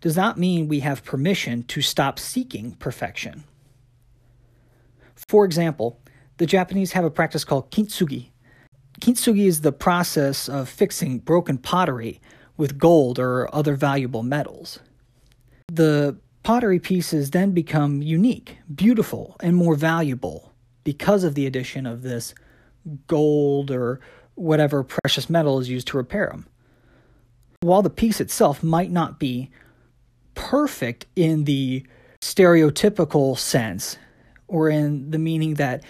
does 0.00 0.16
not 0.16 0.38
mean 0.38 0.68
we 0.68 0.80
have 0.80 1.04
permission 1.04 1.62
to 1.62 1.80
stop 1.80 2.18
seeking 2.18 2.72
perfection. 2.72 3.44
For 5.14 5.44
example, 5.44 5.98
the 6.36 6.46
Japanese 6.46 6.92
have 6.92 7.04
a 7.04 7.10
practice 7.10 7.44
called 7.44 7.70
kintsugi. 7.70 8.28
Kintsugi 9.00 9.46
is 9.46 9.62
the 9.62 9.72
process 9.72 10.48
of 10.48 10.68
fixing 10.68 11.20
broken 11.20 11.56
pottery 11.56 12.20
with 12.56 12.78
gold 12.78 13.18
or 13.18 13.52
other 13.54 13.76
valuable 13.76 14.22
metals. 14.22 14.78
The 15.68 16.16
pottery 16.42 16.78
pieces 16.78 17.30
then 17.30 17.52
become 17.52 18.02
unique, 18.02 18.58
beautiful, 18.74 19.36
and 19.40 19.56
more 19.56 19.74
valuable 19.74 20.52
because 20.84 21.24
of 21.24 21.34
the 21.34 21.46
addition 21.46 21.86
of 21.86 22.02
this 22.02 22.34
gold 23.06 23.70
or 23.70 24.00
whatever 24.34 24.82
precious 24.82 25.30
metal 25.30 25.58
is 25.58 25.68
used 25.68 25.86
to 25.88 25.96
repair 25.96 26.28
them. 26.30 26.46
While 27.60 27.82
the 27.82 27.90
piece 27.90 28.20
itself 28.20 28.62
might 28.62 28.90
not 28.90 29.18
be 29.18 29.50
perfect 30.34 31.06
in 31.16 31.44
the 31.44 31.86
stereotypical 32.20 33.38
sense, 33.38 33.98
or 34.48 34.68
in 34.68 35.10
the 35.10 35.18
meaning 35.18 35.54
that 35.54 35.82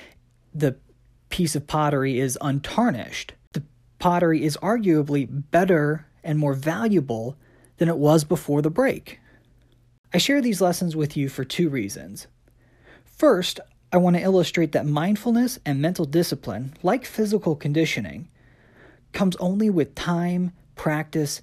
the 0.54 0.76
piece 1.28 1.56
of 1.56 1.66
pottery 1.66 2.18
is 2.18 2.38
untarnished, 2.40 3.32
the 3.52 3.62
pottery 3.98 4.44
is 4.44 4.56
arguably 4.58 5.26
better 5.50 6.06
and 6.22 6.38
more 6.38 6.54
valuable 6.54 7.36
than 7.78 7.88
it 7.88 7.98
was 7.98 8.24
before 8.24 8.62
the 8.62 8.70
break. 8.70 9.18
I 10.12 10.18
share 10.18 10.40
these 10.40 10.60
lessons 10.60 10.94
with 10.94 11.16
you 11.16 11.28
for 11.28 11.44
two 11.44 11.68
reasons. 11.68 12.28
First, 13.04 13.58
I 13.94 13.96
want 13.96 14.16
to 14.16 14.22
illustrate 14.22 14.72
that 14.72 14.86
mindfulness 14.86 15.60
and 15.64 15.80
mental 15.80 16.04
discipline, 16.04 16.74
like 16.82 17.04
physical 17.04 17.54
conditioning, 17.54 18.28
comes 19.12 19.36
only 19.36 19.70
with 19.70 19.94
time, 19.94 20.50
practice, 20.74 21.40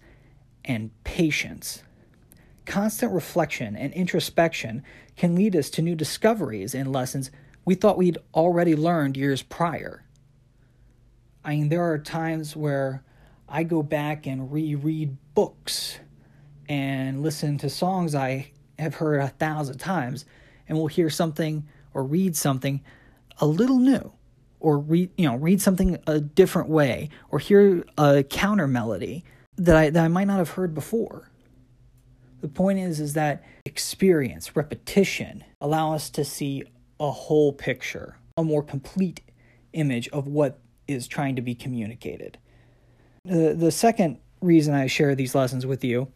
and 0.65 0.91
patience. 1.05 1.83
Constant 2.65 3.13
reflection 3.13 3.77
and 3.77 3.93
introspection 3.93 4.83
can 5.15 5.33
lead 5.33 5.55
us 5.55 5.69
to 5.69 5.81
new 5.81 5.95
discoveries 5.95 6.75
and 6.75 6.91
lessons 6.91 7.31
we 7.63 7.73
thought 7.73 7.97
we'd 7.97 8.17
already 8.33 8.75
learned 8.75 9.15
years 9.15 9.41
prior. 9.41 10.03
I 11.45 11.55
mean, 11.55 11.69
there 11.69 11.89
are 11.89 11.97
times 11.97 12.53
where 12.53 13.01
I 13.47 13.63
go 13.63 13.81
back 13.81 14.27
and 14.27 14.51
reread 14.51 15.15
books 15.35 15.99
and 16.67 17.23
listen 17.23 17.57
to 17.59 17.69
songs 17.69 18.13
I 18.13 18.51
have 18.77 18.95
heard 18.95 19.21
a 19.21 19.29
thousand 19.29 19.77
times, 19.77 20.25
and 20.67 20.77
will 20.77 20.87
hear 20.87 21.09
something 21.09 21.65
or 21.93 22.03
read 22.03 22.35
something 22.35 22.81
a 23.39 23.45
little 23.45 23.79
new, 23.79 24.11
or 24.59 24.77
read 24.77 25.09
you 25.17 25.27
know 25.27 25.35
read 25.35 25.61
something 25.61 25.97
a 26.07 26.19
different 26.19 26.69
way, 26.69 27.09
or 27.29 27.39
hear 27.39 27.83
a 27.97 28.23
counter 28.23 28.67
melody 28.67 29.23
that 29.57 29.75
I 29.75 29.89
that 29.89 30.03
I 30.03 30.07
might 30.07 30.27
not 30.27 30.37
have 30.37 30.51
heard 30.51 30.73
before. 30.73 31.29
The 32.41 32.47
point 32.47 32.79
is 32.79 32.99
is 32.99 33.13
that 33.13 33.43
experience, 33.65 34.55
repetition 34.55 35.43
allow 35.59 35.93
us 35.93 36.09
to 36.11 36.25
see 36.25 36.63
a 36.99 37.11
whole 37.11 37.53
picture, 37.53 38.17
a 38.37 38.43
more 38.43 38.63
complete 38.63 39.21
image 39.73 40.07
of 40.09 40.27
what 40.27 40.59
is 40.87 41.07
trying 41.07 41.35
to 41.35 41.41
be 41.41 41.55
communicated. 41.55 42.37
The 43.25 43.53
the 43.57 43.71
second 43.71 44.17
reason 44.41 44.73
I 44.73 44.87
share 44.87 45.15
these 45.15 45.35
lessons 45.35 45.65
with 45.65 45.83
you 45.83 46.11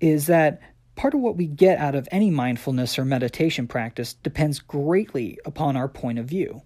is 0.00 0.26
that 0.26 0.60
part 0.98 1.14
of 1.14 1.20
what 1.20 1.36
we 1.36 1.46
get 1.46 1.78
out 1.78 1.94
of 1.94 2.08
any 2.10 2.28
mindfulness 2.28 2.98
or 2.98 3.04
meditation 3.04 3.68
practice 3.68 4.14
depends 4.14 4.58
greatly 4.58 5.38
upon 5.46 5.76
our 5.76 5.88
point 5.88 6.18
of 6.18 6.26
view. 6.26 6.60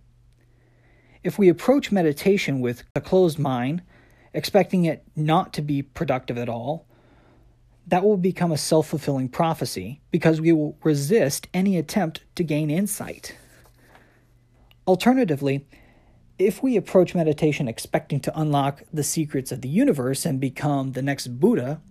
If 1.22 1.38
we 1.38 1.50
approach 1.50 1.92
meditation 1.92 2.60
with 2.60 2.82
a 2.96 3.00
closed 3.00 3.38
mind, 3.38 3.82
expecting 4.32 4.86
it 4.86 5.04
not 5.14 5.52
to 5.52 5.62
be 5.62 5.82
productive 5.82 6.38
at 6.38 6.48
all, 6.48 6.86
that 7.86 8.04
will 8.04 8.16
become 8.16 8.50
a 8.50 8.56
self 8.56 8.88
fulfilling 8.88 9.28
prophecy 9.28 10.00
because 10.10 10.40
we 10.40 10.52
will 10.52 10.78
resist 10.82 11.46
any 11.52 11.76
attempt 11.76 12.24
to 12.36 12.42
gain 12.42 12.70
insight. 12.70 13.36
Alternatively, 14.86 15.66
if 16.38 16.62
we 16.62 16.76
approach 16.76 17.14
meditation 17.14 17.68
expecting 17.68 18.18
to 18.20 18.40
unlock 18.40 18.82
the 18.92 19.04
secrets 19.04 19.52
of 19.52 19.60
the 19.60 19.68
universe 19.68 20.24
and 20.24 20.40
become 20.40 20.92
the 20.92 21.02
next 21.02 21.38
Buddha, 21.38 21.82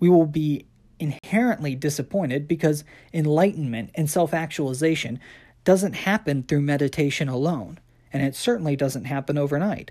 we 0.00 0.08
will 0.08 0.26
be 0.26 0.66
inherently 1.00 1.74
disappointed 1.74 2.46
because 2.46 2.84
enlightenment 3.12 3.90
and 3.94 4.08
self 4.08 4.32
actualization 4.32 5.18
doesn't 5.64 5.94
happen 5.94 6.42
through 6.42 6.60
meditation 6.60 7.28
alone, 7.28 7.78
and 8.12 8.22
it 8.22 8.34
certainly 8.34 8.76
doesn't 8.76 9.04
happen 9.04 9.36
overnight. 9.36 9.90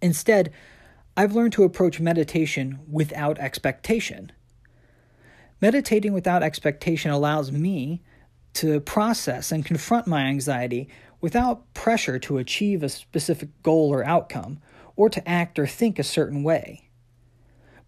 Instead, 0.00 0.52
I've 1.16 1.34
learned 1.34 1.52
to 1.54 1.64
approach 1.64 2.00
meditation 2.00 2.80
without 2.90 3.38
expectation. 3.38 4.32
Meditating 5.60 6.12
without 6.12 6.42
expectation 6.42 7.10
allows 7.10 7.52
me 7.52 8.02
to 8.54 8.80
process 8.80 9.52
and 9.52 9.64
confront 9.64 10.06
my 10.06 10.22
anxiety 10.22 10.88
without 11.20 11.72
pressure 11.72 12.18
to 12.18 12.38
achieve 12.38 12.82
a 12.82 12.88
specific 12.88 13.48
goal 13.62 13.92
or 13.92 14.04
outcome, 14.04 14.58
or 14.96 15.08
to 15.08 15.26
act 15.26 15.58
or 15.58 15.66
think 15.66 15.98
a 15.98 16.04
certain 16.04 16.42
way. 16.42 16.88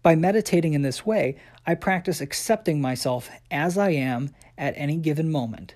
By 0.05 0.13
meditating 0.13 0.75
in 0.75 0.83
this 0.83 1.03
way, 1.03 1.35
I 1.65 1.73
practice 1.73 2.21
accepting 2.21 2.79
myself 2.79 3.27
as 3.49 3.75
I 3.75 3.89
am 3.89 4.29
at 4.55 4.75
any 4.77 4.97
given 4.97 5.31
moment. 5.31 5.73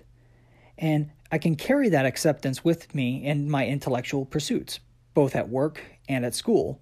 And 0.77 1.09
I 1.31 1.39
can 1.39 1.55
carry 1.55 1.89
that 1.89 2.05
acceptance 2.05 2.63
with 2.63 2.93
me 2.93 3.25
in 3.25 3.49
my 3.49 3.65
intellectual 3.65 4.27
pursuits, 4.27 4.81
both 5.15 5.35
at 5.35 5.49
work 5.49 5.81
and 6.07 6.23
at 6.23 6.35
school. 6.35 6.79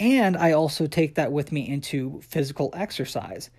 And 0.00 0.34
I 0.34 0.52
also 0.52 0.86
take 0.86 1.14
that 1.16 1.30
with 1.30 1.52
me 1.52 1.68
into 1.68 2.22
physical 2.22 2.70
exercise. 2.72 3.50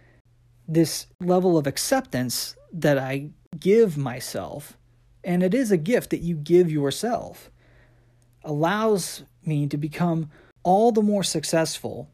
This 0.67 1.05
level 1.21 1.55
of 1.55 1.67
acceptance 1.67 2.55
that 2.73 2.97
I 2.97 3.29
give 3.59 3.95
myself 3.95 4.75
and 5.23 5.43
it 5.43 5.53
is 5.53 5.69
a 5.69 5.77
gift 5.77 6.09
that 6.09 6.21
you 6.21 6.35
give 6.35 6.71
yourself, 6.71 7.51
allows 8.43 9.21
me 9.45 9.67
to 9.67 9.77
become 9.77 10.31
all 10.63 10.91
the 10.91 11.03
more 11.03 11.23
successful 11.23 12.09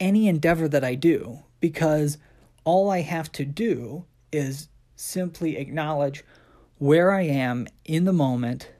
any 0.00 0.28
endeavor 0.28 0.68
that 0.68 0.84
I 0.84 0.94
do 0.94 1.40
because 1.60 2.18
all 2.64 2.90
I 2.90 3.00
have 3.00 3.30
to 3.32 3.44
do 3.44 4.04
is 4.32 4.68
simply 4.94 5.56
acknowledge 5.56 6.24
where 6.78 7.10
I 7.12 7.22
am 7.22 7.66
in 7.84 8.04
the 8.04 8.12
moment, 8.12 8.70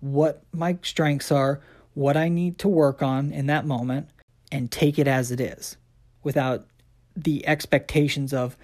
what 0.00 0.42
my 0.52 0.78
strengths 0.82 1.30
are, 1.30 1.60
what 1.94 2.16
I 2.16 2.28
need 2.28 2.58
to 2.58 2.68
work 2.68 3.02
on 3.02 3.32
in 3.32 3.46
that 3.46 3.66
moment, 3.66 4.08
and 4.50 4.70
take 4.70 4.98
it 4.98 5.06
as 5.06 5.30
it 5.30 5.40
is 5.40 5.76
without 6.22 6.66
the 7.16 7.46
expectations 7.46 8.32
of, 8.32 8.56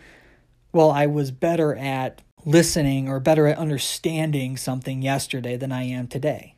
well, 0.72 0.91
I 0.91 1.07
was 1.07 1.31
better 1.31 1.74
at 1.76 2.22
listening 2.45 3.09
or 3.09 3.20
better 3.20 3.47
at 3.47 3.59
understanding 3.59 4.57
something 4.57 5.03
yesterday 5.03 5.57
than 5.57 5.72
I 5.72 5.83
am 5.83 6.09
today. 6.09 6.55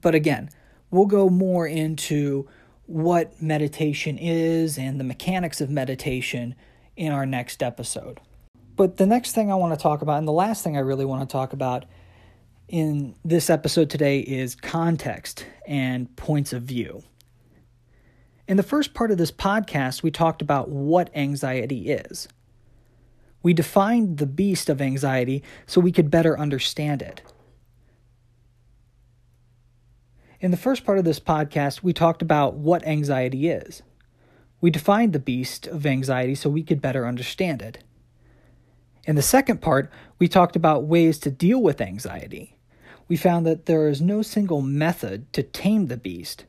But 0.00 0.14
again, 0.14 0.50
we'll 0.90 1.06
go 1.06 1.28
more 1.28 1.66
into 1.66 2.48
what 2.92 3.40
meditation 3.40 4.18
is 4.18 4.76
and 4.76 5.00
the 5.00 5.04
mechanics 5.04 5.62
of 5.62 5.70
meditation 5.70 6.54
in 6.94 7.10
our 7.10 7.24
next 7.24 7.62
episode. 7.62 8.20
But 8.76 8.98
the 8.98 9.06
next 9.06 9.32
thing 9.32 9.50
I 9.50 9.54
want 9.54 9.72
to 9.72 9.82
talk 9.82 10.02
about, 10.02 10.18
and 10.18 10.28
the 10.28 10.32
last 10.32 10.62
thing 10.62 10.76
I 10.76 10.80
really 10.80 11.06
want 11.06 11.26
to 11.26 11.32
talk 11.32 11.54
about 11.54 11.86
in 12.68 13.14
this 13.24 13.48
episode 13.48 13.88
today, 13.88 14.20
is 14.20 14.54
context 14.54 15.46
and 15.66 16.14
points 16.16 16.52
of 16.52 16.64
view. 16.64 17.02
In 18.46 18.58
the 18.58 18.62
first 18.62 18.92
part 18.92 19.10
of 19.10 19.16
this 19.16 19.32
podcast, 19.32 20.02
we 20.02 20.10
talked 20.10 20.42
about 20.42 20.68
what 20.68 21.10
anxiety 21.14 21.90
is. 21.90 22.28
We 23.42 23.54
defined 23.54 24.18
the 24.18 24.26
beast 24.26 24.68
of 24.68 24.82
anxiety 24.82 25.42
so 25.66 25.80
we 25.80 25.92
could 25.92 26.10
better 26.10 26.38
understand 26.38 27.00
it. 27.00 27.22
In 30.42 30.50
the 30.50 30.56
first 30.56 30.84
part 30.84 30.98
of 30.98 31.04
this 31.04 31.20
podcast, 31.20 31.84
we 31.84 31.92
talked 31.92 32.20
about 32.20 32.54
what 32.54 32.84
anxiety 32.84 33.48
is. 33.48 33.80
We 34.60 34.72
defined 34.72 35.12
the 35.12 35.20
beast 35.20 35.68
of 35.68 35.86
anxiety 35.86 36.34
so 36.34 36.50
we 36.50 36.64
could 36.64 36.82
better 36.82 37.06
understand 37.06 37.62
it. 37.62 37.78
In 39.04 39.14
the 39.14 39.22
second 39.22 39.62
part, 39.62 39.88
we 40.18 40.26
talked 40.26 40.56
about 40.56 40.82
ways 40.82 41.18
to 41.20 41.30
deal 41.30 41.62
with 41.62 41.80
anxiety. 41.80 42.56
We 43.06 43.16
found 43.16 43.46
that 43.46 43.66
there 43.66 43.86
is 43.86 44.00
no 44.00 44.20
single 44.20 44.62
method 44.62 45.32
to 45.32 45.44
tame 45.44 45.86
the 45.86 45.96
beast. 45.96 46.44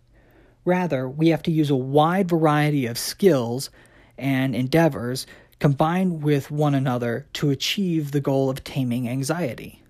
Rather, 0.66 1.08
we 1.08 1.28
have 1.28 1.44
to 1.44 1.52
use 1.52 1.70
a 1.70 1.76
wide 1.76 2.28
variety 2.28 2.88
of 2.88 2.98
skills 2.98 3.70
and 4.18 4.56
endeavors 4.56 5.28
combined 5.60 6.24
with 6.24 6.50
one 6.50 6.74
another 6.74 7.28
to 7.34 7.52
achieve 7.52 8.10
the 8.10 8.22
goal 8.22 8.50
of 8.50 8.64
taming 8.64 9.08
anxiety. 9.08 9.84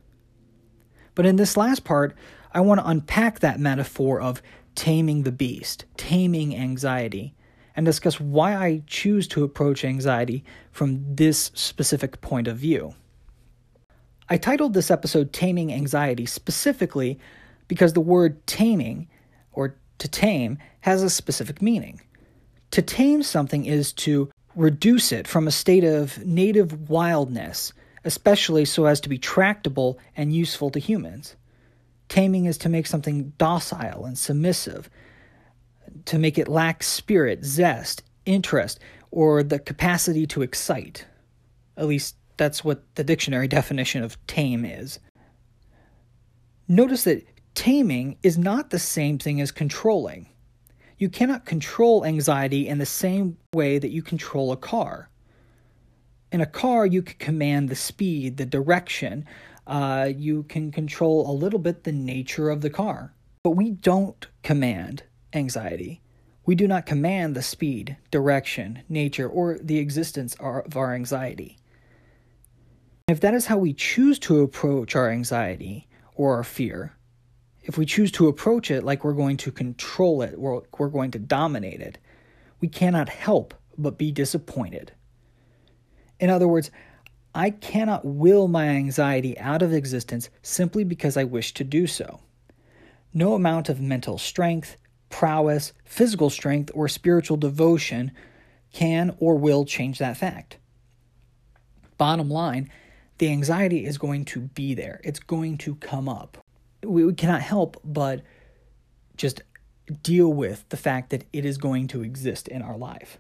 But 1.16 1.26
in 1.26 1.38
this 1.38 1.56
last 1.56 1.84
part, 1.84 2.14
I 2.54 2.62
want 2.62 2.80
to 2.80 2.88
unpack 2.88 3.40
that 3.40 3.60
metaphor 3.60 4.22
of 4.22 4.42
taming 4.76 5.24
the 5.24 5.32
beast, 5.32 5.86
taming 5.98 6.56
anxiety, 6.56 7.34
and 7.76 7.86
discuss 7.86 8.20
why 8.20 8.56
I 8.56 8.84
choose 8.86 9.28
to 9.30 9.44
approach 9.44 9.84
anxiety 9.84 10.44
from 10.72 11.16
this 11.16 11.52
specific 11.56 12.22
point 12.22 12.48
of 12.48 12.58
view. 12.58 12.94
I 14.30 14.38
titled 14.38 14.74
this 14.74 14.92
episode 14.92 15.34
Taming 15.34 15.74
Anxiety 15.74 16.26
specifically 16.28 17.20
because 17.68 17.94
the 17.94 18.02
word 18.02 18.46
taming, 18.46 19.08
or 19.52 19.76
to 19.98 20.08
tame, 20.08 20.60
has 20.82 21.02
a 21.02 21.10
specific 21.10 21.62
meaning. 21.62 22.02
To 22.72 22.82
tame 22.82 23.24
something 23.24 23.66
is 23.66 23.94
to 23.94 24.30
reduce 24.56 25.12
it 25.12 25.28
from 25.28 25.48
a 25.48 25.52
state 25.52 25.84
of 25.84 26.24
native 26.24 26.90
wildness, 26.90 27.74
especially 28.06 28.66
so 28.66 28.86
as 28.86 29.02
to 29.02 29.10
be 29.10 29.18
tractable 29.18 29.98
and 30.16 30.34
useful 30.34 30.70
to 30.70 30.80
humans. 30.80 31.36
Taming 32.14 32.46
is 32.46 32.60
to 32.60 32.70
make 32.70 32.86
something 32.86 33.34
docile 33.40 34.06
and 34.06 34.16
submissive, 34.16 34.88
to 36.06 36.20
make 36.20 36.38
it 36.38 36.48
lack 36.48 36.84
spirit, 36.84 37.44
zest, 37.44 38.04
interest, 38.28 38.80
or 39.10 39.42
the 39.42 39.58
capacity 39.58 40.28
to 40.28 40.44
excite. 40.44 41.08
At 41.76 41.88
least 41.88 42.16
that's 42.38 42.64
what 42.64 42.84
the 42.94 43.04
dictionary 43.04 43.48
definition 43.48 44.04
of 44.04 44.24
tame 44.28 44.64
is. 44.64 45.00
Notice 46.68 47.06
that 47.06 47.26
taming 47.56 48.20
is 48.22 48.38
not 48.38 48.70
the 48.70 48.78
same 48.78 49.18
thing 49.18 49.42
as 49.42 49.52
controlling. 49.52 50.28
You 51.00 51.10
cannot 51.10 51.48
control 51.48 52.06
anxiety 52.06 52.68
in 52.68 52.78
the 52.78 52.86
same 52.86 53.38
way 53.56 53.80
that 53.80 53.90
you 53.90 54.04
control 54.04 54.52
a 54.52 54.58
car. 54.58 55.10
In 56.32 56.42
a 56.42 56.46
car, 56.46 56.86
you 56.86 57.02
can 57.02 57.18
command 57.18 57.70
the 57.70 57.76
speed, 57.76 58.38
the 58.38 58.46
direction, 58.46 59.26
uh, 59.68 60.10
you 60.16 60.44
can 60.44 60.72
control 60.72 61.30
a 61.30 61.34
little 61.34 61.60
bit 61.60 61.84
the 61.84 61.92
nature 61.92 62.50
of 62.50 62.62
the 62.62 62.70
car. 62.70 63.14
But 63.44 63.52
we 63.52 63.72
don't 63.72 64.26
command 64.42 65.04
anxiety. 65.34 66.02
We 66.46 66.56
do 66.56 66.68
not 66.68 66.86
command 66.86 67.36
the 67.36 67.42
speed, 67.42 67.98
direction, 68.12 68.84
nature, 68.90 69.28
or 69.28 69.58
the 69.62 69.80
existence 69.80 70.36
of 70.40 70.76
our 70.76 70.94
anxiety. 70.94 71.58
If 73.08 73.20
that 73.22 73.34
is 73.34 73.46
how 73.46 73.58
we 73.58 73.74
choose 73.74 74.20
to 74.20 74.42
approach 74.42 74.96
our 74.96 75.10
anxiety 75.10 75.88
or 76.16 76.36
our 76.36 76.44
fear, 76.44 76.96
if 77.64 77.78
we 77.78 77.86
choose 77.86 78.12
to 78.14 78.28
approach 78.28 78.72
it 78.72 78.84
like 78.84 79.04
we're 79.04 79.14
going 79.14 79.38
to 79.38 79.52
control 79.52 80.22
it, 80.22 80.36
or 80.38 80.64
we're 80.78 80.90
going 80.90 81.12
to 81.12 81.20
dominate 81.20 81.82
it, 81.82 81.98
we 82.60 82.68
cannot 82.68 83.10
help 83.10 83.54
but 83.78 83.98
be 83.98 84.12
disappointed. 84.12 84.92
In 86.20 86.30
other 86.30 86.48
words, 86.48 86.72
I 87.36 87.50
cannot 87.50 88.06
will 88.06 88.48
my 88.48 88.68
anxiety 88.68 89.38
out 89.40 89.62
of 89.62 89.74
existence 89.74 90.30
simply 90.42 90.84
because 90.84 91.18
I 91.18 91.24
wish 91.24 91.54
to 91.56 91.64
do 91.64 91.88
so. 91.88 92.20
No 93.14 93.34
amount 93.34 93.70
of 93.70 93.82
mental 93.82 94.18
strength, 94.18 94.78
prowess, 95.10 95.74
physical 95.86 96.30
strength, 96.30 96.72
or 96.74 96.88
spiritual 96.88 97.38
devotion 97.38 98.12
can 98.72 99.16
or 99.20 99.36
will 99.36 99.66
change 99.66 100.00
that 100.00 100.18
fact. 100.18 100.58
Bottom 101.98 102.30
line, 102.30 102.70
the 103.18 103.30
anxiety 103.30 103.86
is 103.86 103.98
going 103.98 104.26
to 104.26 104.42
be 104.42 104.74
there, 104.74 105.00
it's 105.04 105.20
going 105.20 105.58
to 105.60 105.76
come 105.76 106.10
up. 106.10 106.38
We, 106.84 107.06
we 107.06 107.14
cannot 107.14 107.42
help 107.42 107.80
but 107.84 108.22
just 109.16 109.42
deal 110.02 110.32
with 110.32 110.68
the 110.70 110.78
fact 110.78 111.10
that 111.12 111.26
it 111.32 111.46
is 111.46 111.58
going 111.58 111.88
to 111.90 112.04
exist 112.04 112.48
in 112.48 112.62
our 112.62 112.78
life. 112.78 113.18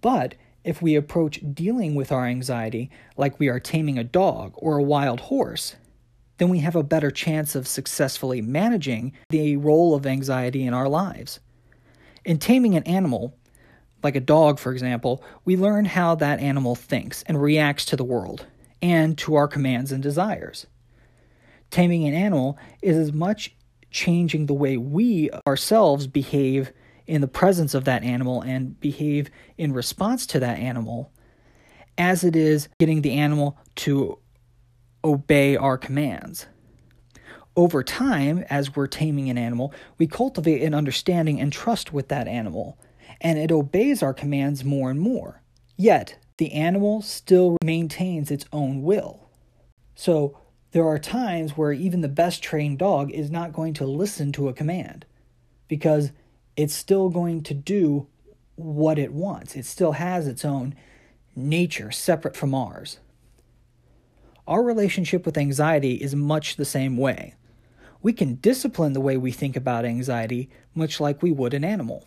But 0.00 0.34
if 0.66 0.82
we 0.82 0.96
approach 0.96 1.40
dealing 1.54 1.94
with 1.94 2.10
our 2.10 2.26
anxiety 2.26 2.90
like 3.16 3.38
we 3.38 3.48
are 3.48 3.60
taming 3.60 3.96
a 3.96 4.04
dog 4.04 4.52
or 4.56 4.76
a 4.76 4.82
wild 4.82 5.20
horse, 5.20 5.76
then 6.38 6.48
we 6.48 6.58
have 6.58 6.74
a 6.74 6.82
better 6.82 7.10
chance 7.10 7.54
of 7.54 7.68
successfully 7.68 8.42
managing 8.42 9.12
the 9.30 9.56
role 9.56 9.94
of 9.94 10.04
anxiety 10.04 10.66
in 10.66 10.74
our 10.74 10.88
lives. 10.88 11.38
In 12.24 12.38
taming 12.38 12.74
an 12.74 12.82
animal, 12.82 13.38
like 14.02 14.16
a 14.16 14.20
dog 14.20 14.58
for 14.58 14.72
example, 14.72 15.22
we 15.44 15.56
learn 15.56 15.84
how 15.84 16.16
that 16.16 16.40
animal 16.40 16.74
thinks 16.74 17.22
and 17.22 17.40
reacts 17.40 17.84
to 17.86 17.96
the 17.96 18.04
world 18.04 18.44
and 18.82 19.16
to 19.18 19.36
our 19.36 19.46
commands 19.46 19.92
and 19.92 20.02
desires. 20.02 20.66
Taming 21.70 22.06
an 22.08 22.14
animal 22.14 22.58
is 22.82 22.96
as 22.96 23.12
much 23.12 23.54
changing 23.92 24.46
the 24.46 24.54
way 24.54 24.76
we 24.76 25.30
ourselves 25.46 26.08
behave 26.08 26.72
in 27.06 27.20
the 27.20 27.28
presence 27.28 27.74
of 27.74 27.84
that 27.84 28.02
animal 28.02 28.42
and 28.42 28.78
behave 28.80 29.30
in 29.56 29.72
response 29.72 30.26
to 30.26 30.40
that 30.40 30.58
animal 30.58 31.12
as 31.98 32.24
it 32.24 32.36
is 32.36 32.68
getting 32.78 33.02
the 33.02 33.12
animal 33.12 33.58
to 33.74 34.18
obey 35.04 35.56
our 35.56 35.78
commands. 35.78 36.46
Over 37.54 37.82
time, 37.82 38.44
as 38.50 38.76
we're 38.76 38.86
taming 38.86 39.30
an 39.30 39.38
animal, 39.38 39.72
we 39.96 40.06
cultivate 40.06 40.62
an 40.62 40.74
understanding 40.74 41.40
and 41.40 41.52
trust 41.52 41.92
with 41.92 42.08
that 42.08 42.28
animal, 42.28 42.78
and 43.20 43.38
it 43.38 43.50
obeys 43.50 44.02
our 44.02 44.12
commands 44.12 44.62
more 44.62 44.90
and 44.90 45.00
more. 45.00 45.42
Yet, 45.76 46.18
the 46.36 46.52
animal 46.52 47.00
still 47.00 47.56
maintains 47.64 48.30
its 48.30 48.44
own 48.52 48.82
will. 48.82 49.30
So, 49.94 50.38
there 50.72 50.86
are 50.86 50.98
times 50.98 51.52
where 51.52 51.72
even 51.72 52.02
the 52.02 52.08
best 52.08 52.42
trained 52.42 52.78
dog 52.78 53.10
is 53.10 53.30
not 53.30 53.54
going 53.54 53.72
to 53.74 53.86
listen 53.86 54.32
to 54.32 54.48
a 54.48 54.52
command 54.52 55.06
because 55.68 56.12
it's 56.56 56.74
still 56.74 57.08
going 57.08 57.42
to 57.44 57.54
do 57.54 58.06
what 58.56 58.98
it 58.98 59.12
wants. 59.12 59.54
It 59.54 59.66
still 59.66 59.92
has 59.92 60.26
its 60.26 60.44
own 60.44 60.74
nature 61.34 61.90
separate 61.90 62.36
from 62.36 62.54
ours. 62.54 62.98
Our 64.46 64.62
relationship 64.62 65.26
with 65.26 65.36
anxiety 65.36 65.94
is 65.94 66.14
much 66.14 66.56
the 66.56 66.64
same 66.64 66.96
way. 66.96 67.34
We 68.00 68.12
can 68.12 68.36
discipline 68.36 68.92
the 68.92 69.00
way 69.00 69.16
we 69.16 69.32
think 69.32 69.56
about 69.56 69.84
anxiety 69.84 70.48
much 70.74 71.00
like 71.00 71.22
we 71.22 71.32
would 71.32 71.52
an 71.52 71.64
animal. 71.64 72.06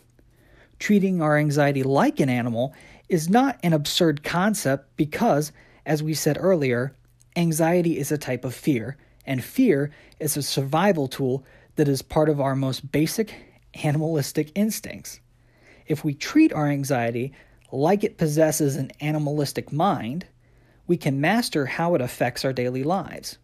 Treating 0.80 1.22
our 1.22 1.38
anxiety 1.38 1.84
like 1.84 2.20
an 2.20 2.30
animal 2.30 2.74
is 3.10 3.30
not 3.30 3.60
an 3.64 3.74
absurd 3.74 4.24
concept 4.24 4.96
because, 4.96 5.52
as 5.86 6.02
we 6.02 6.14
said 6.14 6.38
earlier, 6.40 6.96
anxiety 7.36 7.98
is 7.98 8.12
a 8.12 8.18
type 8.18 8.46
of 8.46 8.56
fear, 8.56 8.96
and 9.26 9.44
fear 9.44 9.92
is 10.20 10.38
a 10.38 10.42
survival 10.42 11.08
tool 11.08 11.44
that 11.76 11.90
is 11.90 12.02
part 12.02 12.30
of 12.30 12.40
our 12.40 12.56
most 12.56 12.92
basic 12.92 13.34
animalistic 13.84 14.52
instincts. 14.56 15.20
If 15.88 16.04
we 16.04 16.14
treat 16.14 16.54
our 16.54 16.68
anxiety 16.68 17.34
like 17.72 18.04
it 18.04 18.18
possesses 18.18 18.76
an 18.76 18.92
animalistic 19.00 19.72
mind, 19.72 20.26
we 20.88 20.98
can 20.98 21.22
master 21.22 21.66
how 21.66 21.96
it 21.96 22.02
affects 22.02 22.44
our 22.44 22.54
daily 22.54 22.84
lives. 22.84 23.38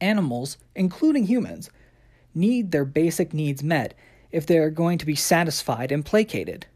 Animals, 0.00 0.58
including 0.74 1.26
humans, 1.26 1.70
need 2.34 2.70
their 2.70 2.84
basic 2.84 3.32
needs 3.32 3.62
met 3.62 3.94
if 4.30 4.46
they're 4.46 4.70
going 4.70 4.98
to 4.98 5.06
be 5.06 5.14
satisfied 5.14 5.90
and 5.90 6.04
placated. 6.04 6.66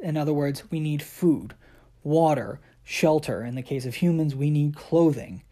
In 0.00 0.16
other 0.16 0.32
words, 0.32 0.64
we 0.70 0.80
need 0.80 1.02
food, 1.02 1.54
water, 2.02 2.60
shelter. 2.82 3.44
In 3.44 3.54
the 3.54 3.62
case 3.62 3.86
of 3.86 3.94
humans, 3.96 4.34
we 4.34 4.50
need 4.50 4.74
clothing. 4.74 5.42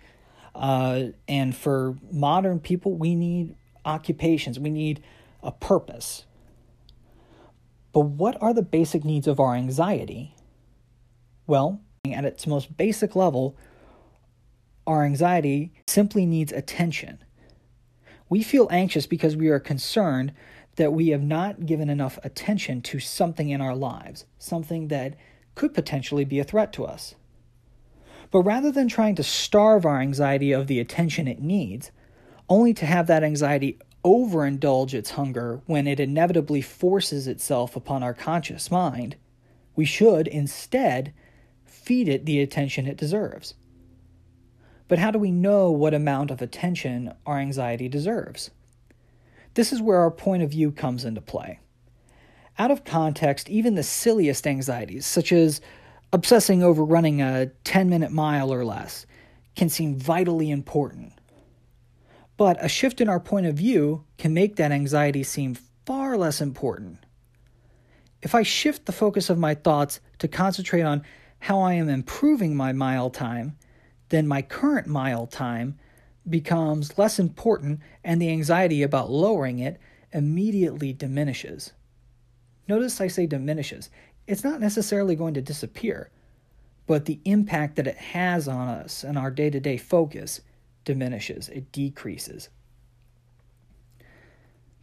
Uh, 0.54 1.06
and 1.28 1.54
for 1.54 1.96
modern 2.10 2.60
people, 2.60 2.94
we 2.94 3.14
need 3.14 3.54
occupations. 3.84 4.58
We 4.58 4.70
need 4.70 5.02
a 5.44 5.52
purpose. 5.52 6.24
But 7.92 8.00
what 8.00 8.36
are 8.42 8.52
the 8.52 8.62
basic 8.62 9.04
needs 9.04 9.28
of 9.28 9.38
our 9.38 9.54
anxiety? 9.54 10.34
Well, 11.46 11.80
at 12.10 12.24
its 12.24 12.46
most 12.46 12.76
basic 12.76 13.14
level, 13.14 13.56
our 14.86 15.04
anxiety 15.04 15.72
simply 15.86 16.26
needs 16.26 16.52
attention. 16.52 17.18
We 18.28 18.42
feel 18.42 18.68
anxious 18.70 19.06
because 19.06 19.36
we 19.36 19.48
are 19.48 19.60
concerned 19.60 20.32
that 20.76 20.92
we 20.92 21.08
have 21.08 21.22
not 21.22 21.66
given 21.66 21.88
enough 21.88 22.18
attention 22.24 22.82
to 22.82 22.98
something 22.98 23.48
in 23.50 23.60
our 23.60 23.76
lives, 23.76 24.24
something 24.38 24.88
that 24.88 25.14
could 25.54 25.72
potentially 25.72 26.24
be 26.24 26.40
a 26.40 26.44
threat 26.44 26.72
to 26.72 26.84
us. 26.84 27.14
But 28.30 28.42
rather 28.42 28.72
than 28.72 28.88
trying 28.88 29.14
to 29.16 29.22
starve 29.22 29.86
our 29.86 30.00
anxiety 30.00 30.50
of 30.50 30.66
the 30.66 30.80
attention 30.80 31.28
it 31.28 31.40
needs, 31.40 31.92
only 32.48 32.74
to 32.74 32.86
have 32.86 33.06
that 33.06 33.22
anxiety 33.22 33.78
overindulge 34.04 34.94
its 34.94 35.10
hunger 35.10 35.60
when 35.66 35.86
it 35.86 35.98
inevitably 35.98 36.60
forces 36.60 37.26
itself 37.26 37.74
upon 37.74 38.02
our 38.02 38.14
conscious 38.14 38.70
mind, 38.70 39.16
we 39.74 39.84
should 39.84 40.28
instead 40.28 41.12
feed 41.64 42.08
it 42.08 42.26
the 42.26 42.40
attention 42.40 42.86
it 42.86 42.96
deserves. 42.96 43.54
But 44.88 44.98
how 44.98 45.10
do 45.10 45.18
we 45.18 45.30
know 45.30 45.70
what 45.70 45.94
amount 45.94 46.30
of 46.30 46.42
attention 46.42 47.14
our 47.24 47.38
anxiety 47.38 47.88
deserves? 47.88 48.50
This 49.54 49.72
is 49.72 49.80
where 49.80 49.98
our 49.98 50.10
point 50.10 50.42
of 50.42 50.50
view 50.50 50.70
comes 50.70 51.04
into 51.04 51.20
play. 51.20 51.60
Out 52.58 52.70
of 52.70 52.84
context, 52.84 53.48
even 53.48 53.74
the 53.74 53.82
silliest 53.82 54.46
anxieties, 54.46 55.06
such 55.06 55.32
as 55.32 55.60
obsessing 56.12 56.62
over 56.62 56.84
running 56.84 57.22
a 57.22 57.46
10 57.64 57.88
minute 57.88 58.12
mile 58.12 58.52
or 58.52 58.64
less, 58.64 59.06
can 59.56 59.68
seem 59.68 59.96
vitally 59.96 60.50
important 60.50 61.12
but 62.36 62.62
a 62.64 62.68
shift 62.68 63.00
in 63.00 63.08
our 63.08 63.20
point 63.20 63.46
of 63.46 63.54
view 63.54 64.04
can 64.18 64.34
make 64.34 64.56
that 64.56 64.72
anxiety 64.72 65.22
seem 65.22 65.56
far 65.86 66.16
less 66.16 66.40
important. 66.40 66.98
If 68.22 68.34
I 68.34 68.42
shift 68.42 68.86
the 68.86 68.92
focus 68.92 69.28
of 69.30 69.38
my 69.38 69.54
thoughts 69.54 70.00
to 70.18 70.28
concentrate 70.28 70.82
on 70.82 71.02
how 71.40 71.60
I 71.60 71.74
am 71.74 71.88
improving 71.88 72.56
my 72.56 72.72
mile 72.72 73.10
time, 73.10 73.56
then 74.08 74.26
my 74.26 74.42
current 74.42 74.86
mile 74.86 75.26
time 75.26 75.78
becomes 76.28 76.96
less 76.96 77.18
important 77.18 77.80
and 78.02 78.20
the 78.20 78.30
anxiety 78.30 78.82
about 78.82 79.10
lowering 79.10 79.58
it 79.58 79.78
immediately 80.12 80.92
diminishes. 80.92 81.72
Notice 82.66 83.00
I 83.00 83.08
say 83.08 83.26
diminishes. 83.26 83.90
It's 84.26 84.44
not 84.44 84.60
necessarily 84.60 85.16
going 85.16 85.34
to 85.34 85.42
disappear, 85.42 86.10
but 86.86 87.04
the 87.04 87.20
impact 87.24 87.76
that 87.76 87.86
it 87.86 87.96
has 87.96 88.48
on 88.48 88.68
us 88.68 89.04
and 89.04 89.18
our 89.18 89.30
day 89.30 89.50
to 89.50 89.60
day 89.60 89.76
focus 89.76 90.40
diminishes, 90.84 91.48
it 91.48 91.72
decreases. 91.72 92.48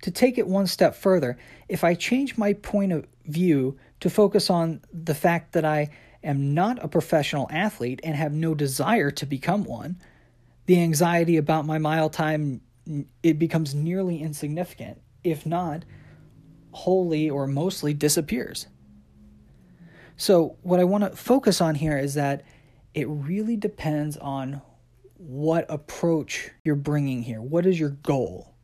To 0.03 0.11
take 0.11 0.37
it 0.37 0.47
one 0.47 0.67
step 0.67 0.95
further, 0.95 1.37
if 1.69 1.83
I 1.83 1.93
change 1.93 2.37
my 2.37 2.53
point 2.53 2.91
of 2.91 3.05
view 3.25 3.77
to 3.99 4.09
focus 4.09 4.49
on 4.49 4.81
the 4.91 5.13
fact 5.13 5.53
that 5.53 5.63
I 5.63 5.89
am 6.23 6.53
not 6.53 6.83
a 6.83 6.87
professional 6.87 7.47
athlete 7.51 7.99
and 8.03 8.15
have 8.15 8.33
no 8.33 8.55
desire 8.55 9.11
to 9.11 9.25
become 9.25 9.63
one, 9.63 10.01
the 10.65 10.81
anxiety 10.81 11.37
about 11.37 11.65
my 11.65 11.77
mile 11.77 12.09
time 12.09 12.61
it 13.21 13.37
becomes 13.37 13.75
nearly 13.75 14.21
insignificant, 14.21 14.99
if 15.23 15.45
not 15.45 15.85
wholly 16.71 17.29
or 17.29 17.47
mostly 17.47 17.93
disappears. 17.93 18.67
So, 20.17 20.57
what 20.61 20.79
I 20.79 20.83
want 20.83 21.03
to 21.03 21.15
focus 21.15 21.61
on 21.61 21.75
here 21.75 21.97
is 21.97 22.13
that 22.15 22.43
it 22.93 23.07
really 23.07 23.55
depends 23.55 24.17
on 24.17 24.61
what 25.23 25.67
approach 25.69 26.49
you're 26.63 26.75
bringing 26.75 27.21
here. 27.21 27.41
What 27.41 27.67
is 27.67 27.79
your 27.79 27.89
goal? 27.89 28.55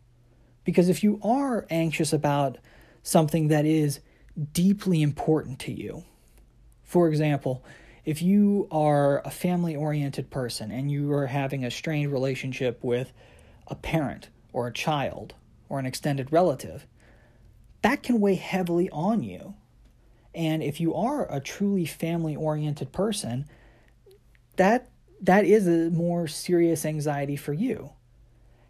Because 0.63 0.89
if 0.89 1.03
you 1.03 1.19
are 1.23 1.67
anxious 1.69 2.11
about 2.11 2.57
something 3.03 3.49
that 3.49 3.65
is 3.65 3.99
deeply 4.53 5.03
important 5.03 5.59
to 5.59 5.71
you, 5.71 6.03
for 6.81 7.07
example, 7.09 7.63
if 8.05 8.23
you 8.23 8.67
are 8.71 9.21
a 9.23 9.29
family 9.29 9.75
oriented 9.75 10.31
person 10.31 10.71
and 10.71 10.89
you 10.89 11.11
are 11.13 11.27
having 11.27 11.63
a 11.63 11.69
strained 11.69 12.11
relationship 12.11 12.83
with 12.83 13.13
a 13.67 13.75
parent 13.75 14.29
or 14.51 14.65
a 14.65 14.73
child 14.73 15.35
or 15.69 15.77
an 15.77 15.85
extended 15.85 16.31
relative, 16.31 16.87
that 17.83 18.01
can 18.01 18.19
weigh 18.19 18.35
heavily 18.35 18.89
on 18.89 19.21
you. 19.21 19.53
And 20.33 20.63
if 20.63 20.79
you 20.79 20.95
are 20.95 21.31
a 21.31 21.39
truly 21.39 21.85
family 21.85 22.35
oriented 22.35 22.91
person, 22.91 23.45
that 24.55 24.89
that 25.21 25.45
is 25.45 25.67
a 25.67 25.89
more 25.91 26.27
serious 26.27 26.85
anxiety 26.85 27.35
for 27.35 27.53
you. 27.53 27.91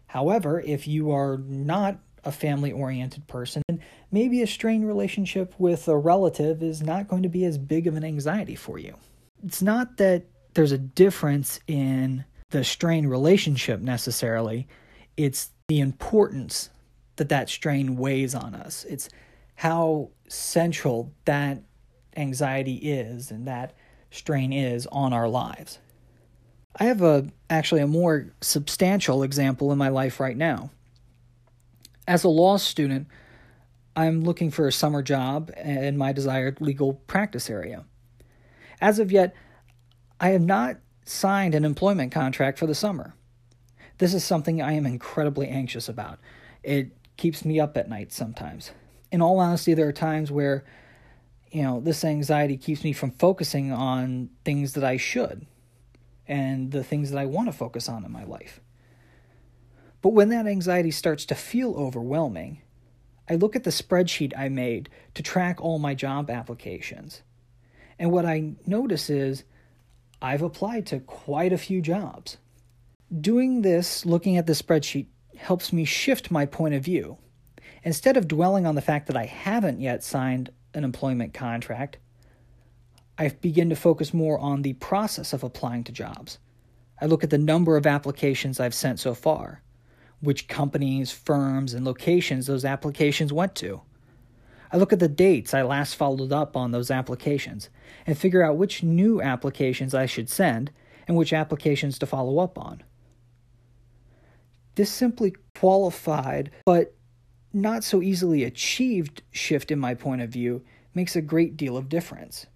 However, 0.06 0.60
if 0.60 0.88
you 0.88 1.10
are 1.10 1.38
not 1.38 1.98
a 2.24 2.32
family 2.32 2.72
oriented 2.72 3.26
person, 3.26 3.62
maybe 4.10 4.42
a 4.42 4.46
strained 4.46 4.86
relationship 4.86 5.54
with 5.58 5.86
a 5.88 5.96
relative 5.96 6.62
is 6.62 6.82
not 6.82 7.08
going 7.08 7.22
to 7.22 7.28
be 7.28 7.44
as 7.44 7.58
big 7.58 7.86
of 7.86 7.96
an 7.96 8.04
anxiety 8.04 8.54
for 8.54 8.78
you. 8.78 8.94
It's 9.44 9.62
not 9.62 9.98
that 9.98 10.24
there's 10.54 10.72
a 10.72 10.78
difference 10.78 11.60
in 11.66 12.24
the 12.50 12.64
strained 12.64 13.10
relationship 13.10 13.80
necessarily, 13.80 14.66
it's 15.16 15.50
the 15.68 15.80
importance 15.80 16.70
that 17.16 17.28
that 17.28 17.48
strain 17.48 17.96
weighs 17.96 18.34
on 18.34 18.54
us. 18.54 18.84
It's 18.88 19.08
how 19.56 20.10
central 20.28 21.12
that 21.26 21.62
anxiety 22.16 22.76
is 22.76 23.30
and 23.30 23.46
that 23.46 23.74
strain 24.10 24.52
is 24.52 24.86
on 24.86 25.12
our 25.12 25.28
lives. 25.28 25.78
I 26.78 26.84
have 26.84 27.02
a 27.02 27.26
actually 27.50 27.80
a 27.80 27.86
more 27.86 28.32
substantial 28.40 29.22
example 29.22 29.72
in 29.72 29.78
my 29.78 29.88
life 29.88 30.20
right 30.20 30.36
now. 30.36 30.70
As 32.06 32.24
a 32.24 32.28
law 32.28 32.56
student, 32.56 33.08
I'm 33.96 34.22
looking 34.22 34.50
for 34.50 34.68
a 34.68 34.72
summer 34.72 35.02
job 35.02 35.50
in 35.56 35.96
my 35.96 36.12
desired 36.12 36.60
legal 36.60 36.94
practice 36.94 37.50
area. 37.50 37.84
As 38.80 39.00
of 39.00 39.10
yet, 39.10 39.34
I 40.20 40.28
have 40.30 40.42
not 40.42 40.76
signed 41.04 41.54
an 41.54 41.64
employment 41.64 42.12
contract 42.12 42.58
for 42.58 42.66
the 42.66 42.74
summer. 42.74 43.14
This 43.98 44.14
is 44.14 44.24
something 44.24 44.62
I 44.62 44.72
am 44.74 44.86
incredibly 44.86 45.48
anxious 45.48 45.88
about. 45.88 46.20
It 46.62 46.96
keeps 47.16 47.44
me 47.44 47.58
up 47.58 47.76
at 47.76 47.88
night 47.88 48.12
sometimes. 48.12 48.70
In 49.10 49.20
all 49.20 49.40
honesty, 49.40 49.74
there 49.74 49.88
are 49.88 49.92
times 49.92 50.30
where, 50.30 50.64
you 51.50 51.62
know, 51.62 51.80
this 51.80 52.04
anxiety 52.04 52.56
keeps 52.56 52.84
me 52.84 52.92
from 52.92 53.10
focusing 53.10 53.72
on 53.72 54.30
things 54.44 54.74
that 54.74 54.84
I 54.84 54.96
should 54.96 55.46
and 56.28 56.70
the 56.70 56.84
things 56.84 57.10
that 57.10 57.18
I 57.18 57.26
want 57.26 57.48
to 57.48 57.52
focus 57.52 57.88
on 57.88 58.04
in 58.04 58.12
my 58.12 58.24
life. 58.24 58.60
But 60.02 60.10
when 60.10 60.28
that 60.28 60.46
anxiety 60.46 60.90
starts 60.90 61.24
to 61.26 61.34
feel 61.34 61.74
overwhelming, 61.74 62.62
I 63.28 63.34
look 63.34 63.56
at 63.56 63.64
the 63.64 63.70
spreadsheet 63.70 64.32
I 64.38 64.48
made 64.48 64.88
to 65.14 65.22
track 65.22 65.60
all 65.60 65.78
my 65.78 65.94
job 65.94 66.30
applications. 66.30 67.22
And 67.98 68.12
what 68.12 68.24
I 68.24 68.54
notice 68.66 69.10
is 69.10 69.44
I've 70.22 70.42
applied 70.42 70.86
to 70.86 71.00
quite 71.00 71.52
a 71.52 71.58
few 71.58 71.80
jobs. 71.80 72.36
Doing 73.20 73.62
this, 73.62 74.06
looking 74.06 74.36
at 74.36 74.46
the 74.46 74.52
spreadsheet, 74.52 75.06
helps 75.36 75.72
me 75.72 75.84
shift 75.84 76.30
my 76.30 76.46
point 76.46 76.74
of 76.74 76.84
view. 76.84 77.18
Instead 77.82 78.16
of 78.16 78.28
dwelling 78.28 78.66
on 78.66 78.74
the 78.74 78.82
fact 78.82 79.06
that 79.06 79.16
I 79.16 79.24
haven't 79.24 79.80
yet 79.80 80.02
signed 80.02 80.50
an 80.74 80.84
employment 80.84 81.32
contract, 81.32 81.98
I 83.18 83.28
begin 83.28 83.68
to 83.70 83.76
focus 83.76 84.14
more 84.14 84.38
on 84.38 84.62
the 84.62 84.74
process 84.74 85.32
of 85.32 85.42
applying 85.42 85.82
to 85.84 85.92
jobs. 85.92 86.38
I 87.00 87.06
look 87.06 87.24
at 87.24 87.30
the 87.30 87.38
number 87.38 87.76
of 87.76 87.86
applications 87.86 88.60
I've 88.60 88.74
sent 88.74 89.00
so 89.00 89.12
far, 89.12 89.60
which 90.20 90.46
companies, 90.46 91.10
firms, 91.10 91.74
and 91.74 91.84
locations 91.84 92.46
those 92.46 92.64
applications 92.64 93.32
went 93.32 93.56
to. 93.56 93.82
I 94.70 94.76
look 94.76 94.92
at 94.92 95.00
the 95.00 95.08
dates 95.08 95.52
I 95.52 95.62
last 95.62 95.96
followed 95.96 96.32
up 96.32 96.56
on 96.56 96.70
those 96.70 96.92
applications 96.92 97.70
and 98.06 98.16
figure 98.16 98.42
out 98.42 98.56
which 98.56 98.84
new 98.84 99.20
applications 99.20 99.94
I 99.94 100.06
should 100.06 100.28
send 100.28 100.70
and 101.08 101.16
which 101.16 101.32
applications 101.32 101.98
to 101.98 102.06
follow 102.06 102.38
up 102.38 102.56
on. 102.56 102.84
This 104.76 104.90
simply 104.90 105.34
qualified, 105.56 106.52
but 106.64 106.94
not 107.52 107.82
so 107.82 108.00
easily 108.00 108.44
achieved 108.44 109.22
shift 109.32 109.72
in 109.72 109.78
my 109.80 109.94
point 109.94 110.22
of 110.22 110.30
view 110.30 110.62
makes 110.94 111.16
a 111.16 111.22
great 111.22 111.56
deal 111.56 111.76
of 111.76 111.88
difference. 111.88 112.46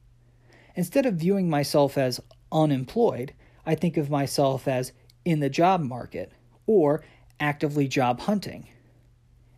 Instead 0.74 1.06
of 1.06 1.14
viewing 1.14 1.50
myself 1.50 1.98
as 1.98 2.20
unemployed, 2.50 3.34
I 3.66 3.74
think 3.74 3.96
of 3.96 4.10
myself 4.10 4.66
as 4.66 4.92
in 5.24 5.40
the 5.40 5.50
job 5.50 5.80
market 5.80 6.32
or 6.66 7.04
actively 7.38 7.88
job 7.88 8.20
hunting. 8.20 8.68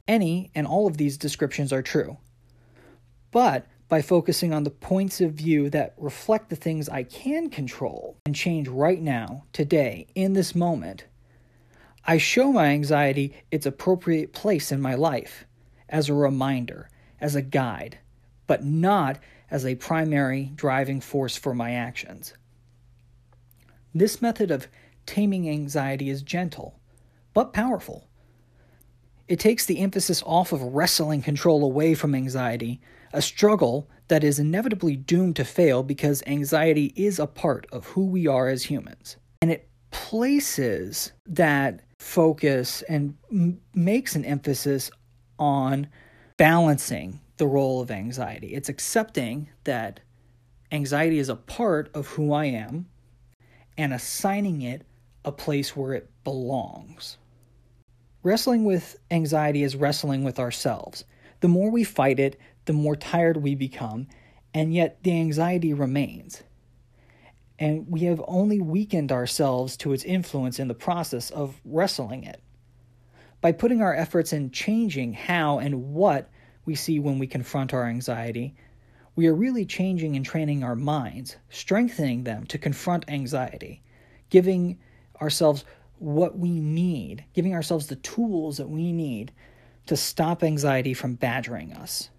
Any 0.06 0.50
and 0.54 0.66
all 0.66 0.86
of 0.86 0.96
these 0.96 1.16
descriptions 1.16 1.72
are 1.72 1.82
true. 1.82 2.18
But 3.30 3.66
by 3.88 4.02
focusing 4.02 4.52
on 4.52 4.64
the 4.64 4.70
points 4.70 5.20
of 5.20 5.32
view 5.32 5.70
that 5.70 5.94
reflect 5.98 6.50
the 6.50 6.56
things 6.56 6.88
I 6.88 7.02
can 7.02 7.50
control 7.50 8.16
and 8.26 8.34
change 8.34 8.68
right 8.68 9.00
now, 9.00 9.44
today, 9.52 10.06
in 10.14 10.32
this 10.32 10.54
moment, 10.54 11.04
I 12.04 12.18
show 12.18 12.52
my 12.52 12.66
anxiety 12.66 13.34
its 13.50 13.66
appropriate 13.66 14.32
place 14.32 14.72
in 14.72 14.80
my 14.80 14.94
life 14.94 15.46
as 15.88 16.08
a 16.08 16.14
reminder, 16.14 16.88
as 17.20 17.34
a 17.34 17.42
guide, 17.42 17.98
but 18.46 18.64
not 18.64 19.18
as 19.50 19.64
a 19.64 19.74
primary 19.74 20.52
driving 20.54 21.00
force 21.00 21.36
for 21.36 21.54
my 21.54 21.72
actions. 21.72 22.34
This 23.94 24.20
method 24.20 24.50
of 24.50 24.68
taming 25.06 25.48
anxiety 25.48 26.10
is 26.10 26.22
gentle, 26.22 26.80
but 27.32 27.52
powerful. 27.52 28.08
It 29.28 29.38
takes 29.38 29.64
the 29.66 29.78
emphasis 29.78 30.22
off 30.26 30.52
of 30.52 30.62
wrestling 30.62 31.22
control 31.22 31.64
away 31.64 31.94
from 31.94 32.14
anxiety, 32.14 32.80
a 33.12 33.22
struggle 33.22 33.88
that 34.08 34.24
is 34.24 34.38
inevitably 34.38 34.96
doomed 34.96 35.36
to 35.36 35.44
fail 35.44 35.82
because 35.82 36.22
anxiety 36.26 36.92
is 36.96 37.18
a 37.18 37.26
part 37.26 37.66
of 37.72 37.86
who 37.86 38.04
we 38.04 38.26
are 38.26 38.48
as 38.48 38.64
humans. 38.64 39.16
And 39.40 39.50
it 39.50 39.68
places 39.90 41.12
that 41.26 41.80
focus 41.98 42.82
and 42.82 43.16
m- 43.30 43.60
makes 43.74 44.14
an 44.14 44.24
emphasis 44.24 44.90
on 45.38 45.88
balancing 46.36 47.20
the 47.36 47.46
role 47.46 47.80
of 47.80 47.90
anxiety. 47.90 48.54
It's 48.54 48.68
accepting 48.68 49.48
that 49.64 50.00
anxiety 50.70 51.18
is 51.18 51.28
a 51.28 51.36
part 51.36 51.90
of 51.94 52.08
who 52.08 52.32
I 52.32 52.46
am 52.46 52.86
and 53.76 53.92
assigning 53.92 54.62
it 54.62 54.86
a 55.24 55.32
place 55.32 55.76
where 55.76 55.94
it 55.94 56.10
belongs. 56.22 57.18
Wrestling 58.22 58.64
with 58.64 58.98
anxiety 59.10 59.62
is 59.62 59.76
wrestling 59.76 60.24
with 60.24 60.38
ourselves. 60.38 61.04
The 61.40 61.48
more 61.48 61.70
we 61.70 61.84
fight 61.84 62.18
it, 62.18 62.38
the 62.64 62.72
more 62.72 62.96
tired 62.96 63.36
we 63.36 63.54
become, 63.54 64.06
and 64.54 64.72
yet 64.72 65.02
the 65.02 65.12
anxiety 65.12 65.74
remains. 65.74 66.42
And 67.58 67.86
we 67.88 68.00
have 68.04 68.22
only 68.26 68.60
weakened 68.60 69.12
ourselves 69.12 69.76
to 69.78 69.92
its 69.92 70.04
influence 70.04 70.58
in 70.58 70.68
the 70.68 70.74
process 70.74 71.30
of 71.30 71.60
wrestling 71.64 72.24
it. 72.24 72.40
By 73.40 73.52
putting 73.52 73.82
our 73.82 73.94
efforts 73.94 74.32
in 74.32 74.50
changing 74.50 75.12
how 75.12 75.58
and 75.58 75.92
what 75.92 76.30
we 76.64 76.74
see 76.74 76.98
when 76.98 77.18
we 77.18 77.26
confront 77.26 77.74
our 77.74 77.84
anxiety, 77.84 78.54
we 79.16 79.26
are 79.26 79.34
really 79.34 79.64
changing 79.64 80.16
and 80.16 80.24
training 80.24 80.64
our 80.64 80.74
minds, 80.74 81.36
strengthening 81.50 82.24
them 82.24 82.46
to 82.46 82.58
confront 82.58 83.08
anxiety, 83.08 83.82
giving 84.30 84.78
ourselves 85.20 85.64
what 85.98 86.38
we 86.38 86.50
need, 86.50 87.24
giving 87.32 87.54
ourselves 87.54 87.86
the 87.86 87.96
tools 87.96 88.56
that 88.56 88.68
we 88.68 88.92
need 88.92 89.32
to 89.86 89.96
stop 89.96 90.42
anxiety 90.42 90.94
from 90.94 91.14
badgering 91.14 91.72
us. 91.74 92.10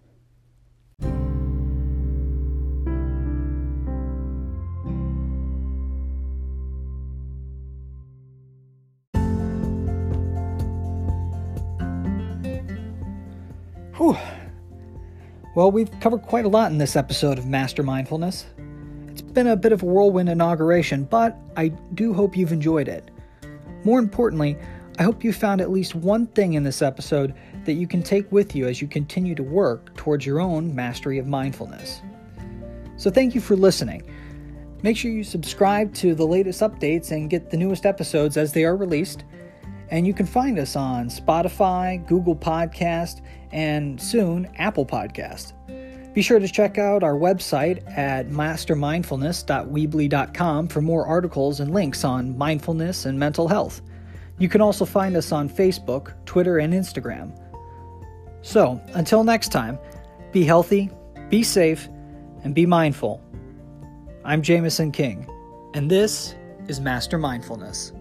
Well, 15.55 15.71
we've 15.71 15.99
covered 16.01 16.23
quite 16.23 16.43
a 16.43 16.49
lot 16.49 16.73
in 16.73 16.77
this 16.79 16.97
episode 16.97 17.37
of 17.37 17.45
Master 17.45 17.81
Mindfulness. 17.81 18.45
It's 19.07 19.21
been 19.21 19.47
a 19.47 19.55
bit 19.55 19.71
of 19.71 19.83
a 19.83 19.85
whirlwind 19.85 20.27
inauguration, 20.27 21.05
but 21.05 21.37
I 21.55 21.69
do 21.93 22.13
hope 22.13 22.35
you've 22.35 22.51
enjoyed 22.51 22.89
it. 22.89 23.09
More 23.85 23.99
importantly, 23.99 24.57
I 24.99 25.03
hope 25.03 25.23
you 25.23 25.31
found 25.31 25.61
at 25.61 25.71
least 25.71 25.95
one 25.95 26.27
thing 26.27 26.55
in 26.55 26.63
this 26.63 26.81
episode 26.81 27.33
that 27.63 27.75
you 27.75 27.87
can 27.87 28.03
take 28.03 28.29
with 28.33 28.53
you 28.53 28.67
as 28.67 28.81
you 28.81 28.89
continue 28.89 29.33
to 29.33 29.43
work 29.43 29.95
towards 29.95 30.25
your 30.25 30.41
own 30.41 30.75
mastery 30.75 31.19
of 31.19 31.25
mindfulness. 31.25 32.01
So, 32.97 33.09
thank 33.09 33.33
you 33.33 33.39
for 33.39 33.55
listening. 33.55 34.03
Make 34.83 34.97
sure 34.97 35.09
you 35.09 35.23
subscribe 35.23 35.93
to 35.95 36.15
the 36.15 36.27
latest 36.27 36.59
updates 36.59 37.11
and 37.11 37.29
get 37.29 37.49
the 37.49 37.55
newest 37.55 37.85
episodes 37.85 38.35
as 38.35 38.51
they 38.51 38.65
are 38.65 38.75
released. 38.75 39.23
And 39.89 40.05
you 40.05 40.13
can 40.13 40.25
find 40.25 40.59
us 40.59 40.75
on 40.75 41.07
Spotify, 41.07 42.05
Google 42.07 42.35
Podcast, 42.35 43.21
and 43.55 43.99
soon 43.99 44.47
Apple 44.57 44.85
Podcast. 44.85 45.53
Be 46.13 46.21
sure 46.21 46.37
to 46.39 46.47
check 46.47 46.77
out 46.77 47.01
our 47.03 47.15
website 47.15 47.81
at 47.97 48.29
mastermindfulness.weebly.com 48.29 50.67
for 50.67 50.81
more 50.81 51.07
articles 51.07 51.59
and 51.59 51.73
links 51.73 52.03
on 52.03 52.37
mindfulness 52.37 53.05
and 53.05 53.17
mental 53.17 53.47
health. 53.47 53.81
You 54.37 54.49
can 54.49 54.61
also 54.61 54.85
find 54.85 55.15
us 55.15 55.31
on 55.31 55.49
Facebook, 55.49 56.13
Twitter, 56.25 56.59
and 56.59 56.73
Instagram. 56.73 57.31
So, 58.41 58.81
until 58.93 59.23
next 59.23 59.53
time, 59.53 59.79
be 60.31 60.43
healthy, 60.43 60.91
be 61.29 61.41
safe, 61.41 61.87
and 62.43 62.53
be 62.53 62.65
mindful. 62.65 63.23
I'm 64.23 64.41
Jameson 64.41 64.91
King, 64.91 65.29
and 65.73 65.89
this 65.89 66.35
is 66.67 66.81
Master 66.81 67.17
Mindfulness. 67.17 67.93